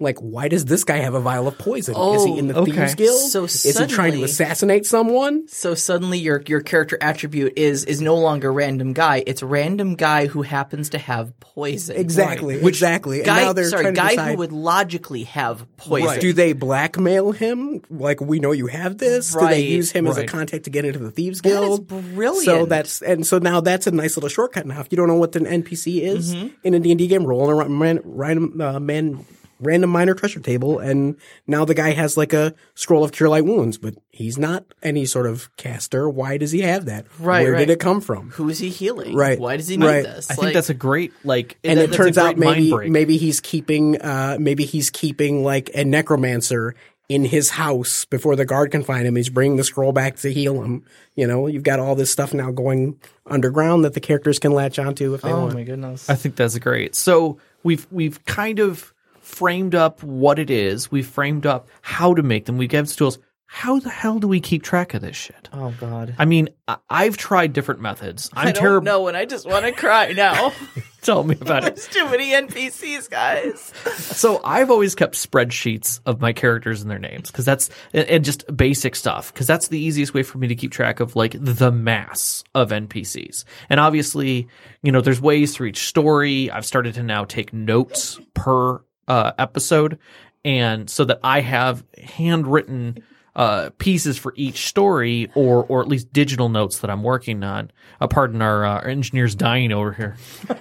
Like, 0.00 0.18
why 0.18 0.48
does 0.48 0.64
this 0.64 0.84
guy 0.84 0.98
have 0.98 1.14
a 1.14 1.20
vial 1.20 1.48
of 1.48 1.58
poison? 1.58 1.94
is 1.96 2.24
he 2.24 2.38
in 2.38 2.48
the 2.48 2.54
Oh, 2.54 2.62
okay. 2.62 2.72
thieves 2.72 2.94
guild? 2.94 3.30
So 3.30 3.44
is 3.44 3.62
he 3.78 3.86
trying 3.86 4.12
to 4.12 4.22
assassinate 4.24 4.86
someone? 4.86 5.48
So 5.48 5.74
suddenly 5.74 6.18
your 6.18 6.42
your 6.46 6.60
character 6.60 6.96
attribute 7.00 7.54
is 7.56 7.84
is 7.84 8.00
no 8.00 8.16
longer 8.16 8.52
random 8.52 8.92
guy. 8.92 9.22
It's 9.26 9.42
random 9.42 9.94
guy 9.96 10.26
who 10.26 10.42
happens 10.42 10.90
to 10.90 10.98
have 10.98 11.38
poison. 11.40 11.96
Exactly, 11.96 12.64
exactly. 12.64 13.22
Guy, 13.22 13.38
and 13.38 13.46
now 13.46 13.52
they're 13.52 13.68
sorry, 13.70 13.82
trying 13.84 13.94
to 13.94 14.00
guy 14.00 14.08
decide, 14.10 14.30
who 14.32 14.38
would 14.38 14.52
logically 14.52 15.24
have 15.24 15.66
poison. 15.76 16.20
Do 16.20 16.32
they 16.32 16.52
blackmail 16.52 17.32
him? 17.32 17.82
Like 17.90 18.20
we 18.20 18.38
know 18.40 18.52
you 18.52 18.66
have 18.68 18.98
this. 18.98 19.32
Do 19.34 19.46
they 19.46 19.62
use 19.62 19.90
him 19.90 20.06
as 20.06 20.16
a 20.18 20.26
contact 20.26 20.64
to 20.64 20.70
get 20.70 20.84
into 20.84 20.98
the 20.98 21.10
thieves 21.10 21.40
That 21.42 21.48
is 21.50 21.54
guild? 21.54 21.88
brilliant. 21.88 22.44
So 22.44 22.66
that's 22.66 23.02
and 23.02 23.26
so 23.26 23.38
now 23.38 23.60
that's 23.60 23.86
a 23.86 23.90
nice 23.90 24.16
little 24.16 24.28
shortcut. 24.30 24.66
Now, 24.66 24.80
if 24.80 24.88
you 24.90 24.96
don't 24.96 25.08
know 25.08 25.16
what 25.16 25.34
an 25.36 25.44
NPC 25.44 26.02
is 26.02 26.34
Mm-hmm. 26.34 26.48
in 26.64 26.74
a 26.74 26.80
D 26.80 26.90
and 26.92 26.98
D 26.98 27.06
game, 27.06 27.24
rolling 27.24 27.50
a 27.58 27.68
ran- 27.78 28.00
random 28.04 28.60
uh, 28.60 28.78
man 28.80 29.24
random 29.60 29.90
minor 29.90 30.14
treasure 30.14 30.40
table, 30.40 30.78
and 30.78 31.16
now 31.46 31.64
the 31.64 31.74
guy 31.74 31.90
has 31.92 32.16
like 32.16 32.32
a 32.32 32.54
scroll 32.74 33.04
of 33.04 33.12
cure 33.12 33.28
light 33.28 33.44
wounds, 33.44 33.78
but 33.78 33.94
he's 34.10 34.38
not 34.38 34.64
any 34.82 35.04
sort 35.06 35.26
of 35.26 35.54
caster. 35.56 36.08
Why 36.08 36.36
does 36.38 36.52
he 36.52 36.60
have 36.60 36.84
that? 36.86 37.06
Right, 37.18 37.42
Where 37.42 37.52
right. 37.52 37.58
did 37.60 37.70
it 37.70 37.80
come 37.80 38.00
from? 38.00 38.30
who 38.30 38.48
is 38.48 38.58
he 38.58 38.68
healing? 38.70 39.14
Right, 39.14 39.38
Why 39.38 39.56
does 39.56 39.68
he 39.68 39.76
need 39.76 39.86
right. 39.86 40.04
this? 40.04 40.30
I 40.30 40.34
Like, 40.34 40.40
think 40.40 40.54
that's 40.54 40.70
a 40.70 40.74
great 40.74 41.12
like, 41.24 41.58
and 41.64 41.78
that- 41.78 41.90
it 41.90 41.92
turns 41.94 42.18
out 42.18 42.36
maybe 42.38 42.72
maybe 42.88 43.16
he's 43.16 43.40
keeping 43.40 44.00
uh 44.00 44.36
maybe 44.40 44.64
he's 44.64 44.90
keeping 44.90 45.42
like 45.44 45.70
a 45.74 45.84
necromancer 45.84 46.74
in 47.08 47.24
his 47.24 47.48
house 47.48 48.04
before 48.04 48.36
the 48.36 48.44
guard 48.44 48.70
can 48.70 48.82
find 48.84 49.06
him. 49.06 49.16
He's 49.16 49.30
bringing 49.30 49.56
the 49.56 49.64
scroll 49.64 49.92
back 49.92 50.16
to 50.16 50.30
heal 50.30 50.62
him. 50.62 50.84
You 51.16 51.26
know, 51.26 51.46
you've 51.46 51.62
got 51.62 51.80
all 51.80 51.94
this 51.94 52.10
stuff 52.10 52.34
now 52.34 52.50
going 52.50 53.00
underground 53.26 53.84
that 53.86 53.94
the 53.94 54.00
characters 54.00 54.38
can 54.38 54.52
latch 54.52 54.78
onto 54.78 55.14
if 55.14 55.22
they 55.22 55.30
Oh 55.30 55.40
want. 55.40 55.52
Oh 55.52 55.56
my 55.56 55.62
goodness. 55.64 56.10
I 56.10 56.14
think 56.16 56.36
that's 56.36 56.58
great. 56.58 56.94
So 56.94 57.38
we've 57.62 57.86
we've 57.90 58.22
kind 58.26 58.58
of 58.60 58.92
framed 59.28 59.74
up 59.74 60.02
what 60.02 60.38
it 60.38 60.50
is. 60.50 60.90
We've 60.90 61.06
framed 61.06 61.46
up 61.46 61.68
how 61.82 62.14
to 62.14 62.22
make 62.22 62.46
them. 62.46 62.56
We've 62.58 62.68
given 62.68 62.86
tools. 62.86 63.18
How 63.50 63.78
the 63.80 63.88
hell 63.88 64.18
do 64.18 64.28
we 64.28 64.40
keep 64.40 64.62
track 64.62 64.92
of 64.92 65.00
this 65.00 65.16
shit? 65.16 65.48
oh 65.54 65.72
god. 65.80 66.14
I 66.18 66.26
mean, 66.26 66.50
I- 66.66 66.76
I've 66.90 67.16
tried 67.16 67.54
different 67.54 67.80
methods. 67.80 68.28
I'm 68.34 68.48
I 68.48 68.52
don't 68.52 68.60
terrible. 68.60 68.84
know, 68.84 69.08
and 69.08 69.16
I 69.16 69.24
just 69.24 69.48
want 69.48 69.64
to 69.64 69.72
cry 69.72 70.12
now. 70.12 70.52
Tell 71.00 71.24
me 71.24 71.34
about 71.40 71.64
it. 71.64 71.76
There's 71.76 71.88
too 71.88 72.04
many 72.10 72.32
NPCs, 72.32 73.08
guys. 73.08 73.72
So 74.18 74.40
I've 74.44 74.70
always 74.70 74.94
kept 74.96 75.14
spreadsheets 75.14 76.00
of 76.04 76.20
my 76.20 76.32
characters 76.32 76.82
and 76.82 76.90
their 76.90 76.98
names 76.98 77.30
because 77.30 77.44
that's 77.44 77.70
and 77.94 78.06
and 78.08 78.24
just 78.24 78.44
basic 78.54 78.96
stuff 78.96 79.32
because 79.32 79.46
that's 79.46 79.68
the 79.68 79.78
easiest 79.78 80.12
way 80.12 80.24
for 80.24 80.38
me 80.38 80.48
to 80.48 80.54
keep 80.56 80.72
track 80.72 80.98
of 81.00 81.14
like 81.16 81.36
the 81.38 81.70
mass 81.70 82.42
of 82.54 82.70
NPCs. 82.70 83.44
And 83.70 83.78
obviously, 83.80 84.48
you 84.82 84.90
know, 84.92 85.00
there's 85.00 85.20
ways 85.20 85.54
through 85.54 85.68
each 85.68 85.86
story. 85.86 86.50
I've 86.50 86.66
started 86.66 86.94
to 86.94 87.02
now 87.04 87.24
take 87.24 87.52
notes 87.52 88.18
per 88.34 88.80
uh, 89.08 89.32
episode, 89.38 89.98
and 90.44 90.88
so 90.88 91.04
that 91.04 91.18
I 91.24 91.40
have 91.40 91.84
handwritten 92.00 93.02
uh, 93.34 93.70
pieces 93.78 94.16
for 94.18 94.32
each 94.36 94.66
story, 94.68 95.30
or 95.34 95.64
or 95.64 95.80
at 95.82 95.88
least 95.88 96.12
digital 96.12 96.48
notes 96.48 96.78
that 96.80 96.90
I'm 96.90 97.02
working 97.02 97.42
on. 97.44 97.70
Uh, 98.00 98.06
pardon 98.06 98.40
our, 98.42 98.64
uh, 98.64 98.70
our 98.80 98.86
engineer's 98.88 99.34
dying 99.34 99.72
over 99.72 99.92
here. 99.92 100.16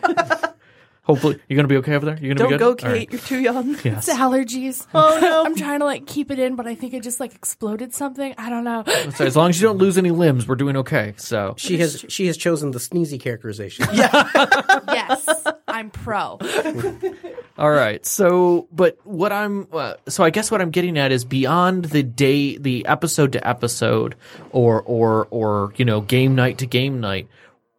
Hopefully, 1.04 1.40
you're 1.48 1.56
gonna 1.56 1.70
be 1.70 1.78
okay 1.78 1.96
over 1.96 2.06
there. 2.06 2.18
You're 2.22 2.36
gonna 2.36 2.50
Don't 2.50 2.58
be 2.58 2.60
go, 2.60 2.74
good. 2.76 2.84
All 2.86 2.92
Kate. 2.94 2.98
right. 3.00 3.12
You're 3.12 3.22
too 3.22 3.40
young. 3.40 3.76
It's 3.86 4.10
allergies. 4.10 4.86
Oh 4.94 5.18
no! 5.22 5.46
I'm 5.46 5.56
trying 5.56 5.80
to 5.80 5.86
like 5.86 6.06
keep 6.06 6.32
it 6.32 6.38
in, 6.38 6.58
but 6.58 6.68
I 6.68 6.76
think 6.76 6.94
it 6.94 7.02
just 7.02 7.22
like 7.22 7.34
exploded 7.34 7.94
something. 7.94 8.36
I 8.38 8.50
don't 8.50 8.66
know. 8.66 8.84
So 9.16 9.26
as 9.26 9.38
long 9.38 9.50
as 9.50 9.62
you 9.62 9.68
don't 9.70 9.78
lose 9.78 9.98
any 9.98 10.12
limbs, 10.12 10.50
we're 10.50 10.56
doing 10.56 10.76
okay. 10.76 11.14
So 11.16 11.56
She 11.58 11.78
has 11.78 12.04
she 12.10 12.28
has 12.28 12.36
chosen 12.36 12.72
the 12.72 12.80
sneezy 12.80 13.18
characterization. 13.22 13.88
yes, 13.94 15.37
I'm 15.78 15.92
pro. 15.92 16.40
all 17.58 17.70
right. 17.70 18.04
So, 18.04 18.68
but 18.72 18.98
what 19.04 19.32
I'm 19.32 19.68
uh, 19.72 19.94
so 20.08 20.24
I 20.24 20.32
guess 20.32 20.50
what 20.50 20.60
I'm 20.60 20.72
getting 20.72 20.98
at 20.98 21.12
is 21.12 21.24
beyond 21.24 21.86
the 21.86 22.02
day, 22.02 22.58
the 22.58 22.84
episode 22.88 23.34
to 23.34 23.48
episode, 23.48 24.16
or 24.50 24.82
or 24.82 25.28
or 25.30 25.74
you 25.78 25.86
know 25.86 26.02
game 26.02 26.34
night 26.34 26.58
to 26.58 26.66
game 26.66 27.00
night. 27.00 27.28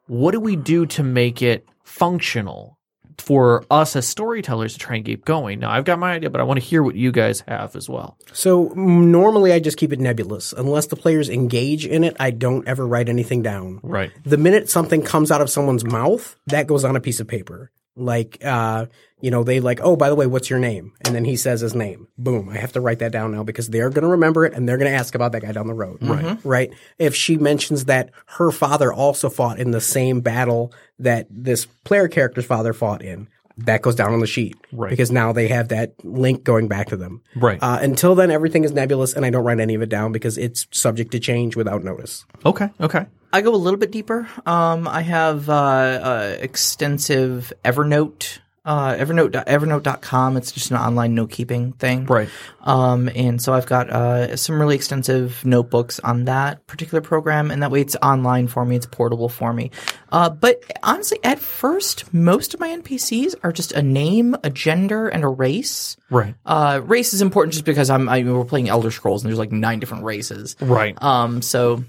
What 0.07 0.31
do 0.31 0.39
we 0.39 0.55
do 0.55 0.87
to 0.87 1.03
make 1.03 1.43
it 1.43 1.67
functional 1.83 2.79
for 3.19 3.65
us 3.69 3.97
as 3.97 4.07
storytellers 4.07 4.75
to 4.75 4.79
try 4.79 4.95
and 4.95 5.05
keep 5.05 5.25
going? 5.25 5.59
Now 5.59 5.73
I've 5.73 5.85
got 5.85 5.99
my 5.99 6.13
idea, 6.13 6.31
but 6.31 6.41
I 6.41 6.45
want 6.45 6.61
to 6.61 6.65
hear 6.65 6.85
what 6.85 6.95
you 6.95 7.11
guys 7.11 7.43
have 7.49 7.75
as 7.75 7.89
well. 7.89 8.17
So 8.33 8.69
normally 8.77 9.53
I 9.53 9.59
just 9.59 9.77
keep 9.77 9.93
it 9.93 9.99
nebulous. 9.99 10.53
Unless 10.53 10.87
the 10.87 10.97
players 10.97 11.29
engage 11.29 11.85
in 11.85 12.05
it, 12.05 12.17
I 12.21 12.31
don't 12.31 12.69
ever 12.69 12.87
write 12.87 13.09
anything 13.09 13.43
down. 13.43 13.81
Right. 13.83 14.13
The 14.23 14.37
minute 14.37 14.71
something 14.71 15.03
comes 15.03 15.33
out 15.33 15.41
of 15.41 15.51
someone's 15.51 15.85
mouth, 15.85 16.37
that 16.47 16.69
goes 16.69 16.85
on 16.85 16.95
a 16.95 17.01
piece 17.01 17.19
of 17.19 17.27
paper. 17.27 17.73
Like, 17.99 18.39
uh, 18.45 18.87
you 19.21 19.31
know, 19.31 19.43
they 19.43 19.61
like, 19.61 19.81
oh, 19.83 19.97
by 19.97 20.09
the 20.09 20.15
way, 20.15 20.27
what's 20.27 20.49
your 20.49 20.59
name? 20.59 20.93
And 21.05 21.15
then 21.15 21.25
he 21.25 21.37
says 21.37 21.61
his 21.61 21.75
name. 21.75 22.09
Boom. 22.17 22.49
I 22.49 22.59
have 22.59 22.73
to 22.73 22.81
write 22.81 23.01
that 23.01 23.13
down 23.13 23.33
now 23.33 23.43
because 23.43 23.69
they're 23.69 23.91
going 23.91 24.03
to 24.03 24.09
remember 24.09 24.45
it 24.45 24.55
and 24.55 24.69
they're 24.69 24.79
going 24.79 24.91
to 24.91 24.97
ask 24.97 25.15
about 25.15 25.33
that 25.33 25.43
guy 25.43 25.53
down 25.53 25.67
the 25.67 25.75
road. 25.75 25.99
Right. 26.01 26.39
Right. 26.45 26.71
If 26.99 27.15
she 27.15 27.37
mentions 27.37 27.87
that 27.87 28.11
her 28.27 28.53
father 28.53 28.93
also 28.93 29.29
fought 29.29 29.59
in 29.59 29.73
the 29.73 29.81
same 29.81 30.21
battle 30.21 30.73
that 31.01 31.27
this 31.31 31.67
player 31.67 32.07
character's 32.09 32.47
father 32.47 32.73
fought 32.73 33.03
in, 33.03 33.29
that 33.59 33.83
goes 33.83 33.95
down 33.95 34.13
on 34.13 34.21
the 34.21 34.27
sheet. 34.27 34.57
Right. 34.73 34.91
Because 34.91 35.11
now 35.11 35.33
they 35.33 35.49
have 35.49 35.69
that 35.69 35.95
link 36.05 36.45
going 36.45 36.69
back 36.69 36.89
to 36.89 36.97
them. 36.97 37.23
Right. 37.35 37.59
Uh, 37.63 37.79
until 37.81 38.15
then, 38.15 38.31
everything 38.31 38.65
is 38.65 38.73
nebulous 38.73 39.13
and 39.15 39.25
I 39.25 39.31
don't 39.31 39.45
write 39.45 39.61
any 39.61 39.75
of 39.75 39.83
it 39.83 39.89
down 39.89 40.13
because 40.13 40.39
it's 40.39 40.67
subject 40.71 41.11
to 41.13 41.21
change 41.21 41.57
without 41.57 41.83
notice. 41.83 42.25
Okay. 42.47 42.71
Okay. 42.81 43.07
I 43.33 43.43
go 43.43 43.55
a 43.55 43.57
little 43.57 43.79
bit 43.79 43.91
deeper. 43.91 44.27
Um, 44.47 44.89
I 44.89 45.03
have 45.03 45.51
uh, 45.51 45.53
uh, 45.53 46.37
extensive 46.41 47.53
Evernote. 47.65 48.39
Uh, 48.69 48.95
Evernote, 48.97 49.33
Evernote.com. 49.47 50.37
It's 50.37 50.53
just 50.53 50.71
an 50.71 50.77
online 50.77 51.15
note 51.15 51.31
keeping 51.31 51.73
thing. 51.73 52.05
Right. 52.05 52.29
Um, 52.61 53.09
and 53.15 53.41
so 53.41 53.55
I've 53.55 53.65
got 53.65 53.89
uh, 53.89 54.37
some 54.37 54.61
really 54.61 54.75
extensive 54.75 55.43
notebooks 55.43 56.01
on 56.01 56.27
that 56.27 56.67
particular 56.67 57.01
program, 57.01 57.51
and 57.51 57.63
that 57.63 57.71
way 57.71 57.81
it's 57.81 57.97
online 58.03 58.47
for 58.47 58.67
me, 58.67 58.77
it's 58.77 58.85
portable 58.85 59.31
for 59.31 59.55
me. 59.55 59.71
Uh, 60.13 60.29
but 60.29 60.63
honestly, 60.83 61.19
at 61.25 61.39
first, 61.39 62.13
most 62.13 62.53
of 62.53 62.61
my 62.61 62.69
NPCs 62.69 63.37
are 63.43 63.53
just 63.53 63.73
a 63.73 63.81
name, 63.81 64.37
a 64.45 64.51
gender, 64.51 65.09
and 65.09 65.25
a 65.25 65.29
race. 65.29 65.97
Right. 66.11 66.35
Uh, 66.45 66.83
race 66.85 67.15
is 67.15 67.23
important 67.23 67.55
just 67.55 67.65
because 67.65 67.89
I'm 67.89 68.07
I, 68.07 68.23
we're 68.23 68.45
playing 68.45 68.69
Elder 68.69 68.91
Scrolls, 68.91 69.23
and 69.25 69.31
there's 69.31 69.39
like 69.39 69.51
nine 69.51 69.81
different 69.81 70.05
races. 70.05 70.57
Right. 70.61 70.95
Um, 71.03 71.41
so 71.41 71.85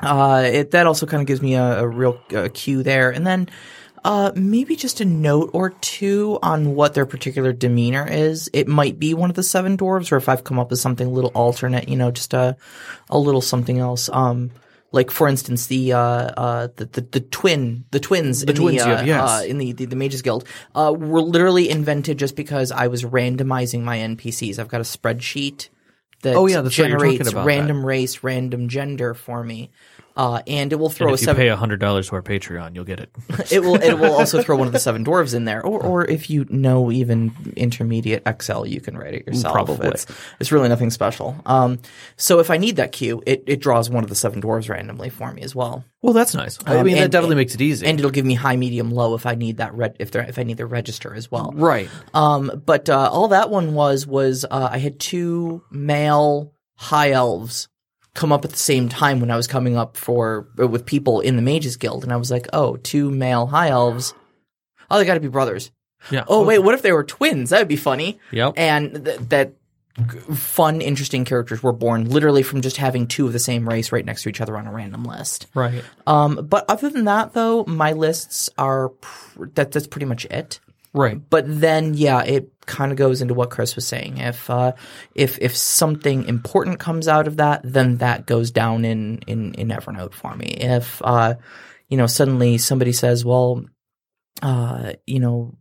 uh, 0.00 0.42
it, 0.46 0.70
that 0.70 0.86
also 0.86 1.04
kind 1.04 1.20
of 1.20 1.26
gives 1.26 1.42
me 1.42 1.54
a, 1.56 1.80
a 1.80 1.86
real 1.86 2.18
uh, 2.34 2.48
cue 2.54 2.82
there, 2.82 3.10
and 3.10 3.26
then 3.26 3.50
uh, 4.04 4.32
maybe 4.34 4.76
just 4.76 5.00
a 5.00 5.04
note 5.04 5.50
or 5.52 5.70
two 5.70 6.38
on 6.42 6.74
what 6.74 6.94
their 6.94 7.06
particular 7.06 7.52
demeanor 7.52 8.06
is. 8.08 8.50
It 8.52 8.68
might 8.68 8.98
be 8.98 9.14
one 9.14 9.30
of 9.30 9.36
the 9.36 9.42
seven 9.42 9.76
dwarves, 9.76 10.12
or 10.12 10.16
if 10.16 10.28
I've 10.28 10.44
come 10.44 10.58
up 10.58 10.70
with 10.70 10.78
something 10.78 11.06
a 11.06 11.10
little 11.10 11.32
alternate, 11.34 11.88
you 11.88 11.96
know, 11.96 12.10
just 12.10 12.34
a 12.34 12.56
a 13.10 13.18
little 13.18 13.40
something 13.40 13.78
else. 13.78 14.08
Um, 14.12 14.50
like 14.90 15.10
for 15.10 15.28
instance, 15.28 15.66
the 15.66 15.92
uh, 15.92 15.98
uh, 15.98 16.68
the, 16.76 16.86
the 16.86 17.00
the 17.02 17.20
twin, 17.20 17.84
the 17.90 18.00
twins, 18.00 18.44
the 18.44 18.52
in 18.52 18.56
twins, 18.56 18.82
the, 18.82 18.98
uh, 18.98 19.02
yes. 19.04 19.30
uh, 19.30 19.44
in 19.44 19.58
the, 19.58 19.72
the 19.72 19.84
the 19.84 19.96
Mages 19.96 20.22
Guild, 20.22 20.44
uh, 20.74 20.94
were 20.96 21.20
literally 21.20 21.68
invented 21.68 22.18
just 22.18 22.36
because 22.36 22.72
I 22.72 22.86
was 22.86 23.04
randomizing 23.04 23.82
my 23.82 23.98
NPCs. 23.98 24.58
I've 24.58 24.68
got 24.68 24.80
a 24.80 24.84
spreadsheet 24.84 25.68
that 26.22 26.36
Oh, 26.36 26.46
yeah, 26.46 26.62
that's 26.62 26.78
right, 26.78 26.88
you're 26.88 26.98
talking 26.98 27.18
generates 27.18 27.34
random 27.34 27.84
race, 27.84 28.24
random 28.24 28.68
gender 28.68 29.14
for 29.14 29.44
me, 29.44 29.70
uh, 30.18 30.42
and 30.46 30.72
it 30.72 30.76
will 30.76 30.90
throw 30.90 31.06
And 31.06 31.12
a 31.12 31.14
if 31.14 31.20
you 31.22 31.24
seven. 31.26 31.40
pay 31.42 31.48
hundred 31.48 31.80
dollars 31.80 32.08
to 32.08 32.16
our 32.16 32.22
Patreon, 32.22 32.74
you'll 32.74 32.84
get 32.84 33.00
it. 33.00 33.10
it 33.52 33.60
will 33.60 33.76
it 33.76 33.94
will 33.94 34.12
also 34.12 34.42
throw 34.44 34.56
one 34.56 34.66
of 34.66 34.72
the 34.74 34.78
seven 34.78 35.04
dwarves 35.04 35.32
in 35.34 35.44
there, 35.46 35.64
or 35.64 35.80
or 35.80 36.04
if 36.04 36.28
you 36.28 36.44
know 36.50 36.90
even 36.92 37.32
intermediate 37.56 38.22
Excel, 38.26 38.66
you 38.66 38.80
can 38.80 38.98
write 38.98 39.14
it 39.14 39.26
yourself. 39.26 39.54
Probably. 39.54 39.88
it's, 39.88 40.06
it's 40.40 40.52
really 40.52 40.68
nothing 40.68 40.90
special. 40.90 41.40
Um, 41.46 41.78
so 42.16 42.40
if 42.40 42.50
I 42.50 42.56
need 42.58 42.76
that 42.76 42.92
cue, 42.92 43.22
it 43.26 43.44
it 43.46 43.60
draws 43.60 43.88
one 43.88 44.02
of 44.04 44.10
the 44.10 44.16
seven 44.16 44.42
dwarves 44.42 44.68
randomly 44.68 45.08
for 45.08 45.32
me 45.32 45.42
as 45.42 45.54
well. 45.54 45.84
Well, 46.02 46.12
that's 46.12 46.34
nice. 46.34 46.58
I 46.66 46.76
Um, 46.78 46.86
mean, 46.86 46.96
that 46.96 47.02
and- 47.04 47.12
definitely 47.12 47.36
makes 47.36 47.54
it 47.54 47.60
easy. 47.60 47.86
and 47.86 47.98
it'll 47.98 48.10
give 48.12 48.24
me 48.26 48.34
high, 48.34 48.56
medium, 48.56 48.90
low 48.92 49.14
if 49.14 49.24
I 49.26 49.34
need 49.34 49.56
that 49.56 49.72
red 49.74 49.96
if 49.98 50.14
if 50.14 50.38
I 50.38 50.42
need 50.42 50.56
the 50.56 50.66
register 50.66 51.14
as 51.14 51.30
well. 51.30 51.52
right. 51.56 51.88
Um, 52.14 52.62
but 52.66 52.88
uh, 52.88 53.08
all 53.12 53.28
that 53.28 53.50
one 53.50 53.74
was 53.74 54.06
was 54.06 54.44
uh, 54.50 54.68
I 54.72 54.78
had 54.78 54.98
two 55.00 55.62
male 55.70 56.52
high 56.76 57.10
elves 57.12 57.68
come 58.14 58.32
up 58.32 58.44
at 58.44 58.50
the 58.50 58.56
same 58.56 58.88
time 58.88 59.20
when 59.20 59.30
I 59.30 59.36
was 59.36 59.46
coming 59.46 59.76
up 59.76 59.96
for 59.96 60.48
with 60.56 60.86
people 60.86 61.20
in 61.20 61.36
the 61.36 61.42
Mages 61.42 61.76
Guild, 61.76 62.04
and 62.04 62.12
I 62.12 62.16
was 62.16 62.30
like, 62.30 62.46
oh, 62.52 62.76
two 62.76 63.10
male 63.10 63.46
high 63.46 63.68
elves. 63.68 64.14
Oh, 64.90 64.98
they 64.98 65.04
got 65.04 65.14
to 65.14 65.20
be 65.20 65.28
brothers. 65.28 65.70
Yeah. 66.10 66.24
Oh, 66.28 66.44
wait, 66.44 66.60
what 66.60 66.74
if 66.74 66.82
they 66.82 66.92
were 66.92 67.04
twins? 67.04 67.50
That 67.50 67.58
would 67.58 67.68
be 67.68 67.76
funny. 67.76 68.18
Yep. 68.30 68.54
And 68.56 69.04
th- 69.04 69.18
that 69.28 69.54
fun, 70.32 70.80
interesting 70.80 71.24
characters 71.24 71.62
were 71.62 71.72
born 71.72 72.08
literally 72.08 72.42
from 72.42 72.60
just 72.60 72.76
having 72.76 73.06
two 73.06 73.26
of 73.26 73.32
the 73.32 73.38
same 73.38 73.68
race 73.68 73.90
right 73.90 74.04
next 74.04 74.22
to 74.22 74.28
each 74.28 74.40
other 74.40 74.56
on 74.56 74.66
a 74.66 74.72
random 74.72 75.04
list. 75.04 75.48
Right. 75.54 75.82
Um, 76.06 76.46
but 76.48 76.64
other 76.68 76.88
than 76.88 77.06
that, 77.06 77.34
though, 77.34 77.64
my 77.64 77.92
lists 77.92 78.48
are 78.56 78.90
pr- 78.90 79.46
that 79.54 79.72
that's 79.72 79.88
pretty 79.88 80.06
much 80.06 80.24
it 80.26 80.60
Right. 80.94 81.20
but 81.30 81.44
then 81.46 81.94
yeah 81.94 82.22
it 82.22 82.52
kind 82.66 82.92
of 82.92 82.98
goes 82.98 83.22
into 83.22 83.34
what 83.34 83.50
chris 83.50 83.76
was 83.76 83.86
saying 83.86 84.18
if 84.18 84.48
uh 84.50 84.72
if 85.14 85.38
if 85.40 85.56
something 85.56 86.24
important 86.24 86.78
comes 86.78 87.08
out 87.08 87.26
of 87.26 87.36
that 87.38 87.60
then 87.64 87.96
that 87.98 88.26
goes 88.26 88.50
down 88.50 88.84
in 88.84 89.18
in 89.26 89.54
in 89.54 89.68
evernote 89.68 90.12
for 90.12 90.34
me 90.34 90.46
if 90.46 91.00
uh 91.04 91.34
you 91.88 91.96
know 91.96 92.06
suddenly 92.06 92.58
somebody 92.58 92.92
says 92.92 93.24
well 93.24 93.64
uh 94.42 94.92
you 95.06 95.20
know 95.20 95.56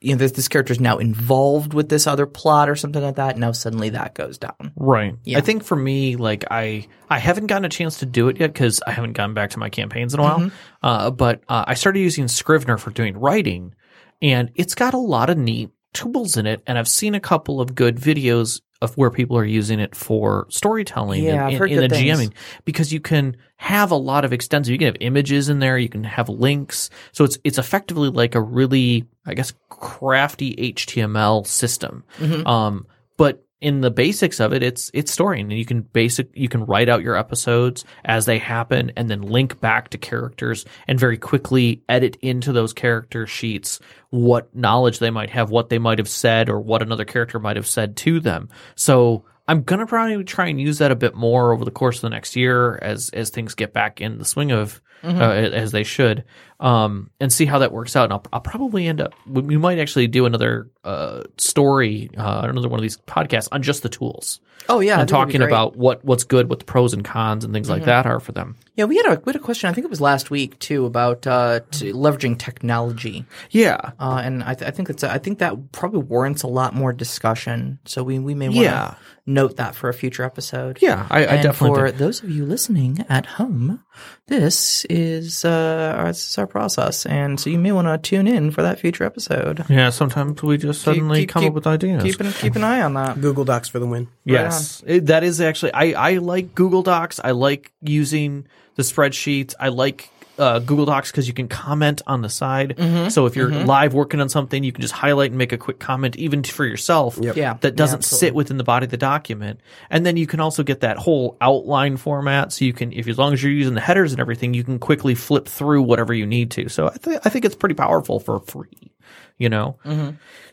you 0.00 0.14
know 0.14 0.18
this, 0.18 0.32
this 0.32 0.48
character 0.48 0.72
is 0.72 0.80
now 0.80 0.98
involved 0.98 1.74
with 1.74 1.88
this 1.88 2.06
other 2.06 2.26
plot 2.26 2.68
or 2.68 2.76
something 2.76 3.02
like 3.02 3.16
that. 3.16 3.36
Now 3.36 3.52
suddenly 3.52 3.90
that 3.90 4.14
goes 4.14 4.38
down. 4.38 4.72
Right. 4.76 5.16
Yeah. 5.24 5.38
I 5.38 5.40
think 5.40 5.64
for 5.64 5.74
me, 5.74 6.16
like 6.16 6.44
I, 6.50 6.86
I 7.10 7.18
haven't 7.18 7.48
gotten 7.48 7.64
a 7.64 7.68
chance 7.68 7.98
to 7.98 8.06
do 8.06 8.28
it 8.28 8.38
yet 8.38 8.52
because 8.52 8.80
I 8.86 8.92
haven't 8.92 9.14
gone 9.14 9.34
back 9.34 9.50
to 9.50 9.58
my 9.58 9.70
campaigns 9.70 10.14
in 10.14 10.20
a 10.20 10.22
while. 10.22 10.50
Uh, 10.82 11.10
but 11.10 11.42
uh, 11.48 11.64
I 11.66 11.74
started 11.74 12.00
using 12.00 12.28
Scrivener 12.28 12.78
for 12.78 12.90
doing 12.90 13.18
writing, 13.18 13.74
and 14.22 14.50
it's 14.54 14.74
got 14.74 14.94
a 14.94 14.98
lot 14.98 15.30
of 15.30 15.38
neat 15.38 15.70
tools 15.92 16.36
in 16.36 16.46
it. 16.46 16.62
And 16.66 16.78
I've 16.78 16.88
seen 16.88 17.14
a 17.14 17.20
couple 17.20 17.60
of 17.60 17.74
good 17.74 17.96
videos 17.96 18.60
of 18.80 18.96
where 18.96 19.10
people 19.10 19.36
are 19.36 19.44
using 19.44 19.80
it 19.80 19.94
for 19.96 20.46
storytelling 20.50 21.24
Yeah, 21.24 21.48
and- 21.48 21.60
in, 21.70 21.80
the 21.80 21.88
things. 21.88 22.20
GMing 22.20 22.32
because 22.64 22.92
you 22.92 23.00
can 23.00 23.36
have 23.56 23.90
a 23.90 23.96
lot 23.96 24.24
of 24.24 24.32
extensive. 24.32 24.70
You 24.70 24.78
can 24.78 24.86
have 24.86 24.96
images 25.00 25.48
in 25.48 25.58
there. 25.58 25.76
You 25.78 25.88
can 25.88 26.04
have 26.04 26.28
links. 26.28 26.88
So 27.12 27.24
it's 27.24 27.38
it's 27.42 27.58
effectively 27.58 28.08
like 28.10 28.36
a 28.36 28.40
really, 28.40 29.06
I 29.26 29.34
guess, 29.34 29.52
crafty 29.68 30.54
HTML 30.74 31.44
system. 31.46 32.04
Mm-hmm. 32.18 32.46
Um, 32.46 32.86
but 33.16 33.44
in 33.60 33.80
the 33.80 33.90
basics 33.90 34.38
of 34.40 34.52
it, 34.52 34.62
it's 34.62 34.90
it's 34.94 35.12
storying, 35.12 35.50
and 35.50 35.58
you 35.58 35.64
can 35.64 35.80
basic 35.80 36.30
you 36.34 36.48
can 36.48 36.64
write 36.64 36.88
out 36.88 37.02
your 37.02 37.16
episodes 37.16 37.84
as 38.04 38.26
they 38.26 38.38
happen, 38.38 38.92
and 38.96 39.10
then 39.10 39.22
link 39.22 39.60
back 39.60 39.88
to 39.90 39.98
characters, 39.98 40.64
and 40.86 40.98
very 40.98 41.18
quickly 41.18 41.82
edit 41.88 42.16
into 42.22 42.52
those 42.52 42.72
character 42.72 43.26
sheets 43.26 43.80
what 44.10 44.54
knowledge 44.54 45.00
they 45.00 45.10
might 45.10 45.30
have, 45.30 45.50
what 45.50 45.68
they 45.68 45.78
might 45.78 45.98
have 45.98 46.08
said, 46.08 46.48
or 46.48 46.60
what 46.60 46.82
another 46.82 47.04
character 47.04 47.38
might 47.38 47.56
have 47.56 47.66
said 47.66 47.96
to 47.96 48.20
them. 48.20 48.48
So 48.74 49.24
I'm 49.48 49.62
gonna 49.62 49.86
probably 49.86 50.22
try 50.24 50.46
and 50.46 50.60
use 50.60 50.78
that 50.78 50.92
a 50.92 50.96
bit 50.96 51.14
more 51.14 51.52
over 51.52 51.64
the 51.64 51.70
course 51.70 51.96
of 51.96 52.02
the 52.02 52.10
next 52.10 52.36
year 52.36 52.76
as 52.76 53.08
as 53.10 53.30
things 53.30 53.54
get 53.54 53.72
back 53.72 54.00
in 54.00 54.18
the 54.18 54.24
swing 54.24 54.52
of 54.52 54.80
uh, 55.02 55.08
as 55.08 55.72
they 55.72 55.84
should, 55.84 56.24
um, 56.60 57.10
and 57.20 57.32
see 57.32 57.46
how 57.46 57.60
that 57.60 57.72
works 57.72 57.96
out. 57.96 58.04
And 58.04 58.12
I'll, 58.12 58.24
I'll 58.32 58.40
probably 58.40 58.86
end 58.86 59.00
up 59.00 59.14
we 59.26 59.42
we 59.42 59.56
might 59.56 59.78
actually 59.78 60.06
do 60.06 60.26
another 60.26 60.70
uh, 60.84 61.22
story, 61.38 62.10
uh, 62.16 62.42
another 62.44 62.68
one 62.68 62.78
of 62.78 62.82
these 62.82 62.98
podcasts 62.98 63.48
on 63.50 63.62
just 63.62 63.82
the 63.82 63.88
tools 63.88 64.40
Oh 64.68 64.80
yeah, 64.80 64.98
I 64.98 65.00
and 65.00 65.08
think 65.08 65.16
that'd 65.18 65.28
be 65.28 65.32
talking. 65.32 65.40
Mm-hmm. 65.40 65.48
about 65.48 65.76
what 65.76 66.04
what's 66.04 66.24
good, 66.24 66.48
what 66.48 66.58
the 66.58 66.64
pros 66.64 66.92
and 66.94 67.04
cons 67.04 67.44
and 67.44 67.52
things 67.54 67.68
like 67.70 67.84
that 67.84 68.06
are 68.06 68.20
for 68.20 68.32
them. 68.32 68.56
Yeah, 68.76 68.84
we 68.84 68.96
had 68.96 69.06
a 69.06 69.20
we 69.24 69.30
had 69.32 69.36
a 69.36 69.44
question. 69.44 69.68
I 69.68 69.72
think 69.72 69.84
it 69.86 69.90
was 69.90 70.00
last 70.00 70.30
week 70.30 70.58
too 70.60 70.86
about 70.86 71.26
uh, 71.26 71.60
t- 71.72 71.92
leveraging 71.92 72.38
technology, 72.38 73.24
Yeah, 73.50 73.92
uh, 73.98 74.20
and 74.22 74.42
I, 74.44 74.54
th- 74.54 74.68
I 74.68 74.70
think 74.70 74.88
that's 74.88 75.02
a, 75.02 75.10
I 75.10 75.18
think 75.18 75.38
that 75.40 75.72
probably 75.72 76.00
warrants 76.00 76.42
a 76.44 76.46
lot 76.48 76.74
more 76.74 76.92
discussion. 76.92 77.78
So 77.86 78.02
we 78.04 78.18
we 78.18 78.34
may 78.34 78.48
want 78.48 78.56
to 78.58 78.62
Yeah. 78.62 78.94
note 79.26 79.56
that 79.56 79.74
for 79.74 79.88
a 79.88 79.94
future 79.94 80.22
episode. 80.22 80.78
yeah, 80.80 81.06
I, 81.10 81.20
I 81.20 81.22
and 81.22 81.42
definitely 81.42 81.76
for 81.76 81.86
think- 81.88 81.98
those 81.98 82.22
of 82.22 82.30
you 82.30 82.44
listening 82.46 83.04
at 83.08 83.26
home, 83.26 83.82
this 84.26 84.84
is 84.84 85.44
uh, 85.44 85.94
our, 85.98 86.06
this 86.08 86.28
is 86.28 86.38
our 86.38 86.46
process, 86.46 87.04
and 87.06 87.40
so 87.40 87.50
you 87.50 87.58
may 87.58 87.72
want 87.72 87.88
to 87.88 87.98
tune 87.98 88.28
in 88.28 88.50
for 88.52 88.62
that 88.62 88.78
future 88.78 89.02
episode. 89.02 89.64
yeah. 89.68 89.90
Sometimes 89.90 90.40
we 90.42 90.56
just 90.56 90.82
suddenly 90.82 91.20
keep- 91.20 91.30
come 91.30 91.42
keep- 91.42 91.48
up 91.50 91.54
with 91.54 91.66
ideas. 91.66 92.02
Keep 92.04 92.20
an, 92.20 92.32
keep 92.32 92.54
an 92.54 92.62
eye 92.62 92.80
on 92.82 92.94
that. 92.94 93.20
Google 93.20 93.44
Docs 93.44 93.68
for 93.68 93.78
the 93.80 93.86
win. 93.86 94.06
Yes, 94.52 94.82
uh-huh. 94.82 94.94
It- 94.94 95.06
that 95.06 95.24
is 95.24 95.40
actually. 95.40 95.72
I 95.74 95.92
I 95.92 96.12
like 96.18 96.54
Google 96.54 96.82
Docs. 96.82 97.20
I 97.22 97.32
like 97.32 97.72
using 97.82 98.46
the 98.76 98.82
spreadsheets. 98.82 99.54
I 99.60 99.68
like 99.68 100.10
uh, 100.38 100.58
Google 100.60 100.86
Docs 100.86 101.10
because 101.10 101.26
you 101.28 101.34
can 101.34 101.48
comment 101.48 102.02
on 102.06 102.22
the 102.22 102.28
side. 102.28 102.76
Mm-hmm. 102.76 103.08
So 103.08 103.26
if 103.26 103.36
you're 103.36 103.50
live 103.50 103.94
working 103.94 104.20
on 104.20 104.28
something, 104.28 104.62
you 104.62 104.72
can 104.72 104.82
just 104.82 104.94
highlight 104.94 105.30
and 105.30 105.38
make 105.38 105.52
a 105.52 105.58
quick 105.58 105.78
comment, 105.78 106.16
even 106.16 106.42
for 106.42 106.64
yourself. 106.64 107.18
Yeah. 107.20 107.54
that 107.60 107.76
doesn't 107.76 108.02
Yeah, 108.02 108.18
sit 108.18 108.34
within 108.34 108.56
the 108.56 108.64
body 108.64 108.84
of 108.84 108.90
the 108.90 108.96
document. 108.96 109.60
And 109.90 110.06
then 110.06 110.16
you 110.16 110.26
can 110.26 110.40
also 110.40 110.62
get 110.62 110.80
that 110.80 110.96
whole 110.96 111.36
outline 111.40 111.96
format. 111.96 112.52
So 112.52 112.64
you 112.64 112.72
can, 112.72 112.92
if 112.92 113.08
as 113.08 113.18
long 113.18 113.32
as 113.32 113.42
you're 113.42 113.52
using 113.52 113.74
the 113.74 113.80
headers 113.80 114.12
and 114.12 114.20
everything, 114.20 114.54
you 114.54 114.64
can 114.64 114.78
quickly 114.78 115.14
flip 115.14 115.46
through 115.48 115.82
whatever 115.82 116.14
you 116.14 116.26
need 116.26 116.50
to. 116.52 116.68
So 116.68 116.88
I 116.88 116.94
think 116.94 117.20
I 117.24 117.30
think 117.30 117.44
it's 117.44 117.56
pretty 117.56 117.74
powerful 117.74 118.20
for 118.20 118.40
free. 118.40 118.92
You 119.38 119.48
know. 119.48 119.78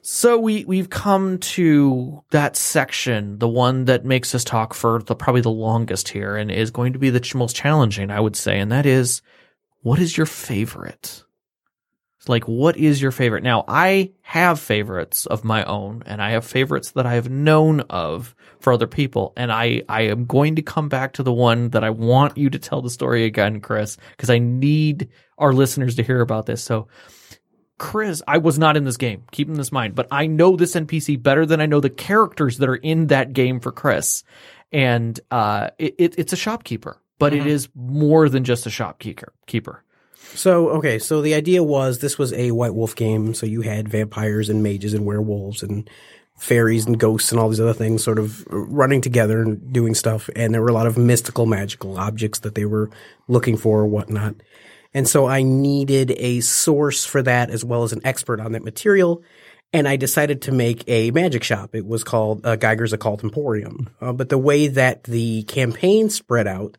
So 0.02 0.38
we 0.38 0.64
we've 0.66 0.90
come 0.90 1.40
to 1.40 2.24
that 2.30 2.56
section, 2.56 3.40
the 3.40 3.48
one 3.48 3.86
that 3.86 4.06
makes 4.06 4.36
us 4.36 4.44
talk 4.44 4.76
for 4.76 5.02
the 5.02 5.16
probably 5.16 5.42
the 5.42 5.50
longest 5.50 6.10
here, 6.10 6.36
and 6.36 6.52
is 6.52 6.70
going 6.70 6.94
to 6.94 7.00
be 7.00 7.10
the 7.10 7.20
ch- 7.20 7.34
most 7.34 7.56
challenging, 7.56 8.12
I 8.12 8.20
would 8.20 8.36
say, 8.36 8.60
and 8.60 8.72
that 8.72 8.86
is, 8.86 9.24
what 9.86 10.00
is 10.00 10.18
your 10.18 10.26
favorite? 10.26 11.24
It's 12.18 12.28
Like, 12.28 12.46
what 12.48 12.76
is 12.76 13.00
your 13.00 13.12
favorite? 13.12 13.44
Now, 13.44 13.64
I 13.68 14.14
have 14.24 14.60
favorites 14.60 15.28
of 15.28 15.44
my 15.44 15.64
own, 15.64 16.02
and 16.08 16.24
I 16.24 16.32
have 16.32 16.44
favorites 16.44 16.90
that 16.94 17.06
I 17.06 17.14
have 17.14 17.30
known 17.30 17.82
of 17.82 18.36
for 18.60 18.74
other 18.74 18.88
people, 18.88 19.32
and 19.38 19.52
I 19.52 19.84
I 19.88 20.02
am 20.08 20.26
going 20.26 20.56
to 20.56 20.64
come 20.64 20.90
back 20.90 21.14
to 21.14 21.24
the 21.24 21.32
one 21.32 21.70
that 21.70 21.84
I 21.84 21.92
want 21.92 22.36
you 22.36 22.50
to 22.50 22.58
tell 22.58 22.82
the 22.82 22.90
story 22.90 23.26
again, 23.26 23.62
Chris, 23.62 23.98
because 24.10 24.32
I 24.32 24.40
need 24.40 25.10
our 25.38 25.54
listeners 25.54 25.98
to 25.98 26.04
hear 26.04 26.20
about 26.20 26.48
this. 26.48 26.64
So. 26.64 26.88
Chris, 27.78 28.24
I 28.26 28.38
was 28.38 28.58
not 28.58 28.78
in 28.78 28.86
this 28.86 28.96
game. 28.96 29.26
Keep 29.34 29.50
in 29.50 29.56
this 29.56 29.74
mind, 29.74 29.96
but 29.96 30.08
I 30.10 30.28
know 30.28 30.56
this 30.56 30.76
NPC 30.76 31.22
better 31.22 31.46
than 31.46 31.60
I 31.60 31.66
know 31.66 31.82
the 31.82 31.90
characters 31.90 32.58
that 32.60 32.70
are 32.70 32.76
in 32.76 33.08
that 33.08 33.34
game 33.34 33.60
for 33.60 33.74
Chris, 33.74 34.24
and 34.72 35.20
uh, 35.30 35.72
it, 35.78 35.96
it, 35.98 36.16
it's 36.18 36.32
a 36.32 36.38
shopkeeper, 36.38 37.02
but 37.20 37.34
it 37.34 37.46
is 37.46 37.70
more 37.76 38.30
than 38.30 38.44
just 38.44 38.66
a 38.66 38.70
shopkeeper. 38.70 39.34
Keeper. 39.48 39.84
So 40.34 40.70
okay, 40.70 41.00
so 41.00 41.22
the 41.22 41.34
idea 41.34 41.64
was 41.64 42.00
this 42.00 42.18
was 42.18 42.34
a 42.34 42.52
White 42.52 42.74
Wolf 42.74 42.96
game, 42.96 43.34
so 43.34 43.46
you 43.46 43.62
had 43.62 43.88
vampires 43.88 44.50
and 44.50 44.64
mages 44.64 44.94
and 44.94 45.06
werewolves 45.06 45.64
and 45.64 45.90
fairies 46.38 46.86
and 46.86 47.00
ghosts 47.00 47.32
and 47.32 47.40
all 47.40 47.48
these 47.48 47.62
other 47.62 47.74
things 47.74 48.04
sort 48.04 48.20
of 48.20 48.46
running 48.50 49.02
together 49.02 49.42
and 49.42 49.72
doing 49.72 49.96
stuff, 49.96 50.30
and 50.36 50.54
there 50.54 50.62
were 50.62 50.70
a 50.70 50.74
lot 50.74 50.88
of 50.88 50.98
mystical, 50.98 51.46
magical 51.46 51.98
objects 51.98 52.40
that 52.40 52.56
they 52.56 52.66
were 52.66 52.90
looking 53.28 53.56
for 53.56 53.82
or 53.82 53.88
whatnot. 53.88 54.36
And 54.94 55.08
so 55.08 55.26
I 55.26 55.44
needed 55.44 56.12
a 56.18 56.40
source 56.40 57.06
for 57.06 57.22
that 57.22 57.50
as 57.50 57.66
well 57.66 57.84
as 57.84 57.92
an 57.92 58.00
expert 58.06 58.40
on 58.40 58.54
that 58.54 58.64
material. 58.64 59.24
And 59.74 59.90
I 59.90 59.98
decided 59.98 60.44
to 60.44 60.54
make 60.54 60.86
a 60.88 61.12
magic 61.12 61.44
shop. 61.44 61.76
It 61.76 61.86
was 61.86 62.06
called 62.06 62.46
uh, 62.46 62.56
Geiger's 62.56 62.94
Occult 62.94 63.22
Emporium. 63.22 63.90
Uh, 64.00 64.14
but 64.14 64.30
the 64.30 64.38
way 64.38 64.68
that 64.68 65.04
the 65.04 65.44
campaign 65.44 66.10
spread 66.10 66.48
out, 66.48 66.78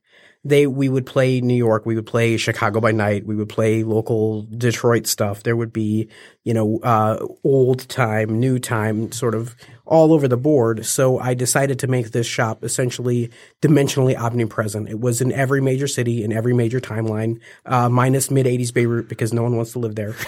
they 0.49 0.66
we 0.66 0.88
would 0.88 1.07
play 1.07 1.40
New 1.40 1.55
York, 1.55 1.86
we 1.86 1.94
would 1.94 2.07
play 2.07 2.36
Chicago 2.36 2.80
by 2.80 2.92
night, 2.92 3.26
we 3.26 3.36
would 3.36 3.49
play 3.49 3.82
local 3.82 4.42
Detroit 4.42 5.07
stuff. 5.07 5.42
There 5.42 5.57
would 5.57 5.72
be, 5.72 6.09
you 6.47 6.55
know, 6.55 6.78
uh, 6.84 7.18
old 7.42 7.88
time, 7.88 8.38
new 8.38 8.61
time, 8.61 9.11
sort 9.11 9.34
of 9.34 9.57
all 9.84 10.12
over 10.12 10.28
the 10.28 10.36
board. 10.36 10.86
So 10.86 11.18
I 11.18 11.34
decided 11.34 11.80
to 11.80 11.88
make 11.88 12.12
this 12.12 12.26
shop 12.26 12.62
essentially 12.62 13.30
dimensionally 13.62 14.16
omnipresent. 14.16 14.88
It 14.88 15.01
was 15.01 15.20
in 15.20 15.32
every 15.32 15.61
major 15.61 15.88
city, 15.88 16.22
in 16.22 16.32
every 16.32 16.55
major 16.55 16.80
timeline, 16.80 17.40
uh, 17.64 17.88
minus 17.88 18.30
mid 18.30 18.47
'80s 18.47 18.72
Beirut 18.72 19.09
because 19.09 19.32
no 19.32 19.42
one 19.42 19.57
wants 19.57 19.72
to 19.72 19.80
live 19.80 19.97
there. 19.97 20.14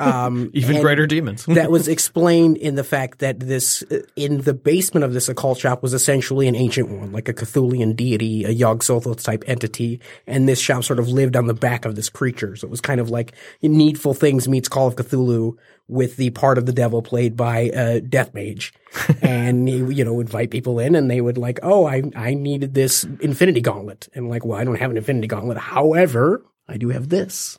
Um, 0.00 0.50
Even 0.52 0.80
greater 0.80 1.06
demons. 1.06 1.44
that 1.46 1.70
was 1.70 1.88
explained 1.88 2.56
in 2.56 2.74
the 2.74 2.84
fact 2.84 3.20
that 3.20 3.38
this, 3.40 3.82
in 4.16 4.40
the 4.42 4.52
basement 4.52 5.04
of 5.04 5.12
this 5.12 5.28
occult 5.28 5.58
shop, 5.58 5.82
was 5.82 5.94
essentially 5.94 6.48
an 6.48 6.54
ancient 6.56 6.90
one, 6.90 7.12
like 7.12 7.28
a 7.28 7.32
Cthulian 7.32 7.94
deity, 7.94 8.44
a 8.44 8.50
Yog 8.50 8.82
Sothoth 8.82 9.22
type 9.22 9.44
entity, 9.46 10.00
and 10.26 10.48
this 10.48 10.60
shop 10.60 10.84
sort 10.84 10.98
of 10.98 11.08
lived 11.08 11.36
on 11.36 11.46
the 11.46 11.54
back 11.54 11.84
of 11.84 11.94
this 11.96 12.10
creature. 12.10 12.56
So 12.56 12.66
it 12.66 12.70
was 12.70 12.80
kind 12.80 13.00
of 13.00 13.08
like 13.08 13.32
Needful 13.62 14.14
Things 14.14 14.48
meets 14.48 14.68
Call 14.68 14.88
of 14.88 14.96
Cthulhu 14.96 15.53
with 15.88 16.16
the 16.16 16.30
part 16.30 16.56
of 16.58 16.66
the 16.66 16.72
devil 16.72 17.02
played 17.02 17.36
by 17.36 17.70
a 17.74 18.00
death 18.00 18.32
mage. 18.34 18.72
and 19.22 19.68
he, 19.68 19.76
you 19.76 20.04
know, 20.04 20.20
invite 20.20 20.50
people 20.50 20.78
in 20.78 20.94
and 20.94 21.10
they 21.10 21.20
would 21.20 21.36
like, 21.38 21.58
oh, 21.62 21.86
I, 21.86 22.02
I 22.16 22.34
needed 22.34 22.74
this 22.74 23.04
infinity 23.20 23.60
gauntlet. 23.60 24.08
And 24.14 24.28
like, 24.30 24.44
well, 24.46 24.58
I 24.58 24.64
don't 24.64 24.78
have 24.78 24.90
an 24.90 24.96
infinity 24.96 25.26
gauntlet. 25.28 25.58
However, 25.58 26.42
I 26.68 26.76
do 26.78 26.88
have 26.90 27.08
this. 27.10 27.58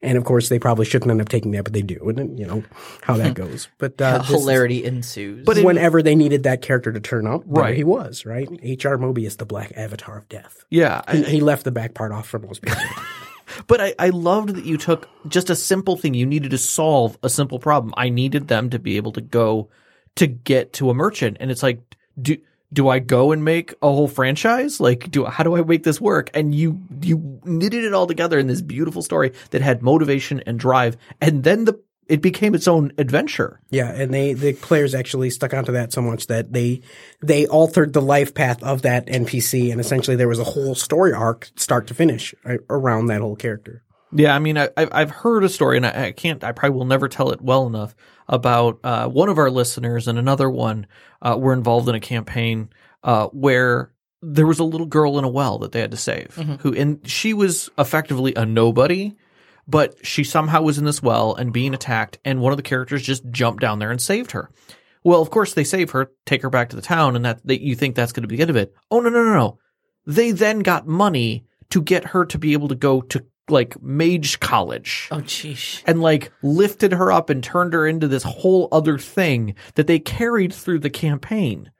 And 0.00 0.16
of 0.16 0.24
course, 0.24 0.48
they 0.48 0.60
probably 0.60 0.84
shouldn't 0.86 1.10
end 1.10 1.20
up 1.20 1.28
taking 1.28 1.50
that, 1.50 1.64
but 1.64 1.72
they 1.72 1.82
do. 1.82 2.08
And 2.08 2.38
you 2.38 2.46
know 2.46 2.62
how 3.02 3.16
that 3.16 3.34
goes. 3.42 3.68
But 3.78 4.00
uh, 4.00 4.18
this 4.18 4.30
is- 4.30 4.34
Hilarity 4.40 4.84
ensues. 4.84 5.44
but 5.44 5.58
whenever 5.58 6.02
they 6.02 6.14
needed 6.14 6.44
that 6.44 6.62
character 6.62 6.92
to 6.92 7.00
turn 7.00 7.26
up, 7.26 7.42
there 7.44 7.64
Right. 7.64 7.76
he 7.76 7.82
was, 7.84 8.24
right? 8.24 8.48
H.R. 8.62 8.96
Mobius, 8.96 9.36
the 9.36 9.44
black 9.44 9.72
avatar 9.76 10.16
of 10.18 10.28
death. 10.28 10.64
Yeah, 10.70 11.02
I- 11.06 11.16
He, 11.16 11.24
he 11.24 11.40
left 11.40 11.64
the 11.64 11.72
back 11.72 11.94
part 11.94 12.12
off 12.12 12.28
for 12.28 12.38
most 12.38 12.62
people. 12.62 12.80
But 13.66 13.80
I, 13.80 13.94
I 13.98 14.08
loved 14.10 14.54
that 14.54 14.64
you 14.64 14.76
took 14.76 15.08
just 15.28 15.50
a 15.50 15.56
simple 15.56 15.96
thing. 15.96 16.14
You 16.14 16.26
needed 16.26 16.50
to 16.52 16.58
solve 16.58 17.18
a 17.22 17.28
simple 17.28 17.58
problem. 17.58 17.92
I 17.96 18.08
needed 18.08 18.48
them 18.48 18.70
to 18.70 18.78
be 18.78 18.96
able 18.96 19.12
to 19.12 19.20
go 19.20 19.68
to 20.16 20.26
get 20.26 20.72
to 20.74 20.90
a 20.90 20.94
merchant. 20.94 21.36
And 21.40 21.50
it's 21.50 21.62
like, 21.62 21.80
do, 22.20 22.36
do 22.72 22.88
I 22.88 22.98
go 22.98 23.32
and 23.32 23.44
make 23.44 23.72
a 23.82 23.86
whole 23.86 24.08
franchise? 24.08 24.80
Like, 24.80 25.10
do, 25.10 25.24
how 25.24 25.44
do 25.44 25.56
I 25.56 25.62
make 25.62 25.84
this 25.84 26.00
work? 26.00 26.30
And 26.34 26.54
you, 26.54 26.80
you 27.00 27.40
knitted 27.44 27.84
it 27.84 27.94
all 27.94 28.06
together 28.06 28.38
in 28.38 28.46
this 28.46 28.60
beautiful 28.60 29.02
story 29.02 29.32
that 29.50 29.62
had 29.62 29.82
motivation 29.82 30.42
and 30.46 30.58
drive. 30.58 30.96
And 31.20 31.44
then 31.44 31.64
the, 31.64 31.80
it 32.08 32.22
became 32.22 32.54
its 32.54 32.66
own 32.66 32.92
adventure. 32.98 33.60
yeah, 33.70 33.92
and 33.92 34.12
they 34.12 34.32
the 34.32 34.54
players 34.54 34.94
actually 34.94 35.30
stuck 35.30 35.52
onto 35.52 35.72
that 35.72 35.92
so 35.92 36.00
much 36.00 36.26
that 36.26 36.52
they 36.52 36.80
they 37.20 37.46
altered 37.46 37.92
the 37.92 38.02
life 38.02 38.34
path 38.34 38.62
of 38.62 38.82
that 38.82 39.06
NPC, 39.06 39.70
and 39.70 39.80
essentially 39.80 40.16
there 40.16 40.28
was 40.28 40.38
a 40.38 40.44
whole 40.44 40.74
story 40.74 41.12
arc, 41.12 41.50
start 41.56 41.86
to 41.88 41.94
finish, 41.94 42.34
right, 42.44 42.60
around 42.70 43.06
that 43.06 43.20
whole 43.20 43.36
character. 43.36 43.82
Yeah, 44.10 44.34
I 44.34 44.38
mean, 44.38 44.56
I, 44.56 44.70
I've 44.76 45.10
heard 45.10 45.44
a 45.44 45.50
story, 45.50 45.76
and 45.76 45.86
I, 45.86 46.06
I 46.06 46.12
can't, 46.12 46.42
I 46.42 46.52
probably 46.52 46.78
will 46.78 46.86
never 46.86 47.08
tell 47.08 47.30
it 47.30 47.42
well 47.42 47.66
enough 47.66 47.94
about 48.26 48.80
uh, 48.82 49.06
one 49.06 49.28
of 49.28 49.36
our 49.36 49.50
listeners 49.50 50.08
and 50.08 50.18
another 50.18 50.48
one 50.48 50.86
uh, 51.20 51.36
were 51.38 51.52
involved 51.52 51.90
in 51.90 51.94
a 51.94 52.00
campaign 52.00 52.70
uh, 53.02 53.26
where 53.28 53.92
there 54.22 54.46
was 54.46 54.58
a 54.60 54.64
little 54.64 54.86
girl 54.86 55.18
in 55.18 55.24
a 55.24 55.28
well 55.28 55.58
that 55.58 55.72
they 55.72 55.80
had 55.80 55.90
to 55.90 55.98
save, 55.98 56.34
who, 56.62 56.74
and 56.74 57.06
she 57.08 57.34
was 57.34 57.68
effectively 57.76 58.32
a 58.34 58.46
nobody, 58.46 59.14
but 59.68 60.04
she 60.04 60.24
somehow 60.24 60.62
was 60.62 60.78
in 60.78 60.84
this 60.84 61.02
well 61.02 61.34
and 61.34 61.52
being 61.52 61.74
attacked, 61.74 62.18
and 62.24 62.40
one 62.40 62.52
of 62.52 62.56
the 62.56 62.62
characters 62.62 63.02
just 63.02 63.28
jumped 63.30 63.60
down 63.60 63.78
there 63.78 63.90
and 63.90 64.00
saved 64.00 64.32
her. 64.32 64.50
Well, 65.04 65.22
of 65.22 65.30
course 65.30 65.54
they 65.54 65.64
save 65.64 65.90
her, 65.92 66.10
take 66.26 66.42
her 66.42 66.50
back 66.50 66.70
to 66.70 66.76
the 66.76 66.82
town, 66.82 67.14
and 67.14 67.24
that, 67.24 67.46
that 67.46 67.62
you 67.62 67.76
think 67.76 67.94
that's 67.94 68.12
going 68.12 68.22
to 68.22 68.28
be 68.28 68.36
the 68.36 68.42
end 68.42 68.50
of 68.50 68.56
it. 68.56 68.74
Oh 68.90 69.00
no 69.00 69.10
no 69.10 69.22
no 69.22 69.34
no! 69.34 69.58
They 70.06 70.32
then 70.32 70.60
got 70.60 70.86
money 70.88 71.44
to 71.70 71.82
get 71.82 72.06
her 72.06 72.24
to 72.26 72.38
be 72.38 72.54
able 72.54 72.68
to 72.68 72.74
go 72.74 73.02
to 73.02 73.24
like 73.50 73.80
mage 73.82 74.40
college 74.40 75.08
Oh, 75.10 75.20
jeez. 75.20 75.82
and 75.86 76.02
like 76.02 76.30
lifted 76.42 76.92
her 76.92 77.10
up 77.10 77.30
and 77.30 77.42
turned 77.42 77.72
her 77.72 77.86
into 77.86 78.06
this 78.08 78.22
whole 78.22 78.68
other 78.72 78.98
thing 78.98 79.54
that 79.74 79.86
they 79.86 79.98
carried 79.98 80.52
through 80.52 80.80
the 80.80 80.90
campaign 80.90 81.70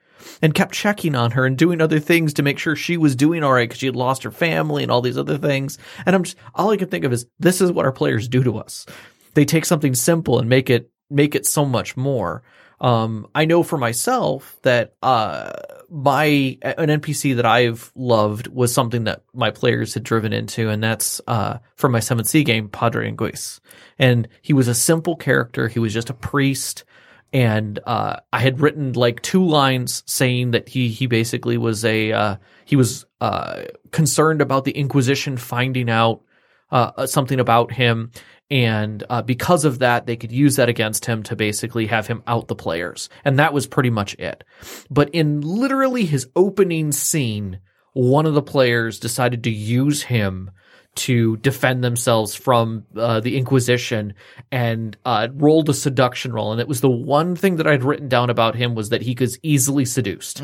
and 0.42 0.54
kept 0.54 0.74
checking 0.74 1.14
on 1.14 1.32
her 1.32 1.46
and 1.46 1.56
doing 1.56 1.80
other 1.80 2.00
things 2.00 2.34
to 2.34 2.42
make 2.42 2.58
sure 2.58 2.76
she 2.76 2.96
was 2.96 3.16
doing 3.16 3.42
all 3.42 3.52
right 3.52 3.68
because 3.68 3.80
she 3.80 3.86
had 3.86 3.96
lost 3.96 4.22
her 4.22 4.30
family 4.30 4.82
and 4.82 4.92
all 4.92 5.00
these 5.00 5.18
other 5.18 5.38
things. 5.38 5.78
And 6.06 6.14
I'm 6.14 6.24
just, 6.24 6.36
all 6.54 6.70
I 6.70 6.76
can 6.76 6.88
think 6.88 7.04
of 7.04 7.12
is 7.12 7.26
this 7.38 7.60
is 7.60 7.72
what 7.72 7.86
our 7.86 7.92
players 7.92 8.28
do 8.28 8.42
to 8.44 8.58
us. 8.58 8.86
They 9.34 9.44
take 9.44 9.64
something 9.64 9.94
simple 9.94 10.38
and 10.38 10.48
make 10.48 10.70
it, 10.70 10.90
make 11.10 11.34
it 11.34 11.46
so 11.46 11.64
much 11.64 11.96
more. 11.96 12.42
Um, 12.80 13.26
I 13.34 13.44
know 13.44 13.62
for 13.62 13.76
myself 13.76 14.58
that, 14.62 14.94
uh, 15.02 15.52
my, 15.90 16.58
an 16.62 17.00
NPC 17.00 17.36
that 17.36 17.46
I've 17.46 17.90
loved 17.96 18.46
was 18.48 18.72
something 18.72 19.04
that 19.04 19.22
my 19.34 19.50
players 19.50 19.94
had 19.94 20.04
driven 20.04 20.32
into, 20.32 20.68
and 20.68 20.82
that's, 20.82 21.20
uh, 21.26 21.58
from 21.76 21.92
my 21.92 21.98
7th 21.98 22.26
Sea 22.26 22.44
game, 22.44 22.68
Padre 22.68 23.10
Anguis. 23.10 23.58
And 23.98 24.28
he 24.42 24.52
was 24.52 24.68
a 24.68 24.74
simple 24.74 25.16
character. 25.16 25.66
He 25.66 25.78
was 25.78 25.92
just 25.92 26.10
a 26.10 26.14
priest. 26.14 26.84
And, 27.32 27.78
uh, 27.86 28.16
I 28.32 28.40
had 28.40 28.60
written 28.60 28.92
like 28.94 29.20
two 29.22 29.44
lines 29.44 30.02
saying 30.06 30.52
that 30.52 30.68
he, 30.68 30.88
he 30.88 31.06
basically 31.06 31.58
was 31.58 31.84
a, 31.84 32.12
uh, 32.12 32.36
he 32.64 32.76
was, 32.76 33.04
uh, 33.20 33.64
concerned 33.90 34.40
about 34.40 34.64
the 34.64 34.72
Inquisition 34.72 35.36
finding 35.36 35.90
out, 35.90 36.22
uh, 36.70 37.06
something 37.06 37.40
about 37.40 37.72
him. 37.72 38.10
And 38.50 39.04
uh, 39.10 39.22
because 39.22 39.66
of 39.66 39.80
that, 39.80 40.06
they 40.06 40.16
could 40.16 40.32
use 40.32 40.56
that 40.56 40.70
against 40.70 41.04
him 41.04 41.22
to 41.24 41.36
basically 41.36 41.86
have 41.86 42.06
him 42.06 42.22
out 42.26 42.48
the 42.48 42.54
players. 42.54 43.10
And 43.24 43.38
that 43.38 43.52
was 43.52 43.66
pretty 43.66 43.90
much 43.90 44.14
it. 44.14 44.42
But 44.90 45.10
in 45.10 45.42
literally 45.42 46.06
his 46.06 46.28
opening 46.34 46.92
scene, 46.92 47.60
one 47.92 48.26
of 48.26 48.34
the 48.34 48.42
players 48.42 48.98
decided 48.98 49.44
to 49.44 49.50
use 49.50 50.04
him 50.04 50.50
to 50.99 51.36
defend 51.38 51.82
themselves 51.82 52.34
from 52.34 52.84
uh, 52.96 53.20
the 53.20 53.36
Inquisition 53.36 54.14
and 54.53 54.96
uh, 55.05 55.28
rolled 55.34 55.68
a 55.68 55.74
seduction 55.74 56.32
roll. 56.32 56.53
And 56.53 56.61
it 56.61 56.68
was 56.68 56.80
the 56.80 56.90
one 56.90 57.34
thing 57.36 57.57
that 57.57 57.66
I'd 57.66 57.84
written 57.84 58.09
down 58.09 58.30
about 58.30 58.55
him 58.55 58.74
was 58.74 58.90
that 58.90 59.03
he 59.03 59.16
was 59.18 59.38
easily 59.42 59.84
seduced. 59.84 60.40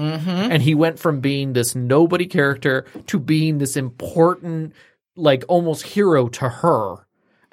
And 0.51 0.63
he 0.63 0.75
went 0.75 0.99
from 0.99 1.21
being 1.21 1.53
this 1.53 1.75
nobody 1.75 2.27
character 2.27 2.87
to 3.07 3.19
being 3.19 3.59
this 3.59 3.77
important, 3.77 4.73
like 5.17 5.45
almost 5.49 5.83
hero 5.85 6.29
to 6.29 6.49
her 6.49 7.04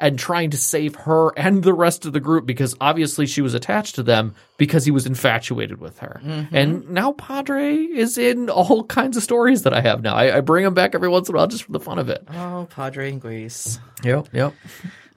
and 0.01 0.17
trying 0.17 0.49
to 0.49 0.57
save 0.57 0.95
her 0.95 1.31
and 1.37 1.63
the 1.63 1.73
rest 1.73 2.05
of 2.05 2.11
the 2.11 2.19
group 2.19 2.45
because 2.45 2.75
obviously 2.81 3.27
she 3.27 3.41
was 3.41 3.53
attached 3.53 3.95
to 3.95 4.03
them 4.03 4.35
because 4.57 4.83
he 4.83 4.91
was 4.91 5.05
infatuated 5.05 5.79
with 5.79 5.99
her. 5.99 6.19
Mm-hmm. 6.23 6.55
And 6.55 6.89
now 6.89 7.13
Padre 7.13 7.75
is 7.75 8.17
in 8.17 8.49
all 8.49 8.83
kinds 8.83 9.15
of 9.15 9.23
stories 9.23 9.61
that 9.61 9.73
I 9.73 9.81
have 9.81 10.01
now. 10.01 10.15
I, 10.15 10.37
I 10.37 10.41
bring 10.41 10.65
him 10.65 10.73
back 10.73 10.95
every 10.95 11.07
once 11.07 11.29
in 11.29 11.35
a 11.35 11.37
while 11.37 11.47
just 11.47 11.63
for 11.63 11.71
the 11.71 11.79
fun 11.79 11.99
of 11.99 12.09
it. 12.09 12.27
Oh, 12.33 12.67
Padre 12.69 13.11
and 13.11 13.21
Greece. 13.21 13.79
Yep, 14.03 14.29
yep. 14.33 14.53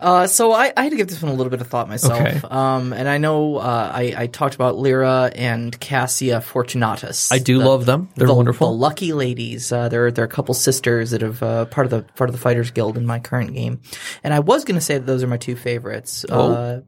Uh, 0.05 0.26
so 0.26 0.52
I, 0.52 0.70
I 0.76 0.82
had 0.82 0.90
to 0.90 0.96
give 0.96 1.09
this 1.09 1.22
one 1.22 1.32
a 1.32 1.34
little 1.34 1.50
bit 1.50 1.62
of 1.62 1.66
thought 1.66 1.88
myself. 1.88 2.20
Okay. 2.20 2.40
Um, 2.50 2.92
and 2.92 3.09
I 3.09 3.16
know 3.16 3.57
uh, 3.57 3.90
I, 3.94 4.14
I 4.16 4.26
talked 4.26 4.55
about 4.55 4.76
Lyra 4.76 5.32
and 5.34 5.78
Cassia 5.80 6.42
Fortunatus. 6.42 7.32
I 7.32 7.38
do 7.38 7.59
The- 7.59 7.64
love 7.64 7.86
them. 7.86 8.11
They're 8.14 8.26
the, 8.26 8.34
wonderful. 8.34 8.68
The 8.68 8.76
lucky 8.76 9.14
ladies. 9.14 9.72
Uh, 9.72 9.88
they're 9.88 10.11
they're 10.11 10.26
a 10.26 10.28
couple 10.28 10.52
sisters 10.55 11.12
that 11.12 11.22
have 11.22 11.42
uh, 11.42 11.64
part 11.64 11.86
of 11.86 11.90
the 11.90 12.02
part 12.14 12.28
of 12.28 12.34
the 12.36 12.40
Fighters 12.40 12.70
Guild 12.70 12.98
in 12.98 13.07
my 13.07 13.18
current 13.18 13.55
game. 13.55 13.80
And 14.22 14.34
I 14.34 14.40
was 14.40 14.64
going 14.64 14.74
to 14.76 14.84
say 14.84 14.98
that 14.98 15.07
those 15.07 15.22
are 15.22 15.26
my 15.26 15.38
two 15.38 15.57
favorites. 15.57 16.26
Oh. 16.28 16.52
Uh, 16.52 16.80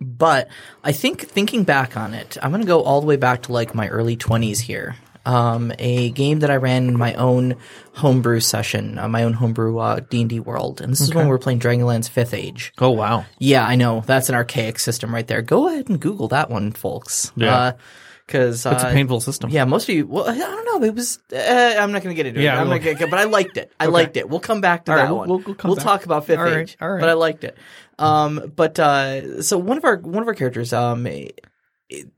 but 0.00 0.48
I 0.82 0.92
think 0.92 1.22
thinking 1.22 1.64
back 1.64 1.96
on 1.96 2.12
it, 2.12 2.36
I'm 2.42 2.50
going 2.50 2.60
to 2.60 2.66
go 2.66 2.82
all 2.82 3.00
the 3.00 3.06
way 3.06 3.16
back 3.16 3.42
to 3.44 3.52
like 3.52 3.74
my 3.74 3.88
early 3.88 4.16
20s 4.16 4.60
here. 4.60 4.96
Um, 5.26 5.72
a 5.78 6.10
game 6.10 6.40
that 6.40 6.50
I 6.50 6.56
ran 6.56 6.86
in 6.88 6.98
my 6.98 7.14
own 7.14 7.56
homebrew 7.94 8.40
session, 8.40 8.98
uh, 8.98 9.08
my 9.08 9.22
own 9.22 9.32
homebrew 9.32 9.78
uh, 9.78 10.00
D&D 10.00 10.40
world, 10.40 10.80
and 10.82 10.92
this 10.92 11.00
is 11.00 11.14
when 11.14 11.24
we 11.24 11.30
were 11.30 11.38
playing 11.38 11.60
Dragonlance 11.60 12.08
Fifth 12.10 12.34
Age. 12.34 12.72
Oh 12.78 12.90
wow. 12.90 13.24
Yeah, 13.38 13.66
I 13.66 13.76
know 13.76 14.02
that's 14.04 14.28
an 14.28 14.34
archaic 14.34 14.78
system 14.78 15.14
right 15.14 15.26
there. 15.26 15.40
Go 15.40 15.68
ahead 15.68 15.88
and 15.88 15.98
Google 15.98 16.28
that 16.28 16.50
one, 16.50 16.72
folks. 16.72 17.32
Yeah. 17.36 17.72
because 18.26 18.66
It's 18.66 18.82
a 18.82 18.90
painful 18.92 19.20
system. 19.20 19.48
Yeah, 19.50 19.64
most 19.64 19.88
of 19.88 19.94
you. 19.94 20.06
Well, 20.06 20.28
I 20.28 20.36
don't 20.36 20.64
know. 20.80 20.86
It 20.86 20.94
was. 20.94 21.18
Uh, 21.32 21.36
I'm 21.78 21.92
not 21.92 22.02
going 22.02 22.14
to 22.14 22.22
get 22.22 22.26
into 22.26 22.42
Yeah, 22.42 22.56
it. 22.56 22.60
I'm 22.60 22.68
we'll- 22.68 22.76
not 22.78 22.84
gonna, 22.84 22.98
get, 22.98 23.10
but 23.10 23.18
I 23.18 23.24
liked 23.24 23.56
it. 23.56 23.72
I 23.80 23.86
liked 23.86 24.16
it. 24.18 24.28
We'll 24.28 24.40
come 24.40 24.60
back 24.60 24.84
to 24.86 24.92
All 24.92 24.98
right, 24.98 25.04
that 25.04 25.10
we'll- 25.10 25.18
one. 25.20 25.28
we'll- 25.30 25.42
we'll 25.46 25.54
come 25.54 25.74
back. 25.74 25.84
talk 25.84 26.04
about 26.04 26.26
Fifth 26.26 26.38
All 26.38 26.44
right, 26.44 26.58
Age. 26.58 26.76
all 26.82 26.90
right. 26.90 27.00
But 27.00 27.08
I 27.08 27.14
liked 27.14 27.44
it. 27.44 27.56
Um, 27.98 28.52
but 28.56 28.78
uh, 28.78 29.40
so 29.42 29.56
one 29.56 29.78
of 29.78 29.84
our 29.84 29.96
one 29.98 30.22
of 30.22 30.28
our 30.28 30.34
characters, 30.34 30.72
um, 30.72 31.06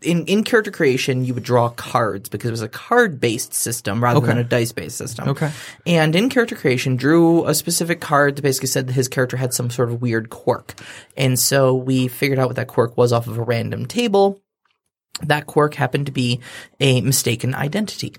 in 0.03 0.25
in 0.27 0.45
character 0.45 0.71
creation, 0.71 1.25
you 1.25 1.35
would 1.35 1.43
draw 1.43 1.69
cards 1.71 2.29
because 2.29 2.49
it 2.49 2.53
was 2.53 2.63
a 2.63 2.69
card 2.69 3.21
based 3.21 3.53
system 3.55 4.03
rather 4.03 4.19
Okay. 4.19 4.27
than 4.29 4.39
a 4.39 4.45
dice 4.45 4.73
based 4.73 4.97
system. 4.99 5.29
Okay. 5.29 5.51
And 5.87 6.15
in 6.17 6.29
character 6.29 6.57
creation, 6.57 6.97
drew 6.97 7.47
a 7.47 7.55
specific 7.55 8.01
card 8.01 8.37
that 8.37 8.43
basically 8.43 8.69
said 8.69 8.87
that 8.89 8.93
his 8.95 9.09
character 9.09 9.37
had 9.37 9.53
some 9.55 9.71
sort 9.71 9.91
of 9.91 10.01
weird 10.03 10.31
quirk, 10.31 10.75
and 11.17 11.39
so 11.39 11.75
we 11.75 12.09
figured 12.09 12.39
out 12.39 12.47
what 12.49 12.57
that 12.57 12.69
quirk 12.69 12.97
was 12.97 13.13
off 13.13 13.27
of 13.27 13.39
a 13.39 13.43
random 13.43 13.87
table. 13.87 14.41
That 15.23 15.47
quirk 15.47 15.75
happened 15.75 16.07
to 16.07 16.13
be 16.13 16.41
a 16.81 17.01
mistaken 17.01 17.55
identity 17.55 18.15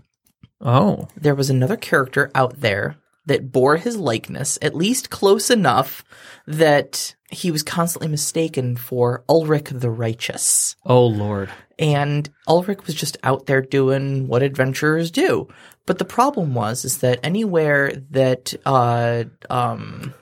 Oh. 0.59 1.07
there 1.15 1.35
was 1.35 1.49
another 1.51 1.77
character 1.77 2.31
out 2.33 2.59
there 2.61 2.95
that 3.27 3.51
bore 3.51 3.77
his 3.77 3.95
likeness, 3.97 4.57
at 4.61 4.75
least 4.75 5.09
close 5.09 5.49
enough 5.49 6.03
that 6.47 7.15
he 7.29 7.51
was 7.51 7.61
constantly 7.61 8.07
mistaken 8.07 8.75
for 8.75 9.23
Ulrich 9.29 9.69
the 9.69 9.89
Righteous. 9.91 10.75
Oh 10.85 11.05
lord. 11.05 11.49
And 11.77 12.27
Ulrich 12.47 12.85
was 12.87 12.95
just 12.95 13.17
out 13.23 13.45
there 13.45 13.61
doing 13.61 14.27
what 14.27 14.41
adventurers 14.41 15.11
do. 15.11 15.47
But 15.85 15.99
the 15.99 16.05
problem 16.05 16.53
was 16.55 16.83
is 16.85 16.99
that 16.99 17.19
anywhere 17.23 17.91
that 18.11 18.53
uh 18.65 19.25
um 19.49 20.13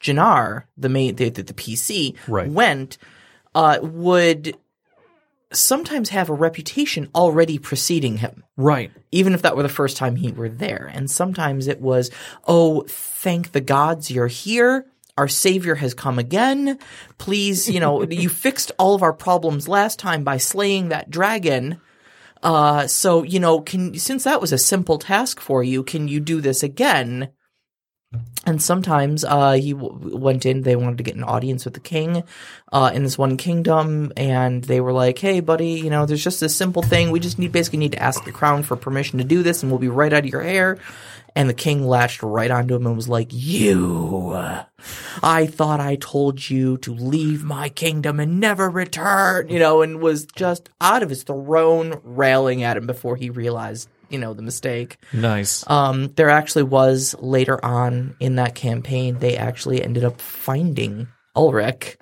Jannar, 0.00 0.64
the 0.76 0.88
main 0.88 1.14
the, 1.16 1.28
the, 1.30 1.42
the 1.42 1.54
PC 1.54 2.16
Right. 2.26 2.50
went, 2.50 2.98
uh 3.54 3.78
would 3.82 4.56
sometimes 5.56 6.10
have 6.10 6.28
a 6.28 6.34
reputation 6.34 7.08
already 7.14 7.58
preceding 7.58 8.18
him 8.18 8.44
Right. 8.56 8.90
even 9.10 9.34
if 9.34 9.42
that 9.42 9.56
were 9.56 9.62
the 9.62 9.68
first 9.68 9.96
time 9.96 10.16
he 10.16 10.32
were 10.32 10.48
there. 10.48 10.90
And 10.92 11.10
sometimes 11.10 11.66
it 11.66 11.80
was, 11.80 12.10
oh, 12.46 12.84
thank 12.88 13.52
the 13.52 13.60
gods 13.60 14.10
you're 14.10 14.26
here. 14.26 14.86
Our 15.18 15.28
savior 15.28 15.76
has 15.76 15.94
come 15.94 16.18
again. 16.18 16.78
Please, 17.18 17.68
you 17.68 17.80
know, 17.80 18.02
you 18.10 18.28
fixed 18.28 18.72
all 18.78 18.94
of 18.94 19.02
our 19.02 19.12
problems 19.14 19.68
last 19.68 19.98
time 19.98 20.24
by 20.24 20.36
slaying 20.36 20.88
that 20.90 21.10
dragon. 21.10 21.80
Uh, 22.42 22.86
so, 22.86 23.22
you 23.22 23.40
know, 23.40 23.60
can, 23.60 23.98
since 23.98 24.24
that 24.24 24.40
was 24.40 24.52
a 24.52 24.58
simple 24.58 24.98
task 24.98 25.40
for 25.40 25.62
you, 25.62 25.82
can 25.82 26.06
you 26.06 26.20
do 26.20 26.40
this 26.40 26.62
again? 26.62 27.30
And 28.44 28.62
sometimes 28.62 29.24
uh, 29.24 29.52
he 29.52 29.72
w- 29.72 30.16
went 30.16 30.46
in. 30.46 30.62
They 30.62 30.76
wanted 30.76 30.98
to 30.98 31.04
get 31.04 31.16
an 31.16 31.24
audience 31.24 31.64
with 31.64 31.74
the 31.74 31.80
king 31.80 32.22
uh, 32.72 32.92
in 32.94 33.02
this 33.02 33.18
one 33.18 33.36
kingdom, 33.36 34.12
and 34.16 34.62
they 34.62 34.80
were 34.80 34.92
like, 34.92 35.18
"Hey, 35.18 35.40
buddy, 35.40 35.70
you 35.70 35.90
know, 35.90 36.06
there's 36.06 36.22
just 36.22 36.38
this 36.38 36.54
simple 36.54 36.82
thing. 36.82 37.10
We 37.10 37.18
just 37.18 37.38
need 37.38 37.50
basically 37.50 37.80
need 37.80 37.92
to 37.92 38.02
ask 38.02 38.24
the 38.24 38.30
crown 38.30 38.62
for 38.62 38.76
permission 38.76 39.18
to 39.18 39.24
do 39.24 39.42
this, 39.42 39.62
and 39.62 39.72
we'll 39.72 39.80
be 39.80 39.88
right 39.88 40.12
out 40.12 40.24
of 40.24 40.30
your 40.30 40.42
hair." 40.42 40.78
And 41.34 41.50
the 41.50 41.54
king 41.54 41.86
latched 41.86 42.22
right 42.22 42.50
onto 42.50 42.76
him 42.76 42.86
and 42.86 42.96
was 42.96 43.08
like, 43.08 43.28
"You, 43.30 44.32
I 45.22 45.46
thought 45.46 45.80
I 45.80 45.96
told 45.96 46.48
you 46.48 46.78
to 46.78 46.94
leave 46.94 47.42
my 47.42 47.68
kingdom 47.68 48.20
and 48.20 48.38
never 48.38 48.70
return," 48.70 49.48
you 49.48 49.58
know, 49.58 49.82
and 49.82 50.00
was 50.00 50.24
just 50.36 50.70
out 50.80 51.02
of 51.02 51.10
his 51.10 51.24
throne, 51.24 52.00
railing 52.04 52.62
at 52.62 52.76
him 52.76 52.86
before 52.86 53.16
he 53.16 53.28
realized, 53.28 53.88
you 54.08 54.18
know, 54.18 54.34
the 54.34 54.42
mistake. 54.42 54.98
Nice. 55.12 55.68
Um, 55.68 56.08
there 56.16 56.30
actually 56.30 56.64
was 56.64 57.14
later 57.18 57.62
on 57.64 58.16
in 58.20 58.36
that 58.36 58.54
campaign, 58.54 59.18
they 59.18 59.36
actually 59.36 59.82
ended 59.82 60.04
up 60.04 60.20
finding 60.20 61.08
Ulrich. 61.34 61.98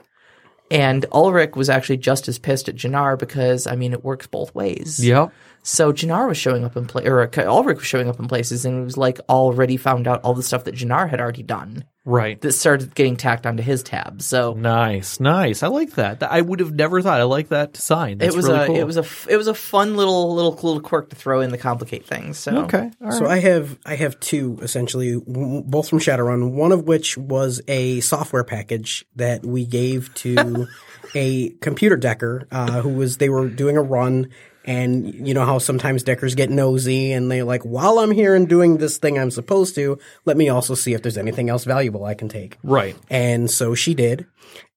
And 0.71 1.07
Ulrich 1.13 1.57
was 1.57 1.69
actually 1.69 1.99
just 1.99 2.27
as 2.27 2.39
pissed 2.39 2.69
at 2.69 2.75
Jannar 2.75 3.19
because, 3.19 3.67
I 3.67 3.77
mean, 3.77 3.93
it 3.93 4.03
works 4.03 4.27
both 4.27 4.55
ways. 4.55 5.05
yep. 5.05 5.33
So 5.63 5.93
Jannar 5.93 6.29
was 6.29 6.37
showing 6.37 6.65
up 6.65 6.77
in 6.77 6.87
pla- 6.87 7.03
or 7.05 7.31
Ulrich 7.39 7.79
was 7.79 7.87
showing 7.87 8.09
up 8.09 8.19
in 8.19 8.29
places 8.29 8.65
and 8.65 8.81
it 8.81 8.85
was 8.85 8.99
like 8.99 9.19
already 9.29 9.77
found 9.77 10.07
out 10.07 10.23
all 10.23 10.35
the 10.35 10.43
stuff 10.43 10.65
that 10.65 10.75
Jannar 10.75 11.09
had 11.09 11.21
already 11.21 11.43
done 11.43 11.85
Right. 12.07 12.39
that 12.43 12.53
started 12.53 12.95
getting 12.95 13.17
tacked 13.17 13.47
onto 13.47 13.63
his 13.63 13.83
tab. 13.83 14.21
So 14.21 14.53
Nice, 14.53 15.21
nice. 15.21 15.63
I 15.63 15.69
like 15.69 15.93
that. 15.93 16.23
I 16.23 16.41
would 16.41 16.61
have 16.61 16.75
never 16.75 17.01
thought. 17.01 17.19
I 17.21 17.25
like 17.25 17.49
that 17.49 17.73
design. 17.73 18.19
That's 18.19 18.35
it 18.35 18.37
was 18.37 18.47
really 18.47 18.59
a 18.61 18.67
cool. 18.67 18.77
it 18.77 18.85
was 18.85 18.97
a 18.99 19.01
f- 19.01 19.27
it 19.31 19.37
was 19.37 19.47
a 19.47 19.55
fun 19.55 19.97
little 19.97 20.35
little 20.35 20.53
little 20.53 20.81
quirk 20.81 21.11
to 21.11 21.17
throw 21.17 21.41
in 21.41 21.51
to 21.51 21.59
complicate 21.59 22.05
things. 22.07 22.39
So 22.39 22.65
okay. 22.65 22.91
All 23.01 23.09
right. 23.09 23.13
So 23.15 23.27
I 23.27 23.39
have 23.39 23.79
I 23.87 23.95
have 23.97 24.21
two 24.21 24.59
essentially, 24.61 25.19
w- 25.19 25.63
both 25.63 25.89
from 25.89 25.99
Shadowrun. 25.99 26.51
One 26.53 26.73
of 26.73 26.85
which 26.85 27.17
was 27.17 27.63
a 27.69 28.01
software 28.01 28.45
package 28.45 29.07
that 29.17 29.45
we 29.45 29.65
gave 29.65 30.13
to 30.17 30.67
a 31.15 31.51
computer 31.61 31.97
decker 31.97 32.47
uh, 32.51 32.83
who 32.83 32.91
was 32.91 33.17
they 33.17 33.29
were 33.31 33.49
doing 33.49 33.77
a 33.77 33.83
run 33.83 34.29
And 34.65 35.27
you 35.27 35.35
know 35.35 35.45
how 35.45 35.59
sometimes 35.59 36.03
deckers 36.03 36.35
get 36.35 36.51
nosy 36.51 37.13
and 37.13 37.31
they 37.31 37.43
like, 37.43 37.63
while 37.63 37.99
I'm 37.99 38.11
here 38.11 38.35
and 38.35 38.49
doing 38.49 38.79
this 38.79 38.97
thing 38.99 39.19
I'm 39.19 39.31
supposed 39.31 39.75
to, 39.75 39.99
let 40.25 40.37
me 40.37 40.49
also 40.49 40.75
see 40.75 40.95
if 40.95 41.03
there's 41.03 41.19
anything 41.19 41.51
else 41.51 41.65
valuable 41.65 42.05
I 42.05 42.15
can 42.15 42.29
take. 42.29 42.57
Right. 42.63 42.97
And 43.11 43.51
so 43.51 43.75
she 43.75 43.95
did. 43.95 44.27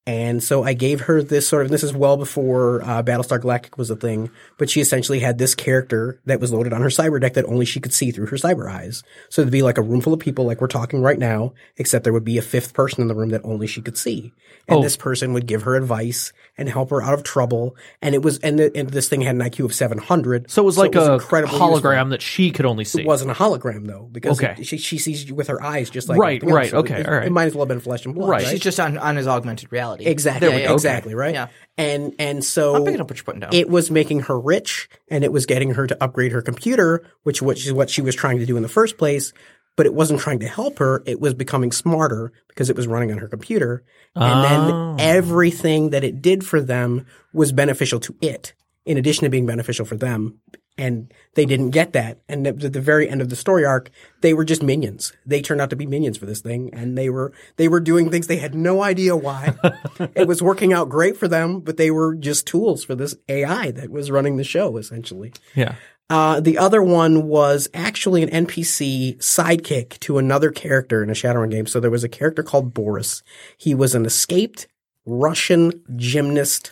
And 0.07 0.41
so 0.41 0.63
I 0.63 0.71
gave 0.71 1.01
her 1.01 1.21
this 1.21 1.47
sort 1.49 1.65
of, 1.65 1.69
this 1.71 1.83
is 1.83 1.93
well 1.93 2.15
before 2.15 2.81
uh, 2.81 3.03
Battlestar 3.03 3.39
Galactica 3.39 3.77
was 3.77 3.89
a 3.89 3.95
thing, 3.97 4.31
but 4.57 4.69
she 4.69 4.79
essentially 4.79 5.19
had 5.19 5.37
this 5.37 5.53
character 5.53 6.17
that 6.25 6.39
was 6.39 6.53
loaded 6.53 6.71
on 6.71 6.81
her 6.81 6.87
cyber 6.87 7.19
deck 7.19 7.33
that 7.33 7.43
only 7.45 7.65
she 7.65 7.81
could 7.81 7.93
see 7.93 8.11
through 8.11 8.27
her 8.27 8.37
cyber 8.37 8.71
eyes. 8.71 9.03
So 9.29 9.41
it'd 9.41 9.51
be 9.51 9.61
like 9.63 9.77
a 9.77 9.81
room 9.81 9.99
full 9.99 10.13
of 10.13 10.19
people 10.21 10.45
like 10.45 10.61
we're 10.61 10.67
talking 10.67 11.01
right 11.01 11.19
now, 11.19 11.53
except 11.75 12.05
there 12.05 12.13
would 12.13 12.23
be 12.23 12.37
a 12.37 12.41
fifth 12.41 12.73
person 12.73 13.01
in 13.01 13.09
the 13.09 13.15
room 13.15 13.29
that 13.29 13.41
only 13.43 13.67
she 13.67 13.81
could 13.81 13.97
see. 13.97 14.31
And 14.69 14.79
Oh. 14.79 14.81
this 14.81 14.95
person 14.95 15.33
would 15.33 15.45
give 15.45 15.63
her 15.63 15.75
advice 15.75 16.31
and 16.57 16.69
help 16.69 16.89
her 16.89 17.01
out 17.03 17.13
of 17.13 17.23
trouble. 17.23 17.75
And 18.01 18.15
it 18.15 18.21
was, 18.21 18.37
and, 18.39 18.57
the, 18.57 18.71
and 18.75 18.89
this 18.89 19.09
thing 19.09 19.19
had 19.21 19.35
an 19.35 19.41
IQ 19.41 19.65
of 19.65 19.73
700. 19.73 20.49
So 20.49 20.61
it 20.61 20.65
was 20.65 20.77
like 20.77 20.95
a 20.95 21.15
incredibly 21.15 21.59
hologram 21.59 21.95
useful. 21.95 22.09
that 22.11 22.21
she 22.21 22.51
could 22.51 22.65
only 22.65 22.85
see. 22.85 23.01
It 23.01 23.07
wasn't 23.07 23.31
a 23.31 23.33
hologram 23.33 23.85
though, 23.87 24.07
because 24.09 24.39
Okay. 24.41 24.55
it- 24.57 24.65
she, 24.67 24.77
she 24.77 24.97
sees 24.97 25.27
you 25.27 25.35
with 25.35 25.47
her 25.49 25.61
eyes 25.61 25.89
just 25.89 26.07
like 26.07 26.17
Right, 26.17 26.41
right, 26.43 26.71
So 26.71 26.77
okay, 26.79 27.01
it, 27.01 27.07
all 27.07 27.13
right. 27.15 27.25
it 27.27 27.31
might 27.31 27.45
as 27.45 27.53
well 27.55 27.63
have 27.63 27.67
been 27.67 27.81
flesh 27.81 28.05
and 28.05 28.15
blood. 28.15 28.29
Right. 28.29 28.37
Right. 28.43 28.51
She's 28.51 28.59
just 28.61 28.79
on, 28.79 28.97
on 28.97 29.17
his 29.17 29.27
augmented 29.27 29.69
reality. 29.71 29.96
Exactly. 30.05 30.49
Yeah, 30.49 30.57
yeah, 30.57 30.73
exactly. 30.73 31.15
Right. 31.15 31.33
Yeah. 31.33 31.47
And 31.77 32.13
and 32.19 32.43
so 32.43 32.75
I'm 32.75 32.83
picking 32.85 33.01
up 33.01 33.09
what 33.09 33.17
you're 33.17 33.23
putting 33.23 33.41
down. 33.41 33.53
it 33.53 33.69
was 33.69 33.89
making 33.91 34.21
her 34.21 34.39
rich, 34.39 34.89
and 35.09 35.23
it 35.23 35.31
was 35.31 35.45
getting 35.45 35.73
her 35.75 35.87
to 35.87 36.03
upgrade 36.03 36.31
her 36.31 36.41
computer, 36.41 37.05
which 37.23 37.41
which 37.41 37.65
is 37.65 37.73
what 37.73 37.89
she 37.89 38.01
was 38.01 38.15
trying 38.15 38.39
to 38.39 38.45
do 38.45 38.57
in 38.57 38.63
the 38.63 38.69
first 38.69 38.97
place. 38.97 39.33
But 39.75 39.85
it 39.85 39.93
wasn't 39.93 40.19
trying 40.19 40.39
to 40.39 40.47
help 40.47 40.79
her; 40.79 41.03
it 41.05 41.19
was 41.21 41.33
becoming 41.35 41.71
smarter 41.71 42.31
because 42.47 42.69
it 42.69 42.75
was 42.75 42.87
running 42.87 43.11
on 43.11 43.19
her 43.19 43.27
computer. 43.27 43.83
And 44.15 44.23
Oh. 44.23 44.95
then 44.97 45.07
everything 45.07 45.91
that 45.91 46.03
it 46.03 46.21
did 46.21 46.43
for 46.43 46.59
them 46.61 47.05
was 47.31 47.51
beneficial 47.51 47.99
to 47.99 48.15
it, 48.21 48.53
in 48.85 48.97
addition 48.97 49.25
to 49.25 49.29
being 49.29 49.45
beneficial 49.45 49.85
for 49.85 49.95
them. 49.95 50.39
And 50.77 51.11
they 51.33 51.45
didn't 51.45 51.71
get 51.71 51.93
that. 51.93 52.19
And 52.29 52.45
at 52.45 52.59
the 52.59 52.81
very 52.81 53.09
end 53.09 53.21
of 53.21 53.29
the 53.29 53.35
story 53.35 53.65
arc, 53.65 53.89
they 54.21 54.33
were 54.33 54.45
just 54.45 54.61
minions. 54.61 55.11
They 55.25 55.41
turned 55.41 55.59
out 55.59 55.71
to 55.71 55.75
be 55.75 55.87
minions 55.87 56.17
for 56.17 56.25
this 56.25 56.41
thing, 56.41 56.69
and 56.73 56.97
they 56.97 57.09
were 57.09 57.33
they 57.55 57.67
were 57.67 57.79
doing 57.79 58.09
things 58.09 58.27
they 58.27 58.37
had 58.37 58.53
no 58.53 58.83
idea 58.83 59.15
why. 59.15 59.55
it 60.15 60.27
was 60.27 60.41
working 60.41 60.73
out 60.73 60.89
great 60.89 61.17
for 61.17 61.27
them, 61.27 61.61
but 61.61 61.77
they 61.77 61.89
were 61.89 62.15
just 62.15 62.45
tools 62.45 62.83
for 62.83 62.93
this 62.93 63.15
AI 63.27 63.71
that 63.71 63.89
was 63.89 64.11
running 64.11 64.37
the 64.37 64.43
show, 64.43 64.77
essentially. 64.77 65.33
yeah. 65.55 65.75
Uh, 66.09 66.39
the 66.39 66.57
other 66.57 66.81
one 66.81 67.27
was 67.27 67.67
actually 67.73 68.23
an 68.23 68.45
NPC 68.45 69.17
sidekick 69.17 69.99
to 69.99 70.17
another 70.17 70.51
character 70.51 71.03
in 71.03 71.09
a 71.09 71.13
Shadowrun 71.13 71.51
game. 71.51 71.67
So 71.67 71.79
there 71.79 71.91
was 71.91 72.03
a 72.03 72.09
character 72.09 72.43
called 72.43 72.73
Boris. 72.73 73.23
He 73.57 73.75
was 73.75 73.93
an 73.93 74.05
escaped 74.05 74.67
Russian 75.05 75.83
gymnast 75.95 76.71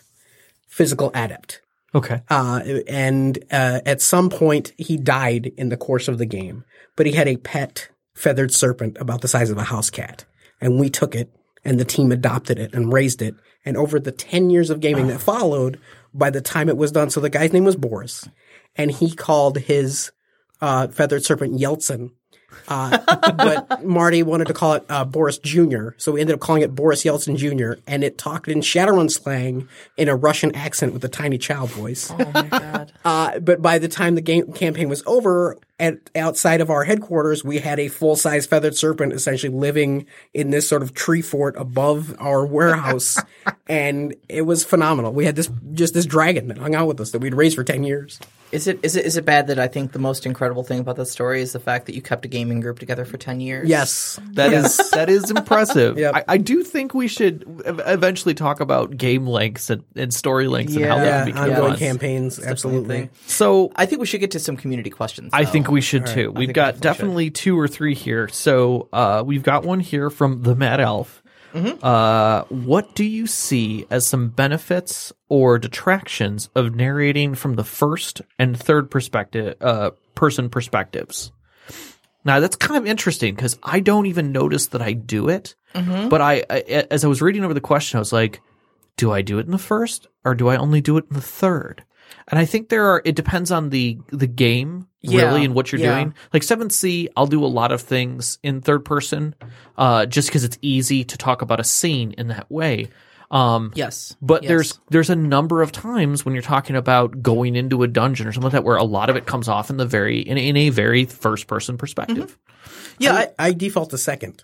physical 0.67 1.11
adept. 1.13 1.61
Okay. 1.95 2.21
Uh, 2.29 2.59
and 2.87 3.39
uh, 3.49 3.79
at 3.85 4.01
some 4.01 4.29
point, 4.29 4.73
he 4.77 4.97
died 4.97 5.53
in 5.57 5.69
the 5.69 5.77
course 5.77 6.07
of 6.09 6.17
the 6.17 6.25
game. 6.25 6.65
But 6.95 7.05
he 7.05 7.13
had 7.13 7.27
a 7.27 7.37
pet 7.37 7.89
feathered 8.13 8.53
serpent 8.53 8.97
about 8.99 9.21
the 9.21 9.27
size 9.27 9.49
of 9.49 9.57
a 9.57 9.63
house 9.63 9.89
cat, 9.89 10.25
and 10.61 10.79
we 10.79 10.89
took 10.89 11.15
it, 11.15 11.33
and 11.63 11.79
the 11.79 11.85
team 11.85 12.11
adopted 12.11 12.59
it 12.59 12.73
and 12.73 12.93
raised 12.93 13.21
it. 13.21 13.35
And 13.65 13.75
over 13.75 13.99
the 13.99 14.11
ten 14.11 14.49
years 14.49 14.69
of 14.69 14.79
gaming 14.79 15.07
that 15.07 15.21
followed, 15.21 15.79
by 16.13 16.29
the 16.29 16.41
time 16.41 16.69
it 16.69 16.77
was 16.77 16.91
done, 16.91 17.09
so 17.09 17.19
the 17.19 17.29
guy's 17.29 17.51
name 17.51 17.65
was 17.65 17.75
Boris, 17.75 18.29
and 18.75 18.91
he 18.91 19.13
called 19.13 19.57
his 19.57 20.11
uh, 20.61 20.87
feathered 20.87 21.25
serpent 21.25 21.59
Yeltsin. 21.59 22.11
Uh, 22.67 22.97
but 23.33 23.85
Marty 23.85 24.23
wanted 24.23 24.47
to 24.47 24.53
call 24.53 24.73
it 24.73 24.85
uh, 24.89 25.05
Boris 25.05 25.37
Jr., 25.37 25.89
so 25.97 26.11
we 26.11 26.21
ended 26.21 26.33
up 26.33 26.39
calling 26.39 26.61
it 26.61 26.73
Boris 26.73 27.03
Yeltsin 27.03 27.37
Jr., 27.37 27.79
and 27.87 28.03
it 28.03 28.17
talked 28.17 28.47
in 28.47 28.61
Shadowrun 28.61 29.11
slang 29.11 29.67
in 29.97 30.09
a 30.09 30.15
Russian 30.15 30.53
accent 30.55 30.93
with 30.93 31.03
a 31.03 31.09
tiny 31.09 31.37
child 31.37 31.69
voice. 31.71 32.11
oh 32.11 32.31
my 32.33 32.43
god. 32.43 32.91
Uh, 33.05 33.39
but 33.39 33.61
by 33.61 33.77
the 33.77 33.87
time 33.87 34.15
the 34.15 34.21
game 34.21 34.51
campaign 34.53 34.89
was 34.89 35.03
over, 35.05 35.57
at 35.79 36.09
outside 36.15 36.61
of 36.61 36.69
our 36.69 36.85
headquarters, 36.85 37.43
we 37.43 37.59
had 37.59 37.79
a 37.79 37.87
full 37.87 38.15
size 38.15 38.45
feathered 38.45 38.75
serpent 38.75 39.13
essentially 39.13 39.53
living 39.53 40.05
in 40.33 40.49
this 40.49 40.67
sort 40.67 40.81
of 40.81 40.93
tree 40.93 41.21
fort 41.21 41.55
above 41.57 42.15
our 42.19 42.45
warehouse, 42.45 43.21
and 43.67 44.15
it 44.29 44.43
was 44.43 44.63
phenomenal. 44.63 45.11
We 45.13 45.25
had 45.25 45.35
this 45.35 45.49
just 45.73 45.93
this 45.93 46.05
dragon 46.05 46.47
that 46.47 46.57
hung 46.57 46.75
out 46.75 46.87
with 46.87 47.01
us 47.01 47.11
that 47.11 47.19
we'd 47.19 47.33
raised 47.33 47.55
for 47.55 47.63
ten 47.63 47.83
years. 47.83 48.19
Is 48.55 48.67
it 48.67 48.79
is 48.83 48.95
it 48.95 49.05
is 49.05 49.17
it 49.17 49.25
bad 49.25 49.47
that 49.47 49.59
I 49.59 49.67
think 49.67 49.91
the 49.91 49.99
most 49.99 50.25
incredible 50.25 50.63
thing 50.63 50.79
about 50.79 50.95
that 50.95 51.07
story 51.07 51.41
is 51.41 51.51
the 51.51 51.59
fact 51.59 51.85
that 51.87 51.95
you 51.95 52.01
kept 52.01 52.25
a 52.25 52.27
gaming 52.27 52.61
group 52.61 52.79
together 52.79 53.03
for 53.05 53.17
ten 53.17 53.39
years? 53.41 53.67
Yes, 53.67 54.19
That 54.33 54.53
is 54.53 54.77
that 54.91 55.09
is 55.09 55.29
impressive. 55.29 55.97
Yep. 56.05 56.15
I, 56.15 56.23
I 56.27 56.37
do 56.37 56.63
think 56.63 56.93
we 56.93 57.07
should 57.07 57.43
eventually 57.65 58.33
talk 58.33 58.59
about 58.59 58.95
game 58.97 59.27
lengths 59.27 59.69
and, 59.69 59.83
and 59.95 60.13
story 60.13 60.47
lengths 60.47 60.75
and 60.75 60.85
how 60.85 60.97
Yeah. 60.97 61.03
they 61.03 61.07
yeah, 61.09 61.23
can 61.23 61.25
become 61.33 61.49
ongoing 61.49 61.71
fun. 61.71 61.79
campaigns, 61.79 62.35
Definitely 62.37 62.51
absolutely. 62.51 63.09
So 63.27 63.71
I 63.75 63.85
think 63.85 63.99
we 64.01 64.05
should 64.07 64.19
get 64.21 64.31
to 64.31 64.39
some 64.39 64.57
community 64.57 64.89
questions. 64.89 65.29
I 65.33 65.45
think 65.45 65.69
we 65.69 65.81
should 65.81 66.05
too. 66.07 66.31
We've 66.31 66.53
got 66.53 66.79
definitely 66.79 66.95
definitely 66.95 67.29
two 67.31 67.59
or 67.59 67.67
three 67.67 67.93
here. 67.93 68.27
So 68.29 68.87
uh, 68.93 69.21
we've 69.25 69.43
got 69.43 69.63
one 69.65 69.79
here 69.79 70.09
from 70.09 70.43
the 70.43 70.55
Mad 70.55 70.79
Elf. 70.79 71.21
Mm-hmm. 71.55 71.85
Uh, 71.85 72.43
what 72.49 72.93
do 72.95 73.05
you 73.05 73.27
see 73.27 73.85
as 73.89 74.05
some 74.05 74.27
benefits 74.27 75.13
or 75.29 75.57
detractions 75.57 76.49
of 76.53 76.75
narrating 76.75 77.33
from 77.33 77.55
the 77.55 77.63
first 77.63 78.21
and 78.37 78.59
third 78.59 78.91
perspective, 78.91 79.55
uh, 79.61 79.91
person 80.15 80.49
perspectives? 80.49 81.31
Now 82.25 82.41
that's 82.41 82.57
kind 82.57 82.77
of 82.77 82.85
interesting 82.85 83.35
because 83.35 83.57
I 83.63 83.79
don't 83.79 84.07
even 84.07 84.33
notice 84.33 84.67
that 84.67 84.81
I 84.81 84.93
do 84.93 85.29
it. 85.29 85.55
Mm-hmm. 85.73 86.09
But 86.09 86.21
I, 86.21 86.43
I, 86.49 86.59
as 86.91 87.05
I 87.05 87.07
was 87.07 87.21
reading 87.21 87.45
over 87.45 87.53
the 87.53 87.61
question, 87.61 87.97
I 87.97 87.99
was 87.99 88.11
like, 88.11 88.41
do 88.97 89.11
I 89.11 89.21
do 89.21 89.39
it 89.39 89.45
in 89.45 89.51
the 89.51 89.57
first 89.57 90.07
or 90.25 90.35
do 90.35 90.49
I 90.49 90.57
only 90.57 90.81
do 90.81 90.97
it 90.97 91.05
in 91.09 91.15
the 91.15 91.21
third? 91.21 91.83
And 92.27 92.39
I 92.39 92.45
think 92.45 92.69
there 92.69 92.85
are. 92.85 93.01
It 93.05 93.15
depends 93.15 93.51
on 93.51 93.69
the 93.69 93.99
the 94.11 94.27
game 94.27 94.87
Yeah, 95.01 95.23
really 95.25 95.45
and 95.45 95.53
what 95.53 95.71
you're 95.71 95.81
yeah. 95.81 95.93
doing. 95.95 96.13
Like 96.33 96.43
Seventh 96.43 96.71
Sea, 96.71 97.09
I'll 97.15 97.27
do 97.27 97.43
a 97.43 97.47
lot 97.47 97.71
of 97.71 97.81
things 97.81 98.39
in 98.41 98.61
third 98.61 98.83
person, 98.85 99.35
uh, 99.77 100.05
just 100.07 100.29
because 100.29 100.43
it's 100.43 100.57
easy 100.61 101.03
to 101.03 101.17
talk 101.17 101.41
about 101.43 101.59
a 101.59 101.63
scene 101.63 102.13
in 102.17 102.29
that 102.29 102.49
way. 102.49 102.89
Um, 103.31 103.71
yes, 103.75 104.15
but 104.21 104.43
Yes. 104.43 104.49
there's 104.49 104.79
there's 104.89 105.09
a 105.09 105.15
number 105.15 105.61
of 105.63 105.71
times 105.71 106.23
when 106.25 106.33
you're 106.35 106.43
talking 106.43 106.75
about 106.75 107.21
going 107.23 107.55
into 107.55 107.81
a 107.83 107.87
dungeon 107.87 108.27
or 108.27 108.31
something 108.31 108.45
like 108.45 108.53
that 108.53 108.63
where 108.63 108.77
a 108.77 108.83
lot 108.83 109.09
of 109.09 109.15
it 109.15 109.25
comes 109.25 109.47
off 109.49 109.69
in 109.71 109.77
the 109.77 109.85
very 109.85 110.19
in, 110.19 110.37
in 110.37 110.55
a 110.55 110.69
very 110.69 111.05
first 111.05 111.47
person 111.47 111.77
perspective. 111.77 112.37
yeah. 112.99 113.13
I, 113.13 113.21
I, 113.39 113.47
I 113.47 113.51
default 113.53 113.89
to 113.91 113.97
second. 113.97 114.43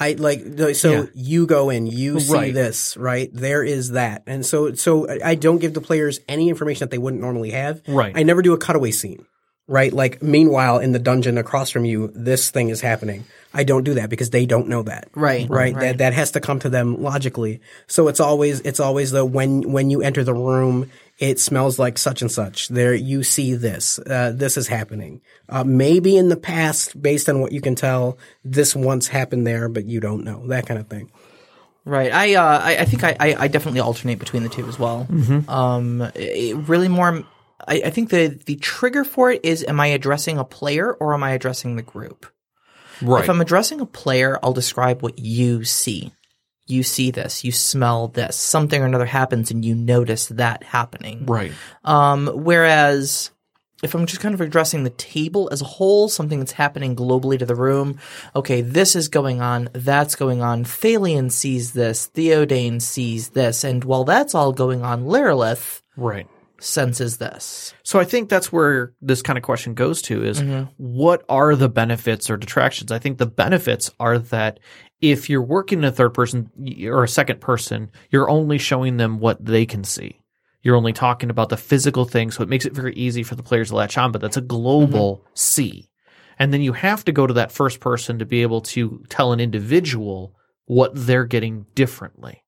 I 0.00 0.12
like 0.18 0.42
so 0.74 0.90
Yeah. 0.92 1.04
you 1.14 1.46
go 1.46 1.68
in, 1.70 1.86
you 1.86 2.18
see 2.20 2.32
Right. 2.32 2.54
this, 2.54 2.96
right? 2.96 3.30
There 3.32 3.62
is 3.62 3.90
that, 3.90 4.22
and 4.26 4.44
so 4.46 4.72
so 4.72 5.06
I- 5.08 5.20
I 5.32 5.34
don't 5.34 5.58
give 5.58 5.74
the 5.74 5.80
players 5.82 6.20
any 6.28 6.48
information 6.48 6.80
that 6.80 6.90
they 6.90 6.98
wouldn't 6.98 7.20
normally 7.20 7.50
have. 7.50 7.82
Right. 7.86 8.12
I 8.16 8.22
never 8.22 8.40
do 8.40 8.54
a 8.54 8.58
cutaway 8.58 8.92
scene, 8.92 9.26
right? 9.70 9.92
Like 9.92 10.20
meanwhile 10.20 10.78
in 10.80 10.90
the 10.92 10.98
dungeon 10.98 11.38
across 11.38 11.70
from 11.70 11.84
you, 11.84 12.10
this 12.14 12.50
thing 12.50 12.68
is 12.70 12.80
happening. 12.80 13.24
I 13.54 13.62
don't 13.64 13.84
do 13.84 13.94
that 13.94 14.10
because 14.10 14.30
they 14.30 14.44
don't 14.46 14.68
know 14.68 14.82
that. 14.82 15.08
Right, 15.14 15.48
Right. 15.48 15.74
right. 15.74 15.80
That 15.80 15.98
that 15.98 16.12
has 16.12 16.32
to 16.32 16.40
come 16.40 16.58
to 16.60 16.68
them 16.68 17.00
logically. 17.02 17.60
So 17.86 18.08
it's 18.08 18.20
always 18.20 18.60
it's 18.60 18.80
always 18.80 19.10
the 19.12 19.24
when 19.24 19.72
when 19.72 19.90
you 19.90 20.02
enter 20.02 20.22
the 20.24 20.34
room, 20.34 20.90
it 21.18 21.38
smells 21.40 21.78
like 21.78 21.98
such 21.98 22.22
and 22.22 22.30
such. 22.30 22.68
There 22.68 22.94
you 22.94 23.22
see 23.22 23.54
this. 23.54 23.98
Uh, 23.98 24.32
this 24.34 24.56
is 24.56 24.68
happening. 24.68 25.20
Uh, 25.48 25.64
maybe 25.64 26.16
in 26.16 26.28
the 26.30 26.36
past, 26.36 27.00
based 27.00 27.28
on 27.28 27.40
what 27.40 27.52
you 27.52 27.60
can 27.60 27.74
tell, 27.74 28.18
this 28.44 28.74
once 28.76 29.08
happened 29.08 29.46
there, 29.46 29.68
but 29.68 29.84
you 29.84 30.00
don't 30.00 30.24
know 30.24 30.46
that 30.48 30.66
kind 30.66 30.78
of 30.80 30.86
thing. 30.88 31.10
right. 31.84 32.12
I 32.12 32.34
uh, 32.34 32.60
I, 32.62 32.76
I 32.78 32.84
think 32.84 33.02
I, 33.04 33.16
I 33.18 33.34
I 33.44 33.48
definitely 33.48 33.80
alternate 33.80 34.18
between 34.18 34.42
the 34.44 34.48
two 34.48 34.66
as 34.68 34.78
well. 34.78 35.06
Mm-hmm. 35.10 35.50
Um, 35.50 36.10
it 36.14 36.56
really 36.68 36.88
more. 36.88 37.24
I, 37.66 37.82
I 37.86 37.90
think 37.90 38.10
the 38.10 38.28
the 38.46 38.56
trigger 38.56 39.04
for 39.04 39.30
it 39.30 39.44
is: 39.44 39.64
Am 39.66 39.80
I 39.80 39.88
addressing 39.88 40.38
a 40.38 40.44
player 40.44 40.92
or 40.92 41.14
am 41.14 41.22
I 41.22 41.32
addressing 41.32 41.76
the 41.76 41.82
group? 41.82 42.26
Right. 43.02 43.24
If 43.24 43.30
I'm 43.30 43.40
addressing 43.40 43.80
a 43.80 43.86
player, 43.86 44.38
I'll 44.42 44.52
describe 44.52 45.02
what 45.02 45.18
you 45.18 45.64
see. 45.64 46.12
You 46.66 46.82
see 46.84 47.10
this, 47.10 47.42
you 47.42 47.50
smell 47.50 48.08
this, 48.08 48.36
something 48.36 48.80
or 48.80 48.86
another 48.86 49.06
happens 49.06 49.50
and 49.50 49.64
you 49.64 49.74
notice 49.74 50.28
that 50.28 50.62
happening. 50.62 51.26
right. 51.26 51.52
Um, 51.84 52.28
whereas 52.28 53.32
if 53.82 53.94
I'm 53.94 54.06
just 54.06 54.20
kind 54.20 54.34
of 54.34 54.40
addressing 54.40 54.84
the 54.84 54.90
table 54.90 55.48
as 55.50 55.62
a 55.62 55.64
whole, 55.64 56.08
something 56.08 56.38
that's 56.38 56.52
happening 56.52 56.94
globally 56.94 57.38
to 57.38 57.46
the 57.46 57.54
room, 57.54 57.98
okay, 58.36 58.60
this 58.60 58.94
is 58.94 59.08
going 59.08 59.40
on, 59.40 59.70
that's 59.72 60.14
going 60.14 60.42
on, 60.42 60.64
Thalion 60.64 61.32
sees 61.32 61.72
this, 61.72 62.06
Theodane 62.06 62.80
sees 62.80 63.30
this, 63.30 63.64
and 63.64 63.82
while 63.82 64.04
that's 64.04 64.34
all 64.34 64.52
going 64.52 64.82
on, 64.82 65.04
Lyrillith 65.04 65.80
Right. 65.96 66.26
Senses 66.60 67.16
this. 67.16 67.74
So 67.82 67.98
I 67.98 68.04
think 68.04 68.28
that's 68.28 68.52
where 68.52 68.92
this 69.00 69.22
kind 69.22 69.36
of 69.36 69.42
question 69.42 69.74
goes 69.74 70.02
to 70.02 70.22
is 70.22 70.40
mm-hmm. 70.40 70.70
what 70.76 71.24
are 71.28 71.56
the 71.56 71.68
benefits 71.68 72.30
or 72.30 72.36
detractions? 72.36 72.92
I 72.92 72.98
think 72.98 73.18
the 73.18 73.26
benefits 73.26 73.90
are 73.98 74.18
that 74.18 74.60
if 75.00 75.30
you're 75.30 75.42
working 75.42 75.78
in 75.78 75.84
a 75.84 75.92
third 75.92 76.14
person 76.14 76.50
or 76.84 77.02
a 77.02 77.08
second 77.08 77.40
person, 77.40 77.90
you're 78.10 78.30
only 78.30 78.58
showing 78.58 78.98
them 78.98 79.18
what 79.18 79.44
they 79.44 79.66
can 79.66 79.82
see. 79.82 80.20
You're 80.62 80.76
only 80.76 80.92
talking 80.92 81.30
about 81.30 81.48
the 81.48 81.56
physical 81.56 82.04
thing, 82.04 82.30
so 82.30 82.42
it 82.42 82.48
makes 82.48 82.66
it 82.66 82.74
very 82.74 82.94
easy 82.94 83.22
for 83.22 83.34
the 83.34 83.42
players 83.42 83.70
to 83.70 83.76
latch 83.76 83.96
on, 83.96 84.12
but 84.12 84.20
that's 84.20 84.36
a 84.36 84.42
global 84.42 85.16
mm-hmm. 85.16 85.26
see. 85.34 85.90
And 86.38 86.52
then 86.52 86.60
you 86.60 86.74
have 86.74 87.04
to 87.06 87.12
go 87.12 87.26
to 87.26 87.34
that 87.34 87.52
first 87.52 87.80
person 87.80 88.18
to 88.18 88.26
be 88.26 88.42
able 88.42 88.60
to 88.62 89.02
tell 89.08 89.32
an 89.32 89.40
individual 89.40 90.36
what 90.66 90.92
they're 90.94 91.24
getting 91.24 91.66
differently. 91.74 92.44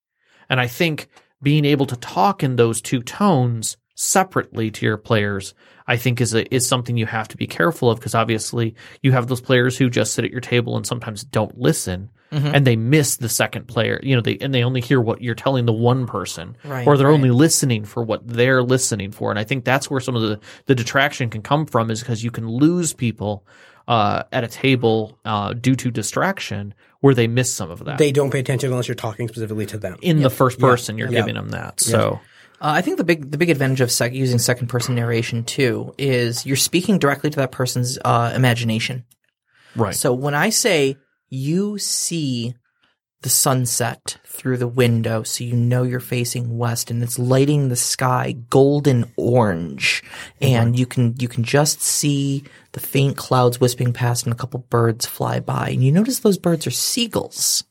And 0.49 0.61
I 0.61 0.67
think 0.67 1.09
being 1.43 1.65
able 1.65 1.87
to 1.87 1.97
talk 1.97 2.43
in 2.43 2.57
those 2.57 2.81
two 2.81 3.03
tones 3.03 3.77
separately 3.95 4.71
to 4.71 4.87
your 4.87 4.97
players, 4.97 5.55
I 5.87 5.97
think 5.97 6.21
is 6.21 6.35
a, 6.35 6.53
is 6.55 6.67
something 6.67 6.97
you 6.97 7.07
have 7.07 7.29
to 7.29 7.37
be 7.37 7.47
careful 7.47 7.91
of 7.91 7.99
because 7.99 8.15
obviously 8.15 8.75
you 9.03 9.13
have 9.13 9.27
those 9.27 9.41
players 9.41 9.77
who 9.77 9.91
just 9.91 10.15
sit 10.15 10.25
at 10.25 10.31
your 10.31 10.41
table 10.41 10.77
and 10.77 10.87
sometimes 10.87 11.25
don't 11.25 11.59
listen 11.59 12.11
and 12.35 12.67
they 12.67 12.77
miss 12.77 13.17
the 13.19 13.29
second 13.29 13.69
player. 13.69 14.01
You 14.03 14.17
know, 14.17 14.23
they 14.23 14.39
and 14.39 14.55
they 14.55 14.65
only 14.65 14.81
hear 14.81 15.03
what 15.03 15.21
you're 15.21 15.35
telling 15.35 15.67
the 15.67 15.73
one 15.75 16.07
person, 16.07 16.57
Right, 16.65 16.87
or 16.87 16.97
they're 16.97 17.09
right. 17.09 17.13
only 17.13 17.31
listening 17.31 17.85
for 17.85 18.03
what 18.03 18.27
they're 18.27 18.63
listening 18.63 19.11
for. 19.13 19.29
And 19.29 19.39
I 19.39 19.45
think 19.45 19.67
that's 19.67 19.91
where 19.91 20.01
some 20.01 20.17
of 20.17 20.23
the 20.23 20.41
the 20.65 20.75
detraction 20.75 21.29
can 21.29 21.43
come 21.43 21.67
from 21.67 21.91
is 21.91 22.01
because 22.01 22.25
you 22.25 22.31
can 22.31 22.49
lose 22.49 22.95
people 22.95 23.45
uh, 23.87 24.23
at 24.33 24.45
a 24.45 24.49
table 24.49 25.19
uh, 25.27 25.53
due 25.53 25.77
to 25.77 25.91
distraction 25.91 26.73
where 27.01 27.13
they 27.13 27.27
miss 27.27 27.53
some 27.53 27.71
of 27.71 27.85
that. 27.85 27.99
They 27.99 28.13
don't 28.13 28.31
pay 28.31 28.39
attention 28.39 28.71
unless 28.71 28.89
you're 28.89 28.95
talking 28.95 29.29
specifically 29.29 29.67
to 29.67 29.77
them. 29.77 29.99
in 30.01 30.23
the 30.23 30.31
first 30.31 30.59
person, 30.59 30.97
you're 30.97 31.11
Yeah. 31.13 31.21
giving 31.21 31.35
them 31.35 31.51
that. 31.51 31.81
So. 31.81 32.19
Uh, 32.63 32.75
I 32.77 32.81
think 32.81 32.97
the 32.97 33.05
big 33.05 33.33
the 33.33 33.39
big 33.39 33.51
advantage 33.51 33.81
of 33.81 33.91
sec- 33.91 34.15
using 34.15 34.39
second 34.39 34.69
person 34.69 34.95
narration 34.95 35.43
too 35.43 35.95
is 35.99 36.47
you're 36.47 36.57
speaking 36.57 37.01
directly 37.01 37.29
to 37.31 37.37
that 37.39 37.51
person's 37.51 37.99
uh, 38.05 38.33
imagination. 38.37 39.05
Right. 39.75 39.97
So 39.97 40.13
when 40.15 40.35
I 40.35 40.51
say 40.51 40.97
you 41.29 41.79
see 41.79 42.55
the 43.23 43.29
sunset 43.29 44.19
through 44.25 44.59
the 44.59 44.69
window, 44.69 45.25
so 45.25 45.43
you 45.43 45.55
know 45.55 45.83
you're 45.83 45.99
facing 45.99 46.57
west, 46.57 46.89
and 46.89 47.03
it's 47.03 47.19
lighting 47.19 47.69
the 47.69 47.77
sky 47.77 48.37
golden 48.49 49.13
orange, 49.17 50.05
and 50.41 50.79
you 50.79 50.87
can 50.87 51.17
you 51.19 51.27
can 51.27 51.43
just 51.43 51.83
see 51.83 52.45
the 52.73 52.81
faint 52.81 53.17
clouds 53.17 53.61
wisping 53.61 53.93
past, 53.93 54.25
and 54.25 54.33
a 54.33 54.37
couple 54.37 54.61
birds 54.71 55.05
fly 55.05 55.41
by, 55.41 55.71
and 55.71 55.83
you 55.83 55.91
notice 55.91 56.21
those 56.21 56.39
birds 56.39 56.65
are 56.67 56.71
seagulls, 56.71 57.65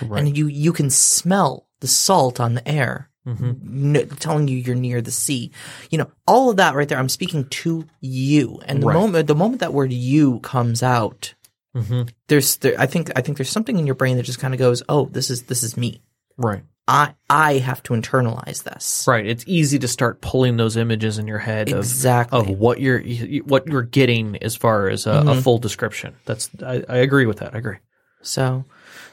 and 0.00 0.38
you 0.38 0.46
you 0.46 0.72
can 0.72 0.88
smell 0.88 1.68
the 1.80 1.86
salt 1.86 2.40
on 2.40 2.54
the 2.54 2.66
air. 2.66 3.10
N- 3.28 4.08
telling 4.18 4.48
you 4.48 4.56
you're 4.58 4.74
near 4.76 5.00
the 5.00 5.10
sea, 5.10 5.50
you 5.90 5.98
know 5.98 6.10
all 6.26 6.50
of 6.50 6.56
that 6.56 6.74
right 6.74 6.88
there. 6.88 6.98
I'm 6.98 7.08
speaking 7.08 7.44
to 7.48 7.84
you, 8.00 8.60
and 8.66 8.82
the 8.82 8.86
Right. 8.86 8.94
moment 8.94 9.26
the 9.26 9.34
moment 9.34 9.60
that 9.60 9.72
word 9.72 9.92
"you" 9.92 10.40
comes 10.40 10.82
out, 10.82 11.34
hmm 11.74 12.02
there's 12.28 12.56
there, 12.58 12.74
I 12.78 12.86
think 12.86 13.10
I 13.16 13.20
think 13.20 13.36
there's 13.38 13.50
something 13.50 13.78
in 13.78 13.86
your 13.86 13.94
brain 13.94 14.16
that 14.16 14.22
just 14.24 14.38
kind 14.38 14.54
of 14.54 14.58
goes, 14.58 14.82
"Oh, 14.88 15.06
this 15.06 15.30
is 15.30 15.42
this 15.44 15.62
is 15.62 15.76
me. 15.76 16.00
Right. 16.36 16.62
I 16.86 17.14
I 17.28 17.58
have 17.58 17.82
to 17.84 17.92
internalize 17.94 18.62
this." 18.64 19.04
Right. 19.06 19.26
It's 19.26 19.44
easy 19.46 19.78
to 19.80 19.88
start 19.88 20.20
pulling 20.22 20.56
those 20.56 20.76
images 20.76 21.18
in 21.18 21.26
your 21.26 21.38
head 21.38 21.68
of 21.70 21.78
Exactly. 21.80 22.38
of 22.38 22.48
what 22.48 22.80
you're 22.80 23.02
what 23.44 23.66
you're 23.66 23.82
getting 23.82 24.36
as 24.42 24.56
far 24.56 24.88
as 24.88 25.06
a, 25.06 25.22
a 25.26 25.34
full 25.42 25.58
description. 25.58 26.14
That's 26.24 26.48
I, 26.64 26.82
I 26.88 26.96
agree 26.98 27.26
with 27.26 27.38
that. 27.38 27.54
I 27.54 27.58
agree. 27.58 27.76
So, 28.22 28.64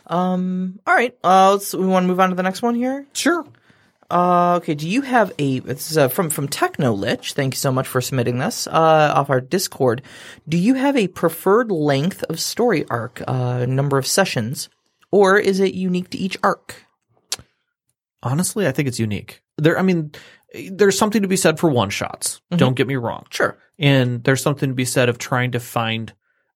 um, 0.08 0.80
all 0.88 0.94
right. 0.96 1.16
Uh, 1.24 1.52
let's, 1.54 1.74
we 1.74 1.86
want 1.86 2.04
to 2.04 2.08
move 2.08 2.20
on 2.20 2.30
to 2.30 2.36
the 2.36 2.44
next 2.44 2.62
one 2.62 2.76
here. 2.76 3.06
Sure. 3.14 3.46
Uh, 4.10 4.56
okay. 4.58 4.76
Do 4.76 4.88
you 4.88 5.02
have 5.02 5.32
a? 5.40 5.60
This 5.60 5.92
is 5.92 5.98
uh, 5.98 6.08
from 6.10 6.30
from 6.30 6.48
Techno 6.48 6.94
Lich. 6.94 7.34
Thank 7.34 7.56
you 7.56 7.58
so 7.58 7.72
much 7.72 7.88
for 7.88 8.02
submitting 8.02 8.38
this. 8.38 8.68
Uh, 8.68 9.14
off 9.16 9.30
our 9.30 9.42
Discord. 9.42 10.02
Do 10.48 10.58
you 10.58 10.76
have 10.76 10.96
a 10.96 11.08
preferred 11.08 11.72
length 11.72 12.24
of 12.24 12.40
story 12.40 12.86
arc? 12.90 13.22
Uh, 13.28 13.66
number 13.66 13.98
of 13.98 14.06
sessions, 14.06 14.70
or 15.12 15.40
is 15.40 15.60
it 15.60 15.74
unique 15.74 16.12
to 16.12 16.18
each 16.18 16.38
arc? 16.44 16.76
Honestly, 18.22 18.68
I 18.68 18.72
think 18.72 18.88
it's 18.88 19.00
unique. 19.00 19.42
There, 19.58 19.78
I 19.78 19.82
mean, 19.82 20.12
there's 20.72 20.98
something 20.98 21.22
to 21.22 21.28
be 21.28 21.38
said 21.38 21.60
for 21.60 21.70
one 21.70 21.90
shots. 21.90 22.42
Don't 22.52 22.76
get 22.76 22.88
me 22.88 22.96
wrong. 22.96 23.26
Sure. 23.30 23.58
And 23.78 24.24
there's 24.24 24.42
something 24.42 24.70
to 24.70 24.76
be 24.76 24.86
said 24.86 25.10
of 25.10 25.18
trying 25.18 25.52
to 25.52 25.60
find 25.60 26.14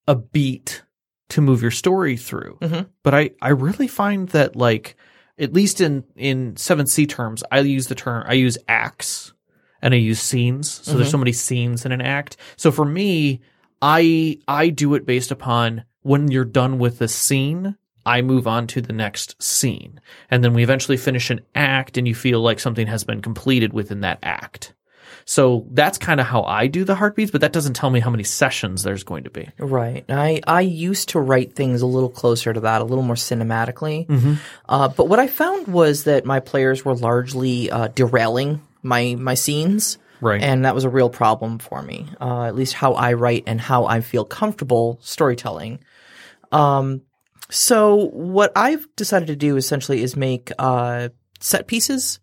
a 0.07 0.15
beat 0.15 0.83
to 1.29 1.41
move 1.41 1.61
your 1.61 1.71
story 1.71 2.17
through. 2.17 2.57
Mhm. 2.61 2.87
But 3.03 3.13
I, 3.13 3.31
I 3.41 3.49
really 3.49 3.87
find 3.87 4.27
that 4.29 4.55
like, 4.55 4.95
at 5.39 5.53
least 5.53 5.81
in, 5.81 6.03
in 6.15 6.53
7th 6.55 6.89
Sea 6.89 7.07
terms, 7.07 7.43
I 7.51 7.59
use 7.59 7.87
the 7.87 7.95
term, 7.95 8.23
I 8.27 8.33
use 8.33 8.57
acts 8.67 9.33
and 9.81 9.93
I 9.93 9.97
use 9.97 10.19
scenes. 10.19 10.69
So 10.69 10.93
there's 10.93 11.07
mm-hmm. 11.07 11.11
so 11.11 11.17
many 11.17 11.31
scenes 11.31 11.85
in 11.85 11.91
an 11.91 12.01
act. 12.01 12.37
So 12.57 12.71
for 12.71 12.85
me, 12.85 13.41
I, 13.81 14.39
I 14.47 14.69
do 14.69 14.93
it 14.95 15.05
based 15.05 15.31
upon 15.31 15.85
when 16.01 16.29
you're 16.29 16.45
done 16.45 16.79
with 16.79 16.99
the 16.99 17.07
scene, 17.07 17.77
I 18.05 18.21
move 18.21 18.47
on 18.47 18.67
to 18.67 18.81
the 18.81 18.93
next 18.93 19.41
scene. 19.41 19.99
And 20.29 20.43
then 20.43 20.53
we 20.53 20.63
eventually 20.63 20.97
finish 20.97 21.29
an 21.29 21.41
act 21.55 21.97
and 21.97 22.07
you 22.07 22.15
feel 22.15 22.41
like 22.41 22.59
something 22.59 22.87
has 22.87 23.03
been 23.03 23.21
completed 23.21 23.73
within 23.73 24.01
that 24.01 24.19
act. 24.23 24.73
So 25.29 25.67
that's 25.69 25.99
kind 25.99 26.19
of 26.19 26.25
how 26.25 26.41
I 26.41 26.65
do 26.65 26.83
the 26.83 26.95
heartbeats, 26.95 27.29
but 27.29 27.41
that 27.41 27.53
doesn't 27.53 27.75
tell 27.75 27.91
me 27.91 27.99
how 27.99 28.09
many 28.09 28.23
sessions 28.23 28.81
there's 28.81 29.03
going 29.03 29.25
to 29.25 29.29
be. 29.29 29.47
Right. 29.59 30.03
I, 30.09 30.41
I 30.47 30.61
used 30.61 31.09
to 31.09 31.19
write 31.19 31.53
things 31.53 31.83
a 31.83 31.85
little 31.85 32.09
closer 32.09 32.51
to 32.51 32.61
that, 32.61 32.81
a 32.81 32.83
little 32.83 33.03
more 33.03 33.13
cinematically. 33.13 34.09
Uh, 34.67 34.87
but 34.87 35.07
what 35.07 35.19
I 35.19 35.27
found 35.27 35.67
was 35.67 36.05
that 36.05 36.25
my 36.25 36.39
players 36.39 36.83
were 36.83 36.95
largely 36.95 37.69
uh, 37.69 37.89
derailing 37.89 38.65
my 38.81 39.15
my 39.19 39.35
scenes. 39.35 39.99
Right. 40.19 40.41
And 40.41 40.65
that 40.65 40.73
was 40.73 40.83
a 40.83 40.89
real 40.89 41.11
problem 41.11 41.59
for 41.59 41.79
me, 41.83 42.07
uh, 42.19 42.45
at 42.45 42.55
least 42.55 42.73
how 42.73 42.93
I 42.93 43.13
write 43.13 43.43
and 43.45 43.61
how 43.61 43.85
I 43.85 44.01
feel 44.01 44.25
comfortable 44.25 44.97
storytelling. 45.03 45.77
Um, 46.51 47.03
so 47.51 48.09
what 48.13 48.51
I've 48.55 48.87
decided 48.95 49.27
to 49.27 49.35
do 49.35 49.57
essentially 49.57 50.01
is 50.01 50.15
make 50.15 50.51
uh, 50.57 51.09
set 51.39 51.67
pieces, 51.67 52.19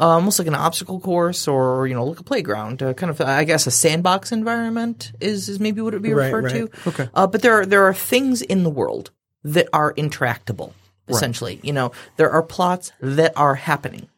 almost 0.00 0.38
like 0.38 0.48
an 0.48 0.54
obstacle 0.54 1.00
course 1.00 1.48
or 1.48 1.86
you 1.86 1.94
know 1.94 2.04
like 2.04 2.20
a 2.20 2.24
playground, 2.24 2.82
uh, 2.82 2.94
kind 2.94 3.10
of 3.10 3.20
I 3.20 3.44
guess 3.44 3.66
a 3.66 3.70
sandbox 3.70 4.32
environment 4.32 5.12
is 5.20 5.48
is 5.48 5.60
maybe 5.60 5.80
what 5.80 5.94
it 5.94 5.96
would 5.96 6.02
be 6.02 6.14
Right, 6.14 6.26
referred 6.26 6.44
right. 6.44 6.54
to. 6.54 6.88
Okay. 6.88 7.08
Uh, 7.14 7.26
but 7.26 7.42
there 7.42 7.60
are 7.60 7.66
there 7.66 7.84
are 7.84 7.94
things 7.94 8.42
in 8.42 8.62
the 8.62 8.70
world 8.70 9.10
that 9.44 9.68
are 9.72 9.92
interactable. 9.94 10.72
Essentially, 11.10 11.58
you 11.62 11.72
know, 11.72 11.92
there 12.18 12.30
are 12.30 12.42
plots 12.42 12.92
that 13.00 13.32
are 13.34 13.54
happening. 13.54 14.08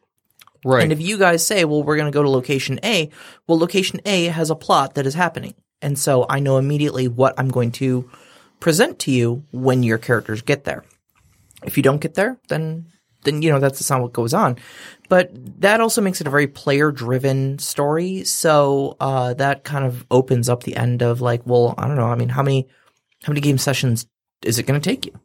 Right. 0.65 0.83
And 0.83 0.91
if 0.91 0.99
you 0.99 1.17
guys 1.17 1.45
say, 1.45 1.63
well, 1.63 1.83
we're 1.83 1.95
going 1.95 2.11
to 2.11 2.13
go 2.13 2.21
to 2.21 2.29
location 2.29 2.81
A, 2.83 3.09
well, 3.47 3.57
location 3.57 4.01
A 4.05 4.25
has 4.25 4.49
a 4.49 4.55
plot 4.55 4.95
that 4.95 5.05
is 5.07 5.13
happening. 5.13 5.53
And 5.81 5.97
so 5.97 6.25
I 6.29 6.41
know 6.41 6.57
immediately 6.57 7.07
what 7.07 7.33
I'm 7.37 7.47
going 7.47 7.71
to 7.73 8.09
present 8.59 8.99
to 8.99 9.11
you 9.11 9.45
when 9.51 9.83
your 9.83 9.97
characters 9.97 10.41
get 10.41 10.65
there. 10.65 10.83
If 11.63 11.77
you 11.77 11.83
don't 11.83 12.01
get 12.01 12.15
there, 12.15 12.37
then, 12.49 12.87
then, 13.23 13.41
you 13.41 13.49
know, 13.51 13.59
that's 13.59 13.89
not 13.89 14.01
what 14.01 14.13
goes 14.13 14.33
on. 14.33 14.57
But 15.09 15.31
that 15.61 15.81
also 15.81 16.01
makes 16.01 16.21
it 16.21 16.27
a 16.27 16.29
very 16.29 16.47
player 16.47 16.91
driven 16.91 17.59
story. 17.59 18.23
So, 18.23 18.95
uh, 18.99 19.33
that 19.35 19.63
kind 19.63 19.85
of 19.85 20.05
opens 20.09 20.47
up 20.49 20.63
the 20.63 20.75
end 20.75 21.01
of 21.01 21.21
like, 21.21 21.41
well, 21.45 21.75
I 21.77 21.87
don't 21.87 21.97
know. 21.97 22.05
I 22.05 22.15
mean, 22.15 22.29
how 22.29 22.43
many, 22.43 22.67
how 23.23 23.31
many 23.31 23.41
game 23.41 23.57
sessions 23.57 24.07
is 24.43 24.57
it 24.57 24.63
going 24.63 24.79
to 24.79 24.89
take 24.89 25.05
you? 25.05 25.19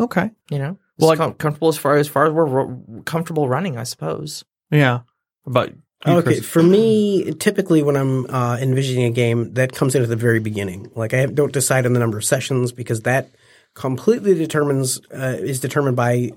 okay. 0.00 0.30
You 0.50 0.58
know? 0.58 0.78
Well, 0.98 1.08
Well, 1.10 1.16
com- 1.16 1.34
comfortable 1.34 1.68
as 1.68 1.78
far 1.78 1.96
as 1.96 2.08
far 2.08 2.26
as 2.26 2.32
we're 2.32 2.44
ro- 2.44 3.02
comfortable 3.04 3.48
running, 3.48 3.76
I 3.76 3.82
suppose. 3.84 4.44
Yeah. 4.70 5.00
But 5.46 5.74
Okay, 6.06 6.40
for 6.40 6.62
me, 6.62 7.32
typically 7.34 7.82
when 7.82 7.96
I'm 7.96 8.26
uh, 8.30 8.56
envisioning 8.60 9.06
a 9.06 9.10
game, 9.10 9.54
that 9.54 9.72
comes 9.72 9.96
in 9.96 10.02
at 10.02 10.08
the 10.08 10.14
very 10.16 10.38
beginning. 10.38 10.92
Like 10.94 11.12
I 11.12 11.26
don't 11.26 11.52
decide 11.52 11.86
on 11.86 11.92
the 11.92 11.98
number 11.98 12.16
of 12.16 12.24
sessions 12.24 12.70
because 12.70 13.00
that 13.02 13.30
completely 13.74 14.34
determines 14.34 15.00
uh, 15.12 15.36
is 15.40 15.58
determined 15.58 15.96
by 15.96 16.30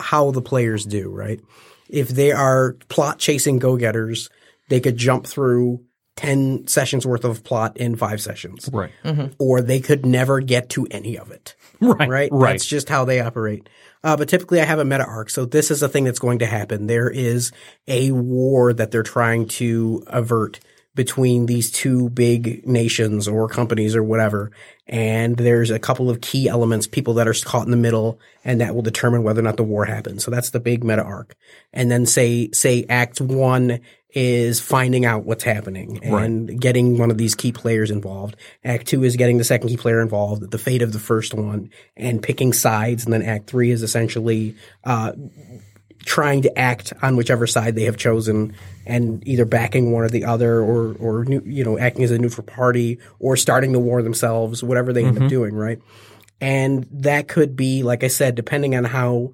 how 0.00 0.30
the 0.30 0.42
players 0.42 0.84
do. 0.84 1.10
Right? 1.10 1.40
If 1.88 2.08
they 2.08 2.32
are 2.32 2.74
plot 2.88 3.18
chasing 3.18 3.58
go 3.58 3.76
getters, 3.76 4.30
they 4.68 4.80
could 4.80 4.96
jump 4.96 5.26
through 5.26 5.84
ten 6.16 6.66
sessions 6.66 7.06
worth 7.06 7.24
of 7.24 7.42
plot 7.44 7.76
in 7.76 7.96
five 7.96 8.20
sessions, 8.20 8.68
right. 8.72 8.92
or 9.38 9.60
they 9.62 9.80
could 9.80 10.04
never 10.04 10.40
get 10.40 10.68
to 10.70 10.86
any 10.90 11.18
of 11.18 11.30
it 11.30 11.54
Right. 11.80 12.08
right? 12.08 12.28
Right. 12.32 12.52
That's 12.52 12.66
just 12.66 12.88
how 12.88 13.04
they 13.04 13.20
operate. 13.20 13.68
Uh, 14.04 14.16
but 14.16 14.28
typically 14.28 14.60
I 14.60 14.64
have 14.64 14.78
a 14.78 14.84
meta 14.84 15.04
arc. 15.04 15.30
So 15.30 15.44
this 15.46 15.70
is 15.70 15.82
a 15.82 15.88
thing 15.88 16.04
that's 16.04 16.18
going 16.18 16.40
to 16.40 16.46
happen. 16.46 16.86
There 16.86 17.10
is 17.10 17.52
a 17.88 18.12
war 18.12 18.72
that 18.72 18.90
they're 18.90 19.02
trying 19.02 19.48
to 19.48 20.02
avert 20.06 20.60
between 20.94 21.46
these 21.46 21.70
two 21.70 22.10
big 22.10 22.66
nations 22.66 23.28
or 23.28 23.48
companies 23.48 23.94
or 23.94 24.02
whatever. 24.02 24.50
And 24.86 25.36
there's 25.36 25.70
a 25.70 25.78
couple 25.78 26.10
of 26.10 26.20
key 26.20 26.48
elements, 26.48 26.86
people 26.88 27.14
that 27.14 27.28
are 27.28 27.34
caught 27.44 27.64
in 27.64 27.70
the 27.70 27.76
middle, 27.76 28.18
and 28.44 28.60
that 28.60 28.74
will 28.74 28.82
determine 28.82 29.22
whether 29.22 29.40
or 29.40 29.44
not 29.44 29.56
the 29.56 29.62
war 29.62 29.84
happens. 29.84 30.24
So 30.24 30.30
that's 30.30 30.50
the 30.50 30.58
big 30.58 30.82
meta 30.82 31.02
arc. 31.02 31.36
And 31.72 31.90
then 31.90 32.06
say, 32.06 32.50
say 32.52 32.86
act 32.88 33.20
one 33.20 33.80
is 34.12 34.58
finding 34.60 35.04
out 35.04 35.24
what's 35.24 35.44
happening 35.44 36.02
and 36.02 36.60
getting 36.60 36.98
one 36.98 37.12
of 37.12 37.18
these 37.18 37.36
key 37.36 37.52
players 37.52 37.92
involved. 37.92 38.34
Act 38.64 38.88
two 38.88 39.04
is 39.04 39.14
getting 39.14 39.38
the 39.38 39.44
second 39.44 39.68
key 39.68 39.76
player 39.76 40.00
involved, 40.00 40.50
the 40.50 40.58
fate 40.58 40.82
of 40.82 40.92
the 40.92 40.98
first 40.98 41.32
one, 41.32 41.70
and 41.96 42.20
picking 42.20 42.52
sides. 42.52 43.04
And 43.04 43.12
then 43.12 43.22
act 43.22 43.48
three 43.48 43.70
is 43.70 43.84
essentially, 43.84 44.56
uh, 44.82 45.12
trying 46.04 46.42
to 46.42 46.58
act 46.58 46.92
on 47.02 47.16
whichever 47.16 47.46
side 47.46 47.74
they 47.74 47.84
have 47.84 47.96
chosen 47.96 48.54
and 48.86 49.26
either 49.26 49.44
backing 49.44 49.92
one 49.92 50.02
or 50.02 50.08
the 50.08 50.24
other 50.24 50.60
or 50.60 50.94
or 50.98 51.24
you 51.24 51.64
know 51.64 51.78
acting 51.78 52.04
as 52.04 52.10
a 52.10 52.18
neutral 52.18 52.46
party 52.46 52.98
or 53.18 53.36
starting 53.36 53.72
the 53.72 53.78
war 53.78 54.02
themselves 54.02 54.62
whatever 54.62 54.92
they 54.92 55.04
end 55.04 55.16
up 55.16 55.22
mm-hmm. 55.22 55.28
doing 55.28 55.54
right? 55.54 55.78
And 56.40 56.86
that 56.90 57.28
could 57.28 57.54
be 57.54 57.82
like 57.82 58.02
i 58.02 58.08
said 58.08 58.34
depending 58.34 58.74
on 58.74 58.84
how 58.84 59.32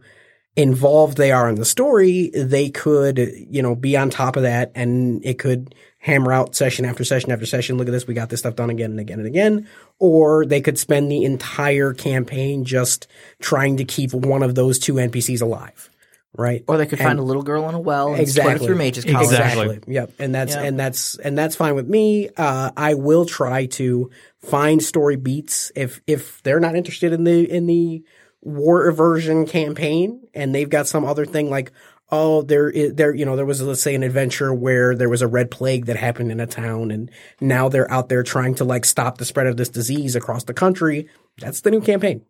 involved 0.56 1.18
they 1.18 1.30
are 1.30 1.48
in 1.48 1.54
the 1.54 1.64
story 1.64 2.30
they 2.34 2.70
could 2.70 3.18
you 3.50 3.62
know 3.62 3.74
be 3.76 3.96
on 3.96 4.10
top 4.10 4.36
of 4.36 4.42
that 4.42 4.72
and 4.74 5.24
it 5.24 5.38
could 5.38 5.74
hammer 5.98 6.32
out 6.32 6.54
session 6.54 6.84
after 6.84 7.04
session 7.04 7.30
after 7.30 7.44
session 7.44 7.76
look 7.76 7.88
at 7.88 7.90
this 7.90 8.06
we 8.06 8.14
got 8.14 8.28
this 8.28 8.40
stuff 8.40 8.56
done 8.56 8.70
again 8.70 8.92
and 8.92 9.00
again 9.00 9.18
and 9.18 9.26
again. 9.26 9.68
Or 9.98 10.46
they 10.46 10.60
could 10.60 10.78
spend 10.78 11.10
the 11.10 11.24
entire 11.24 11.94
campaign 11.94 12.64
just 12.64 13.06
trying 13.40 13.76
to 13.78 13.84
keep 13.84 14.12
one 14.12 14.42
of 14.42 14.54
those 14.54 14.78
two 14.78 14.94
npcs 14.94 15.42
alive 15.42 15.90
right? 16.38 16.64
Or 16.68 16.76
they 16.78 16.86
could 16.86 16.98
And- 16.98 17.06
find 17.08 17.18
a 17.18 17.22
little 17.22 17.42
girl 17.42 17.68
in 17.68 17.74
a 17.74 17.80
well 17.80 18.12
and 18.12 18.20
Exactly. 18.20 18.52
exactly. 18.52 18.66
through 18.66 18.76
Mage's 18.76 19.04
College. 19.04 19.26
Exactly. 19.26 19.80
Yep. 19.86 20.12
And 20.18 20.34
that's 20.34 20.54
Yeah. 20.54 20.62
and 20.62 20.78
that's 20.78 21.16
and 21.18 21.36
that's 21.36 21.56
fine 21.56 21.74
with 21.74 21.88
me. 21.88 22.28
Uh, 22.36 22.70
I 22.76 22.94
will 22.94 23.24
try 23.26 23.66
to 23.66 24.10
find 24.40 24.82
story 24.82 25.16
beats 25.16 25.72
if 25.74 26.00
if 26.06 26.42
they're 26.42 26.60
not 26.60 26.76
interested 26.76 27.12
in 27.12 27.24
the 27.24 27.50
in 27.50 27.66
the 27.66 28.02
war 28.42 28.88
aversion 28.88 29.44
campaign 29.46 30.20
and 30.34 30.54
they've 30.54 30.70
got 30.70 30.86
some 30.86 31.04
other 31.04 31.24
thing 31.26 31.50
like 31.50 31.72
oh 32.12 32.42
there 32.42 32.70
is 32.70 32.94
there 32.94 33.12
you 33.12 33.24
know 33.24 33.34
there 33.34 33.44
was 33.44 33.60
let's 33.60 33.82
say 33.82 33.92
an 33.96 34.04
adventure 34.04 34.54
where 34.54 34.94
there 34.94 35.08
was 35.08 35.20
a 35.20 35.26
red 35.26 35.50
plague 35.50 35.86
that 35.86 35.96
happened 35.96 36.30
in 36.30 36.38
a 36.38 36.46
town 36.46 36.92
and 36.92 37.10
now 37.40 37.68
they're 37.68 37.90
out 37.90 38.08
there 38.08 38.22
trying 38.22 38.54
to 38.54 38.62
like 38.64 38.84
stop 38.84 39.18
the 39.18 39.24
spread 39.24 39.48
of 39.48 39.56
this 39.56 39.68
disease 39.68 40.14
across 40.14 40.44
the 40.44 40.54
country 40.54 41.08
that's 41.38 41.62
the 41.62 41.70
new 41.72 41.80
campaign 41.80 42.22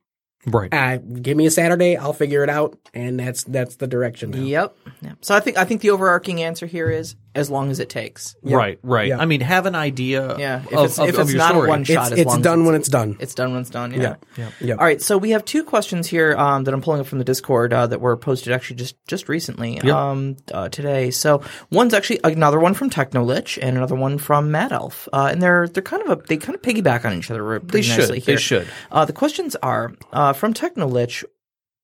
Right. 0.46 0.72
uh, 0.72 0.98
give 0.98 1.36
me 1.36 1.46
a 1.46 1.50
saturday 1.50 1.96
i'll 1.96 2.12
figure 2.12 2.42
it 2.44 2.50
out 2.50 2.78
and 2.94 3.20
that's 3.20 3.44
that's 3.44 3.76
the 3.76 3.86
direction 3.86 4.30
now. 4.30 4.38
Yep. 4.38 4.78
Yep. 5.02 5.16
So 5.20 5.34
I 5.34 5.40
think 5.40 5.58
I 5.58 5.64
think 5.64 5.82
the 5.82 5.90
overarching 5.90 6.42
answer 6.42 6.66
here 6.66 6.88
is 6.90 7.14
as 7.36 7.50
long 7.50 7.70
as 7.70 7.80
it 7.80 7.88
takes. 7.88 8.36
Right. 8.42 8.78
Right. 8.82 9.08
Yeah. 9.08 9.18
I 9.18 9.26
mean, 9.26 9.40
have 9.40 9.66
an 9.66 9.74
idea. 9.74 10.36
Yeah. 10.38 10.62
If 10.62 10.72
of, 10.72 10.84
it's, 10.86 10.98
of, 10.98 11.08
if 11.08 11.14
of 11.14 11.20
it's 11.22 11.30
your 11.32 11.38
not 11.38 11.50
story. 11.50 11.68
a 11.68 11.70
one 11.70 11.84
shot, 11.84 12.04
it's, 12.04 12.12
as 12.12 12.18
it's 12.18 12.26
long 12.26 12.42
done 12.42 12.60
as 12.60 12.66
when 12.66 12.74
it's 12.74 12.88
done 12.88 13.16
it's 13.20 13.34
done 13.34 13.52
when 13.52 13.60
it's 13.60 13.70
done. 13.70 13.92
Yeah. 13.92 14.16
yeah 14.36 14.50
yeah 14.60 14.74
All 14.74 14.84
right, 14.84 15.00
so 15.00 15.18
we 15.18 15.30
have 15.30 15.44
two 15.44 15.64
questions 15.64 16.06
here 16.06 16.34
um, 16.36 16.64
that 16.64 16.74
I'm 16.74 16.82
pulling 16.82 17.00
up 17.00 17.06
from 17.06 17.18
the 17.18 17.24
Discord 17.24 17.72
uh, 17.72 17.86
that 17.86 18.00
were 18.00 18.16
posted 18.16 18.52
actually 18.52 18.76
just 18.76 18.96
just 19.06 19.28
recently 19.28 19.80
um, 19.80 20.36
uh, 20.52 20.68
today. 20.68 21.10
So 21.10 21.42
one's 21.70 21.94
actually 21.94 22.20
another 22.24 22.58
one 22.58 22.74
from 22.74 22.90
Technolich 22.90 23.58
and 23.60 23.76
another 23.76 23.94
one 23.94 24.18
from 24.18 24.50
Mad 24.50 24.72
Elf, 24.72 25.08
uh, 25.12 25.28
and 25.30 25.42
they're 25.42 25.68
they're 25.68 25.82
kind 25.82 26.02
of 26.02 26.18
a 26.18 26.22
they 26.26 26.36
kind 26.36 26.54
of 26.54 26.62
piggyback 26.62 27.04
on 27.04 27.16
each 27.16 27.30
other. 27.30 27.60
Pretty 27.60 27.86
should, 27.86 27.98
nicely 27.98 28.20
they 28.20 28.36
should. 28.36 28.68
Uh, 28.90 29.04
the 29.04 29.12
questions 29.12 29.56
are 29.56 29.94
uh, 30.12 30.32
from 30.32 30.54
Technolich. 30.54 31.24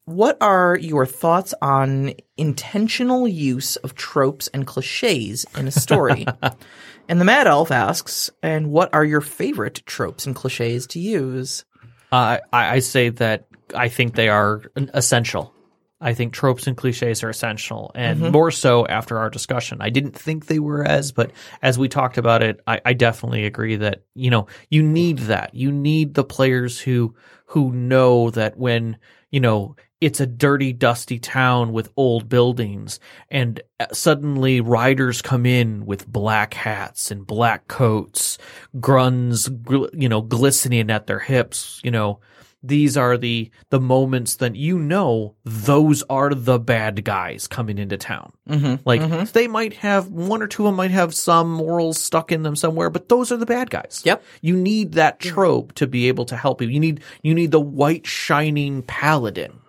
What 0.04 0.36
are 0.40 0.76
your 0.76 1.06
thoughts 1.06 1.54
on 1.62 2.14
intentional 2.36 3.28
use 3.28 3.76
of 3.76 3.94
tropes 3.94 4.48
and 4.48 4.66
cliches 4.66 5.46
in 5.56 5.68
a 5.68 5.70
story? 5.70 6.26
and 7.08 7.20
the 7.20 7.24
Mad 7.24 7.46
Elf 7.46 7.70
asks, 7.70 8.28
and 8.42 8.70
what 8.70 8.92
are 8.92 9.04
your 9.04 9.20
favorite 9.20 9.82
tropes 9.86 10.26
and 10.26 10.34
cliches 10.34 10.88
to 10.88 10.98
use? 10.98 11.64
Uh, 12.10 12.38
I, 12.52 12.76
I 12.76 12.78
say 12.80 13.10
that 13.10 13.46
I 13.74 13.88
think 13.88 14.16
they 14.16 14.28
are 14.28 14.62
essential. 14.76 15.54
I 16.00 16.14
think 16.14 16.32
tropes 16.32 16.66
and 16.66 16.76
cliches 16.76 17.22
are 17.22 17.30
essential, 17.30 17.92
and 17.94 18.32
more 18.32 18.50
so 18.50 18.84
after 18.88 19.18
our 19.18 19.30
discussion. 19.30 19.78
I 19.80 19.90
didn't 19.90 20.18
think 20.18 20.46
they 20.46 20.58
were 20.58 20.84
as, 20.84 21.12
but 21.12 21.30
as 21.62 21.78
we 21.78 21.88
talked 21.88 22.18
about 22.18 22.42
it, 22.42 22.60
I, 22.66 22.80
I 22.84 22.92
definitely 22.92 23.44
agree 23.44 23.76
that 23.76 24.02
you 24.16 24.28
know 24.28 24.48
you 24.68 24.82
need 24.82 25.18
that. 25.20 25.54
You 25.54 25.70
need 25.70 26.14
the 26.14 26.24
players 26.24 26.80
who 26.80 27.14
who 27.46 27.70
know 27.72 28.30
that 28.30 28.58
when 28.58 28.96
you 29.30 29.38
know 29.38 29.76
it's 30.02 30.18
a 30.18 30.26
dirty, 30.26 30.72
dusty 30.72 31.20
town 31.20 31.72
with 31.72 31.88
old 31.96 32.28
buildings, 32.28 32.98
and 33.30 33.62
uh, 33.78 33.86
suddenly 33.92 34.60
riders 34.60 35.22
come 35.22 35.46
in 35.46 35.86
with 35.86 36.08
black 36.08 36.54
hats 36.54 37.12
and 37.12 37.24
black 37.24 37.68
coats, 37.68 38.36
gruns, 38.80 39.48
you 39.92 40.08
know, 40.08 40.20
glistening 40.20 40.90
at 40.90 41.06
their 41.06 41.20
hips. 41.20 41.80
You 41.84 41.92
know, 41.92 42.18
these 42.64 42.96
are 42.96 43.16
the 43.16 43.52
the 43.70 43.78
moments 43.78 44.36
that 44.36 44.56
you 44.56 44.76
know 44.76 45.36
those 45.44 46.02
are 46.10 46.34
the 46.34 46.58
bad 46.58 47.04
guys 47.04 47.46
coming 47.46 47.78
into 47.78 47.96
town. 47.96 48.32
Mm-hmm. 48.48 48.82
Like 48.84 49.30
they 49.32 49.46
might 49.46 49.74
have 49.74 50.08
one 50.08 50.42
or 50.42 50.48
two 50.48 50.64
of 50.64 50.70
them 50.70 50.74
might 50.74 50.90
have 50.90 51.14
some 51.14 51.52
morals 51.52 52.00
stuck 52.00 52.32
in 52.32 52.42
them 52.42 52.56
somewhere, 52.56 52.90
but 52.90 53.08
those 53.08 53.30
are 53.30 53.36
the 53.36 53.46
bad 53.46 53.70
guys. 53.70 54.02
Yep. 54.04 54.24
You 54.40 54.56
need 54.56 54.94
that 54.94 55.20
trope 55.20 55.74
to 55.74 55.86
be 55.86 56.08
able 56.08 56.24
to 56.24 56.36
help 56.36 56.60
you. 56.60 56.66
You 56.66 56.80
need 56.80 57.02
you 57.22 57.34
need 57.34 57.52
the 57.52 57.60
white 57.60 58.04
shining 58.04 58.82
paladin 58.82 59.61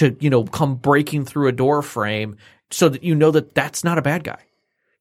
to 0.00 0.16
you 0.20 0.28
know 0.30 0.44
come 0.44 0.74
breaking 0.74 1.24
through 1.24 1.48
a 1.48 1.52
door 1.52 1.80
frame 1.82 2.36
so 2.70 2.88
that 2.88 3.02
you 3.02 3.14
know 3.14 3.30
that 3.30 3.54
that's 3.54 3.82
not 3.84 3.96
a 3.98 4.02
bad 4.02 4.24
guy. 4.24 4.42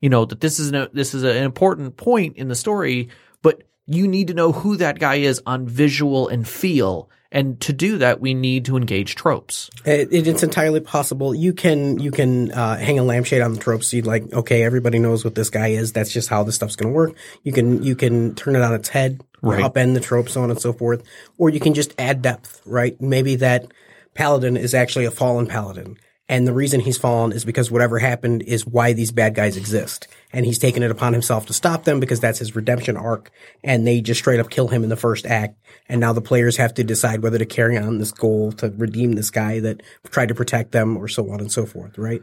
You 0.01 0.09
know 0.09 0.23
that 0.25 0.39
this 0.39 0.59
is 0.59 0.71
an, 0.71 0.87
this 0.93 1.13
is 1.13 1.23
an 1.23 1.35
important 1.43 1.97
point 1.97 2.37
in 2.37 2.47
the 2.47 2.55
story, 2.55 3.09
but 3.41 3.63
you 3.85 4.07
need 4.07 4.27
to 4.27 4.33
know 4.33 4.51
who 4.51 4.77
that 4.77 4.99
guy 4.99 5.15
is 5.15 5.41
on 5.45 5.67
visual 5.67 6.27
and 6.29 6.47
feel. 6.47 7.09
And 7.31 7.59
to 7.61 7.73
do 7.73 7.99
that, 7.99 8.19
we 8.19 8.33
need 8.33 8.65
to 8.65 8.75
engage 8.77 9.13
tropes. 9.15 9.69
It, 9.85 10.11
it- 10.11 10.27
it's 10.27 10.41
entirely 10.41 10.79
possible. 10.79 11.35
You 11.35 11.53
can 11.53 11.99
you 11.99 12.09
can 12.11 12.51
uh, 12.51 12.77
hang 12.77 12.97
a 12.97 13.03
lampshade 13.03 13.41
on 13.41 13.53
the 13.53 13.59
tropes. 13.59 13.93
You'd 13.93 14.07
like, 14.07 14.31
okay, 14.33 14.63
everybody 14.63 14.97
knows 14.97 15.23
what 15.23 15.35
this 15.35 15.49
guy 15.51 15.67
is. 15.67 15.91
That's 15.93 16.11
just 16.11 16.27
how 16.29 16.41
this 16.43 16.55
stuff's 16.55 16.75
going 16.75 16.91
to 16.91 16.95
work. 16.95 17.13
You 17.43 17.51
can 17.51 17.83
you 17.83 17.95
can 17.95 18.33
turn 18.35 18.55
it 18.55 18.63
on 18.63 18.73
its 18.73 18.89
head, 18.89 19.21
Right. 19.43 19.63
upend 19.63 19.93
the 19.93 19.99
tropes, 19.99 20.33
so 20.33 20.41
on 20.41 20.49
and 20.49 20.59
so 20.59 20.73
forth. 20.73 21.03
Or 21.37 21.49
you 21.51 21.59
can 21.59 21.75
just 21.75 21.93
add 21.99 22.23
depth, 22.23 22.61
right? 22.65 22.99
Maybe 22.99 23.35
that 23.35 23.71
paladin 24.19 24.57
is 24.57 24.73
actually 24.73 25.05
a 25.05 25.11
fallen 25.11 25.47
paladin. 25.47 25.97
And 26.27 26.45
the 26.45 26.51
reason 26.51 26.81
he's 26.81 26.97
fallen 26.97 27.31
is 27.31 27.45
because 27.45 27.71
whatever 27.71 27.99
happened 27.99 28.43
is 28.43 28.67
why 28.67 28.91
these 28.91 29.13
bad 29.13 29.33
guys 29.33 29.55
exist. 29.55 30.09
And 30.33 30.45
he's 30.45 30.59
taken 30.59 30.83
it 30.83 30.91
upon 30.91 31.13
himself 31.13 31.45
to 31.45 31.53
stop 31.53 31.85
them 31.85 32.01
because 32.01 32.19
that's 32.19 32.39
his 32.39 32.53
redemption 32.53 32.97
arc. 32.97 33.31
And 33.63 33.87
they 33.87 34.01
just 34.01 34.19
straight 34.19 34.41
up 34.41 34.49
kill 34.49 34.67
him 34.67 34.83
in 34.83 34.89
the 34.89 34.97
first 34.97 35.25
act. 35.25 35.57
And 35.87 36.01
now 36.01 36.11
the 36.11 36.19
players 36.19 36.57
have 36.57 36.73
to 36.73 36.83
decide 36.83 37.23
whether 37.23 37.37
to 37.37 37.45
carry 37.45 37.77
on 37.77 37.97
this 37.97 38.11
goal 38.11 38.51
to 38.53 38.69
redeem 38.71 39.13
this 39.13 39.29
guy 39.29 39.61
that 39.61 39.81
tried 40.09 40.27
to 40.27 40.35
protect 40.35 40.73
them 40.73 40.97
or 40.97 41.07
so 41.07 41.31
on 41.31 41.39
and 41.39 41.49
so 41.49 41.65
forth, 41.65 41.97
right? 41.97 42.21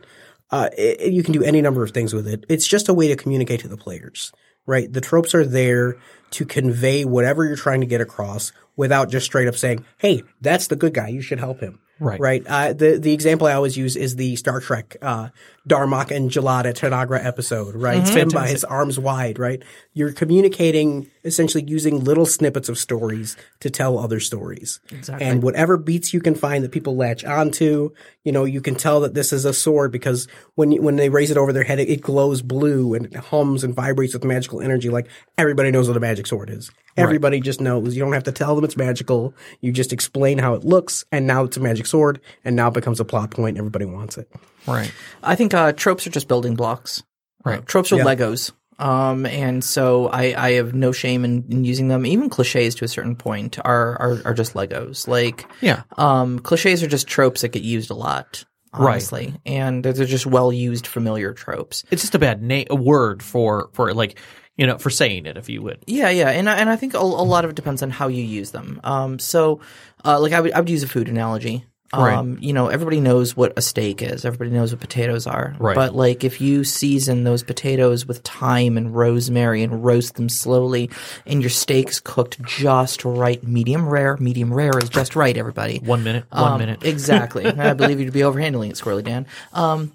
Uh, 0.51 0.69
it, 0.77 1.15
you 1.15 1.23
can 1.23 1.33
do 1.33 1.43
any 1.43 1.63
number 1.63 1.83
of 1.83 1.93
things 1.93 2.13
with 2.13 2.29
it. 2.29 2.45
It's 2.51 2.69
just 2.69 2.91
a 2.91 2.95
way 2.95 3.09
to 3.09 3.17
communicate 3.17 3.61
to 3.61 3.69
the 3.69 3.79
players, 3.79 4.33
right? 4.67 4.93
The 4.93 5.01
tropes 5.01 5.35
are 5.35 5.47
there 5.47 5.97
to 6.33 6.45
convey 6.45 7.07
whatever 7.07 7.47
you're 7.47 7.57
trying 7.57 7.81
to 7.81 7.87
get 7.87 8.03
across 8.03 8.53
without 8.77 9.11
just 9.11 9.25
straight 9.25 9.49
up 9.49 9.57
saying, 9.57 9.85
"Hey, 9.97 10.23
that's 10.43 10.67
the 10.67 10.77
good 10.77 10.93
guy. 10.93 11.09
You 11.09 11.23
should 11.23 11.41
help 11.41 11.61
him." 11.61 11.81
Right. 11.99 12.21
Right. 12.21 12.47
Uh, 12.47 12.73
the 12.75 12.99
the 12.99 13.13
example 13.15 13.47
I 13.47 13.55
always 13.55 13.77
use 13.77 13.97
is 13.97 14.17
the 14.17 14.37
Star 14.37 14.61
Trek 14.61 14.97
uh, 15.01 15.31
Darmok 15.67 16.11
and 16.11 16.31
Jalad 16.31 16.67
at 16.67 16.77
Tanagra 16.77 17.25
episode. 17.25 17.75
Right. 17.75 18.03
Temba 18.03 18.47
his 18.47 18.65
arms 18.65 18.99
wide. 18.99 19.39
Right. 19.39 19.63
You're 19.95 20.13
communicating 20.13 21.11
essentially 21.27 21.65
using 21.67 22.03
little 22.03 22.25
snippets 22.25 22.69
of 22.69 22.79
stories 22.79 23.37
to 23.61 23.69
tell 23.69 23.99
other 23.99 24.21
stories. 24.21 24.81
Exactly. 24.91 25.27
And 25.27 25.43
whatever 25.43 25.77
beats 25.77 26.15
you 26.15 26.21
can 26.21 26.35
find 26.35 26.65
that 26.65 26.73
people 26.73 26.97
latch 26.97 27.25
onto, 27.25 27.91
you 28.25 28.33
know, 28.33 28.45
you 28.45 28.61
can 28.61 28.77
tell 28.77 29.01
that 29.01 29.15
this 29.15 29.33
is 29.33 29.45
a 29.45 29.53
sword 29.53 29.93
because 29.93 30.29
when 30.55 30.73
you, 30.73 30.81
when 30.81 30.97
they 30.97 31.09
raise 31.09 31.31
it 31.31 31.37
over 31.37 31.53
their 31.53 31.65
head, 31.65 31.81
it, 31.81 31.91
it 31.91 32.01
glows 32.01 32.41
blue 32.43 32.95
and 32.95 33.07
it 33.07 33.15
hums 33.17 33.65
and 33.65 33.75
vibrates 33.75 34.15
with 34.15 34.25
magical 34.25 34.61
energy. 34.61 34.89
Like 34.89 35.09
everybody 35.37 35.71
knows 35.71 35.89
what 35.89 35.97
a 35.97 36.01
magic 36.01 36.27
sword 36.27 36.49
is. 36.49 36.71
Everybody 36.97 37.41
just 37.41 37.61
knows. 37.61 37.95
You 37.95 38.03
don't 38.03 38.15
have 38.15 38.25
to 38.25 38.33
tell 38.33 38.55
them 38.55 38.65
it's 38.65 38.77
magical. 38.77 39.35
You 39.61 39.71
just 39.71 39.93
explain 39.93 40.39
how 40.39 40.55
it 40.55 40.65
looks, 40.65 41.05
and 41.13 41.27
now 41.27 41.45
it's 41.45 41.59
a 41.59 41.61
magic 41.61 41.85
sword, 41.85 42.23
and 42.43 42.57
now 42.57 42.69
it 42.69 42.75
becomes 42.75 43.01
a 43.01 43.05
plot 43.05 43.31
point. 43.31 43.51
And 43.51 43.59
everybody 43.59 43.85
wants 43.85 44.17
it. 44.17 44.31
Right. 44.67 44.91
I 45.23 45.35
think 45.35 45.53
uh, 45.53 45.73
tropes 45.73 46.07
are 46.07 46.11
just 46.11 46.27
building 46.27 46.55
blocks. 46.55 47.03
Right. 47.45 47.59
Uh, 47.59 47.63
tropes 47.63 47.93
are 47.93 47.97
Yeah. 47.97 48.05
Legos. 48.05 48.53
Um, 48.79 49.25
and 49.27 49.65
so 49.65 50.09
I, 50.09 50.35
I 50.37 50.53
have 50.53 50.75
no 50.75 50.93
shame 50.93 51.25
in, 51.25 51.45
in 51.51 51.65
using 51.65 51.89
them. 51.89 52.05
Even 52.07 52.29
cliches 52.31 52.75
to 52.77 52.85
a 52.85 52.89
certain 52.89 53.17
point 53.17 53.59
are, 53.65 54.01
are, 54.01 54.23
are 54.27 54.35
just 54.35 54.55
Legos. 54.55 55.09
Like, 55.09 55.47
Yeah. 55.61 55.83
um, 55.97 56.39
cliches 56.41 56.83
are 56.83 56.87
just 56.89 57.07
tropes 57.07 57.41
that 57.41 57.49
get 57.49 57.63
used 57.63 57.91
a 57.91 57.95
lot, 57.95 58.45
Right. 58.79 59.37
And 59.47 59.83
they're 59.83 60.05
just 60.05 60.27
well 60.27 60.53
used, 60.53 60.87
familiar 60.87 61.33
tropes. 61.33 61.85
It's 61.91 62.03
just 62.03 62.15
a 62.15 62.19
bad 62.19 62.43
na- 62.43 62.65
a 62.69 62.77
word 62.77 63.23
for 63.23 63.71
for 63.73 63.95
like 63.95 64.19
you 64.59 64.67
know 64.67 64.77
for 64.77 64.91
saying 64.91 65.25
it 65.25 65.39
if 65.39 65.49
you 65.49 65.63
would. 65.63 65.83
Yeah, 65.87 66.11
yeah, 66.11 66.29
and 66.29 66.47
I, 66.49 66.57
and 66.57 66.69
I 66.69 66.77
think 66.77 66.93
a, 66.93 66.99
a 66.99 67.01
lot 67.01 67.45
of 67.47 67.51
it 67.53 67.57
depends 67.57 67.83
on 67.83 67.89
how 67.91 68.09
you 68.09 68.23
use 68.23 68.51
them. 68.51 68.81
Um, 68.85 69.19
so, 69.19 69.61
uh, 70.05 70.21
like 70.21 70.33
I 70.35 70.41
would 70.43 70.53
I 70.53 70.61
would 70.61 70.69
use 70.69 70.83
a 70.83 70.89
food 70.89 71.09
analogy. 71.09 71.65
Um, 71.93 72.39
you 72.41 72.53
know, 72.53 72.69
everybody 72.69 73.01
knows 73.01 73.37
what 73.37 73.53
a 73.57 73.63
steak 73.63 74.03
is. 74.03 74.25
Everybody 74.25 74.51
knows 74.51 74.73
what 74.73 74.81
potatoes 74.81 75.27
are. 75.27 75.55
Right. 75.59 75.75
But 75.75 75.95
like, 75.95 76.25
if 76.25 76.41
you 76.41 76.65
season 76.65 77.25
those 77.25 77.43
potatoes 77.43 78.07
with 78.07 78.19
thyme 78.19 78.77
and 78.77 78.95
rosemary 78.95 79.63
and 79.63 79.85
roast 79.85 80.17
them 80.17 80.29
slowly, 80.29 80.91
and 81.27 81.41
your 81.43 81.51
steak's 81.51 82.01
cooked 82.01 82.43
just 82.43 83.05
right, 83.05 83.43
medium 83.43 83.89
rare. 83.89 84.17
Medium 84.19 84.53
rare 84.53 84.77
is 84.79 84.89
just 84.89 85.15
right. 85.17 85.37
Everybody. 85.37 85.79
One 85.79 86.03
minute. 86.05 86.25
One 86.31 86.53
Um, 86.53 86.59
minute. 86.59 86.81
Exactly. 86.85 87.47
I 87.47 87.75
believe 87.75 88.01
you 88.01 88.07
to 88.07 88.13
be 88.13 88.21
overhandling 88.21 88.71
it, 88.71 88.77
Squirrely 88.77 89.05
Dan. 89.05 89.27
Um, 89.53 89.93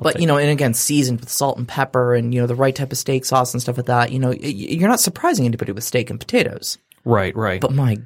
but 0.00 0.20
you 0.20 0.26
know, 0.26 0.36
and 0.36 0.50
again, 0.50 0.74
seasoned 0.74 1.20
with 1.20 1.30
salt 1.30 1.58
and 1.58 1.66
pepper, 1.66 2.14
and 2.14 2.34
you 2.34 2.40
know 2.40 2.46
the 2.46 2.54
right 2.54 2.74
type 2.74 2.92
of 2.92 2.98
steak 2.98 3.24
sauce 3.24 3.54
and 3.54 3.60
stuff 3.62 3.76
like 3.76 3.86
that. 3.86 4.12
You 4.12 4.18
know, 4.18 4.32
you're 4.32 4.88
not 4.88 5.00
surprising 5.00 5.46
anybody 5.46 5.72
with 5.72 5.84
steak 5.84 6.10
and 6.10 6.20
potatoes. 6.20 6.78
Right. 7.04 7.34
Right. 7.34 7.60
But 7.60 7.72
my 7.72 7.96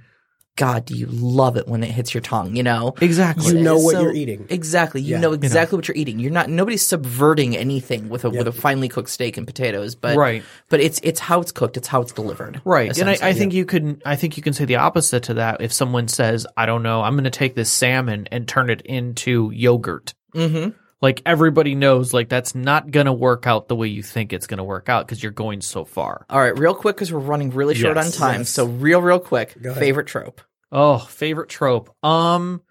God, 0.57 0.85
do 0.85 0.95
you 0.95 1.07
love 1.07 1.57
it 1.57 1.67
when 1.67 1.83
it 1.83 1.91
hits 1.91 2.13
your 2.13 2.21
tongue? 2.21 2.55
You 2.55 2.63
know, 2.63 2.95
exactly. 3.01 3.55
You 3.57 3.63
know 3.63 3.79
what 3.79 3.93
So- 3.93 4.03
you're 4.03 4.13
eating. 4.15 4.47
Exactly. 4.51 5.01
You 5.01 5.13
Yeah. 5.13 5.21
know 5.21 5.33
exactly 5.33 5.77
what 5.77 5.89
you're 5.89 5.97
eating. 5.97 6.19
You're 6.19 6.31
not 6.31 6.51
nobody's 6.51 6.85
subverting 6.85 7.57
anything 7.57 8.11
with 8.11 8.25
a 8.27 8.31
with 8.31 8.47
a 8.47 8.53
finely 8.53 8.89
cooked 8.89 9.09
steak 9.09 9.39
and 9.39 9.47
potatoes, 9.47 9.95
but 9.95 10.17
Right. 10.17 10.43
But 10.69 10.81
it's 10.81 11.01
it's 11.03 11.21
how 11.21 11.41
it's 11.41 11.53
cooked. 11.53 11.77
It's 11.79 11.89
how 11.89 12.03
it's 12.03 12.13
delivered. 12.13 12.61
Right. 12.67 12.97
And 12.99 13.09
I, 13.09 13.17
I 13.23 13.33
think 13.33 13.55
you 13.55 13.65
can 13.65 14.03
I 14.05 14.15
think 14.17 14.37
you 14.37 14.43
can 14.43 14.53
say 14.53 14.67
the 14.67 14.77
opposite 14.77 15.23
to 15.25 15.35
that 15.35 15.63
if 15.63 15.73
someone 15.73 16.07
says, 16.09 16.47
I 16.57 16.67
don't 16.67 16.83
know, 16.83 17.01
I'm 17.03 17.17
gonna 17.17 17.31
take 17.31 17.55
this 17.55 17.71
salmon 17.71 18.29
and 18.31 18.47
turn 18.47 18.69
it 18.69 18.83
into 18.83 19.51
yogurt. 19.55 20.13
Mhm. 20.35 20.75
Like 21.03 21.21
everybody 21.27 21.75
knows 21.75 22.15
like 22.15 22.29
that's 22.29 22.55
not 22.55 22.91
gonna 22.93 23.13
work 23.13 23.47
out 23.47 23.67
the 23.69 23.75
way 23.77 23.89
you 23.89 24.03
think 24.05 24.33
it's 24.33 24.47
gonna 24.47 24.65
work 24.65 24.89
out 24.89 25.05
because 25.07 25.21
you're 25.23 25.33
going 25.33 25.61
so 25.61 25.85
far. 25.85 26.25
All 26.31 26.39
right, 26.41 26.57
real 26.57 26.75
quick 26.75 26.95
because 26.97 27.13
we're 27.13 27.19
running 27.19 27.51
really 27.51 27.75
short 27.75 27.97
Yes. 27.97 28.15
on 28.15 28.29
time. 28.29 28.41
Yes. 28.43 28.51
So 28.51 28.67
real, 28.67 29.03
real 29.03 29.19
quick. 29.19 29.57
Favorite 29.75 30.07
trope. 30.07 30.41
Oh, 30.71 30.99
favorite 30.99 31.49
trope. 31.49 31.93
Um 32.05 32.63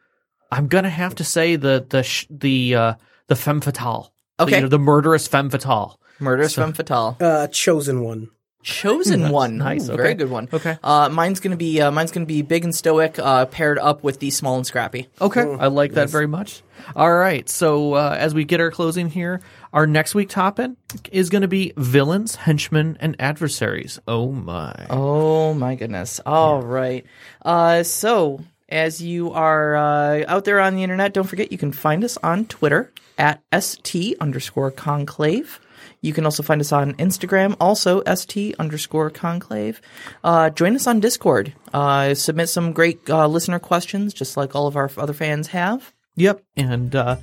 I'm 0.49 0.67
gonna 0.67 0.89
have 0.89 1.15
to 1.15 1.23
say 1.25 1.57
the 1.57 1.85
the 1.87 2.03
sh- 2.03 2.25
the 2.29 2.75
uh 2.75 2.93
the 3.27 3.35
femme 3.35 3.59
fatale. 3.61 4.13
Okay. 4.39 4.55
You 4.55 4.61
know, 4.61 4.67
the 4.69 4.79
murderous 4.79 5.27
femme 5.27 5.49
fatale. 5.49 5.99
Murderous 6.19 6.55
femme 6.55 6.73
fatale. 6.73 7.17
Uh, 7.19 7.47
chosen 7.47 8.01
one. 8.01 8.29
Chosen 8.63 9.29
one. 9.29 9.57
nice, 9.57 9.89
Ooh, 9.89 9.93
okay. 9.93 10.01
Very 10.01 10.13
good 10.13 10.29
one. 10.29 10.47
Okay. 10.51 10.77
Uh, 10.83 11.09
mine's 11.09 11.39
gonna 11.39 11.57
be 11.57 11.81
uh, 11.81 11.91
mine's 11.91 12.11
gonna 12.11 12.25
be 12.25 12.41
big 12.41 12.63
and 12.63 12.75
stoic, 12.75 13.17
uh, 13.17 13.45
paired 13.45 13.79
up 13.79 14.03
with 14.03 14.19
the 14.19 14.29
small 14.29 14.57
and 14.57 14.65
scrappy. 14.65 15.07
Okay, 15.19 15.41
I 15.41 15.67
like 15.67 15.93
that 15.93 16.09
very 16.09 16.27
much. 16.27 16.61
All 16.95 17.13
right, 17.13 17.47
so 17.47 17.93
uh, 17.93 18.15
as 18.17 18.33
we 18.33 18.43
get 18.43 18.59
our 18.59 18.71
closing 18.71 19.09
here, 19.09 19.41
our 19.73 19.85
next 19.87 20.15
week 20.15 20.29
topic 20.29 20.71
is 21.11 21.29
going 21.29 21.43
to 21.43 21.47
be 21.47 21.73
villains, 21.77 22.35
henchmen, 22.35 22.97
and 22.99 23.15
adversaries. 23.19 23.99
Oh 24.07 24.31
my! 24.31 24.87
Oh 24.89 25.53
my 25.53 25.75
goodness. 25.75 26.19
All 26.25 26.61
right. 26.61 27.05
Uh, 27.43 27.83
so 27.83 28.41
as 28.69 29.01
you 29.01 29.31
are 29.31 29.75
uh, 29.75 30.23
out 30.27 30.45
there 30.45 30.59
on 30.59 30.75
the 30.75 30.83
internet, 30.83 31.13
don't 31.13 31.27
forget 31.27 31.51
you 31.51 31.57
can 31.57 31.71
find 31.71 32.03
us 32.03 32.17
on 32.23 32.45
Twitter 32.45 32.91
at 33.17 33.41
st 33.59 34.15
underscore 34.19 34.71
conclave. 34.71 35.59
You 36.01 36.13
can 36.13 36.25
also 36.25 36.41
find 36.41 36.59
us 36.59 36.71
on 36.71 36.93
Instagram, 36.95 37.55
also 37.59 38.03
st 38.03 38.55
underscore 38.57 39.11
conclave. 39.11 39.81
Uh, 40.23 40.49
join 40.49 40.75
us 40.75 40.87
on 40.87 40.99
Discord. 40.99 41.53
Uh, 41.73 42.15
submit 42.15 42.49
some 42.49 42.73
great 42.73 43.07
uh, 43.09 43.27
listener 43.27 43.59
questions, 43.59 44.13
just 44.13 44.35
like 44.35 44.55
all 44.55 44.67
of 44.67 44.75
our 44.75 44.89
other 44.97 45.13
fans 45.13 45.47
have. 45.49 45.93
Yep, 46.15 46.43
and 46.57 46.95
uh, 46.95 47.17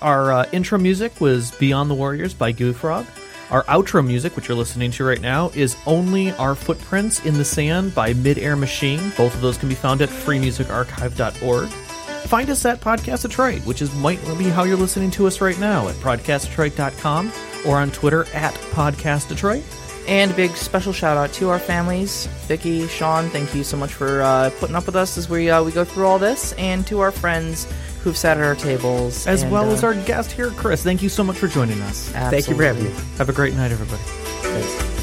our 0.00 0.32
uh, 0.32 0.46
intro 0.52 0.78
music 0.78 1.20
was 1.20 1.52
"Beyond 1.52 1.90
the 1.90 1.94
Warriors" 1.94 2.32
by 2.32 2.52
Gooey 2.52 2.72
Frog. 2.72 3.06
Our 3.50 3.62
outro 3.64 4.04
music, 4.04 4.36
which 4.36 4.48
you're 4.48 4.56
listening 4.56 4.90
to 4.92 5.04
right 5.04 5.20
now, 5.20 5.50
is 5.54 5.76
"Only 5.86 6.32
Our 6.32 6.54
Footprints 6.54 7.24
in 7.26 7.34
the 7.34 7.44
Sand" 7.44 7.94
by 7.94 8.14
Midair 8.14 8.56
Machine. 8.56 9.12
Both 9.18 9.34
of 9.34 9.42
those 9.42 9.58
can 9.58 9.68
be 9.68 9.74
found 9.74 10.00
at 10.00 10.08
freemusicarchive.org. 10.08 11.83
Find 12.26 12.50
us 12.50 12.64
at 12.64 12.80
Podcast 12.80 13.22
Detroit, 13.22 13.60
which 13.66 13.82
is 13.82 13.94
might 13.96 14.20
be 14.38 14.44
how 14.44 14.64
you're 14.64 14.76
listening 14.76 15.10
to 15.12 15.26
us 15.26 15.40
right 15.40 15.58
now 15.58 15.88
at 15.88 15.94
podcastdetroit.com 15.96 17.32
or 17.66 17.78
on 17.78 17.90
Twitter 17.90 18.24
at 18.34 18.54
Podcast 18.72 19.28
Detroit. 19.28 19.62
And 20.06 20.30
a 20.30 20.34
big 20.34 20.50
special 20.52 20.92
shout 20.92 21.16
out 21.16 21.32
to 21.34 21.48
our 21.48 21.58
families, 21.58 22.26
Vicky, 22.46 22.86
Sean. 22.88 23.30
Thank 23.30 23.54
you 23.54 23.64
so 23.64 23.76
much 23.76 23.92
for 23.92 24.20
uh, 24.20 24.50
putting 24.58 24.76
up 24.76 24.84
with 24.84 24.96
us 24.96 25.16
as 25.16 25.30
we 25.30 25.48
uh, 25.48 25.62
we 25.62 25.72
go 25.72 25.84
through 25.84 26.06
all 26.06 26.18
this, 26.18 26.52
and 26.54 26.86
to 26.88 27.00
our 27.00 27.10
friends 27.10 27.66
who've 28.02 28.16
sat 28.16 28.36
at 28.36 28.44
our 28.44 28.54
tables, 28.54 29.26
As 29.26 29.42
and, 29.44 29.52
well 29.52 29.70
uh, 29.70 29.72
as 29.72 29.82
our 29.82 29.94
guest 29.94 30.30
here, 30.30 30.50
Chris. 30.50 30.82
Thank 30.82 31.02
you 31.02 31.08
so 31.08 31.24
much 31.24 31.36
for 31.36 31.48
joining 31.48 31.80
us. 31.82 32.10
Thank 32.10 32.48
you 32.48 32.54
for 32.54 32.64
having 32.64 32.84
me. 32.84 32.90
Have 33.16 33.30
a 33.30 33.32
great 33.32 33.54
night, 33.54 33.72
everybody. 33.72 34.93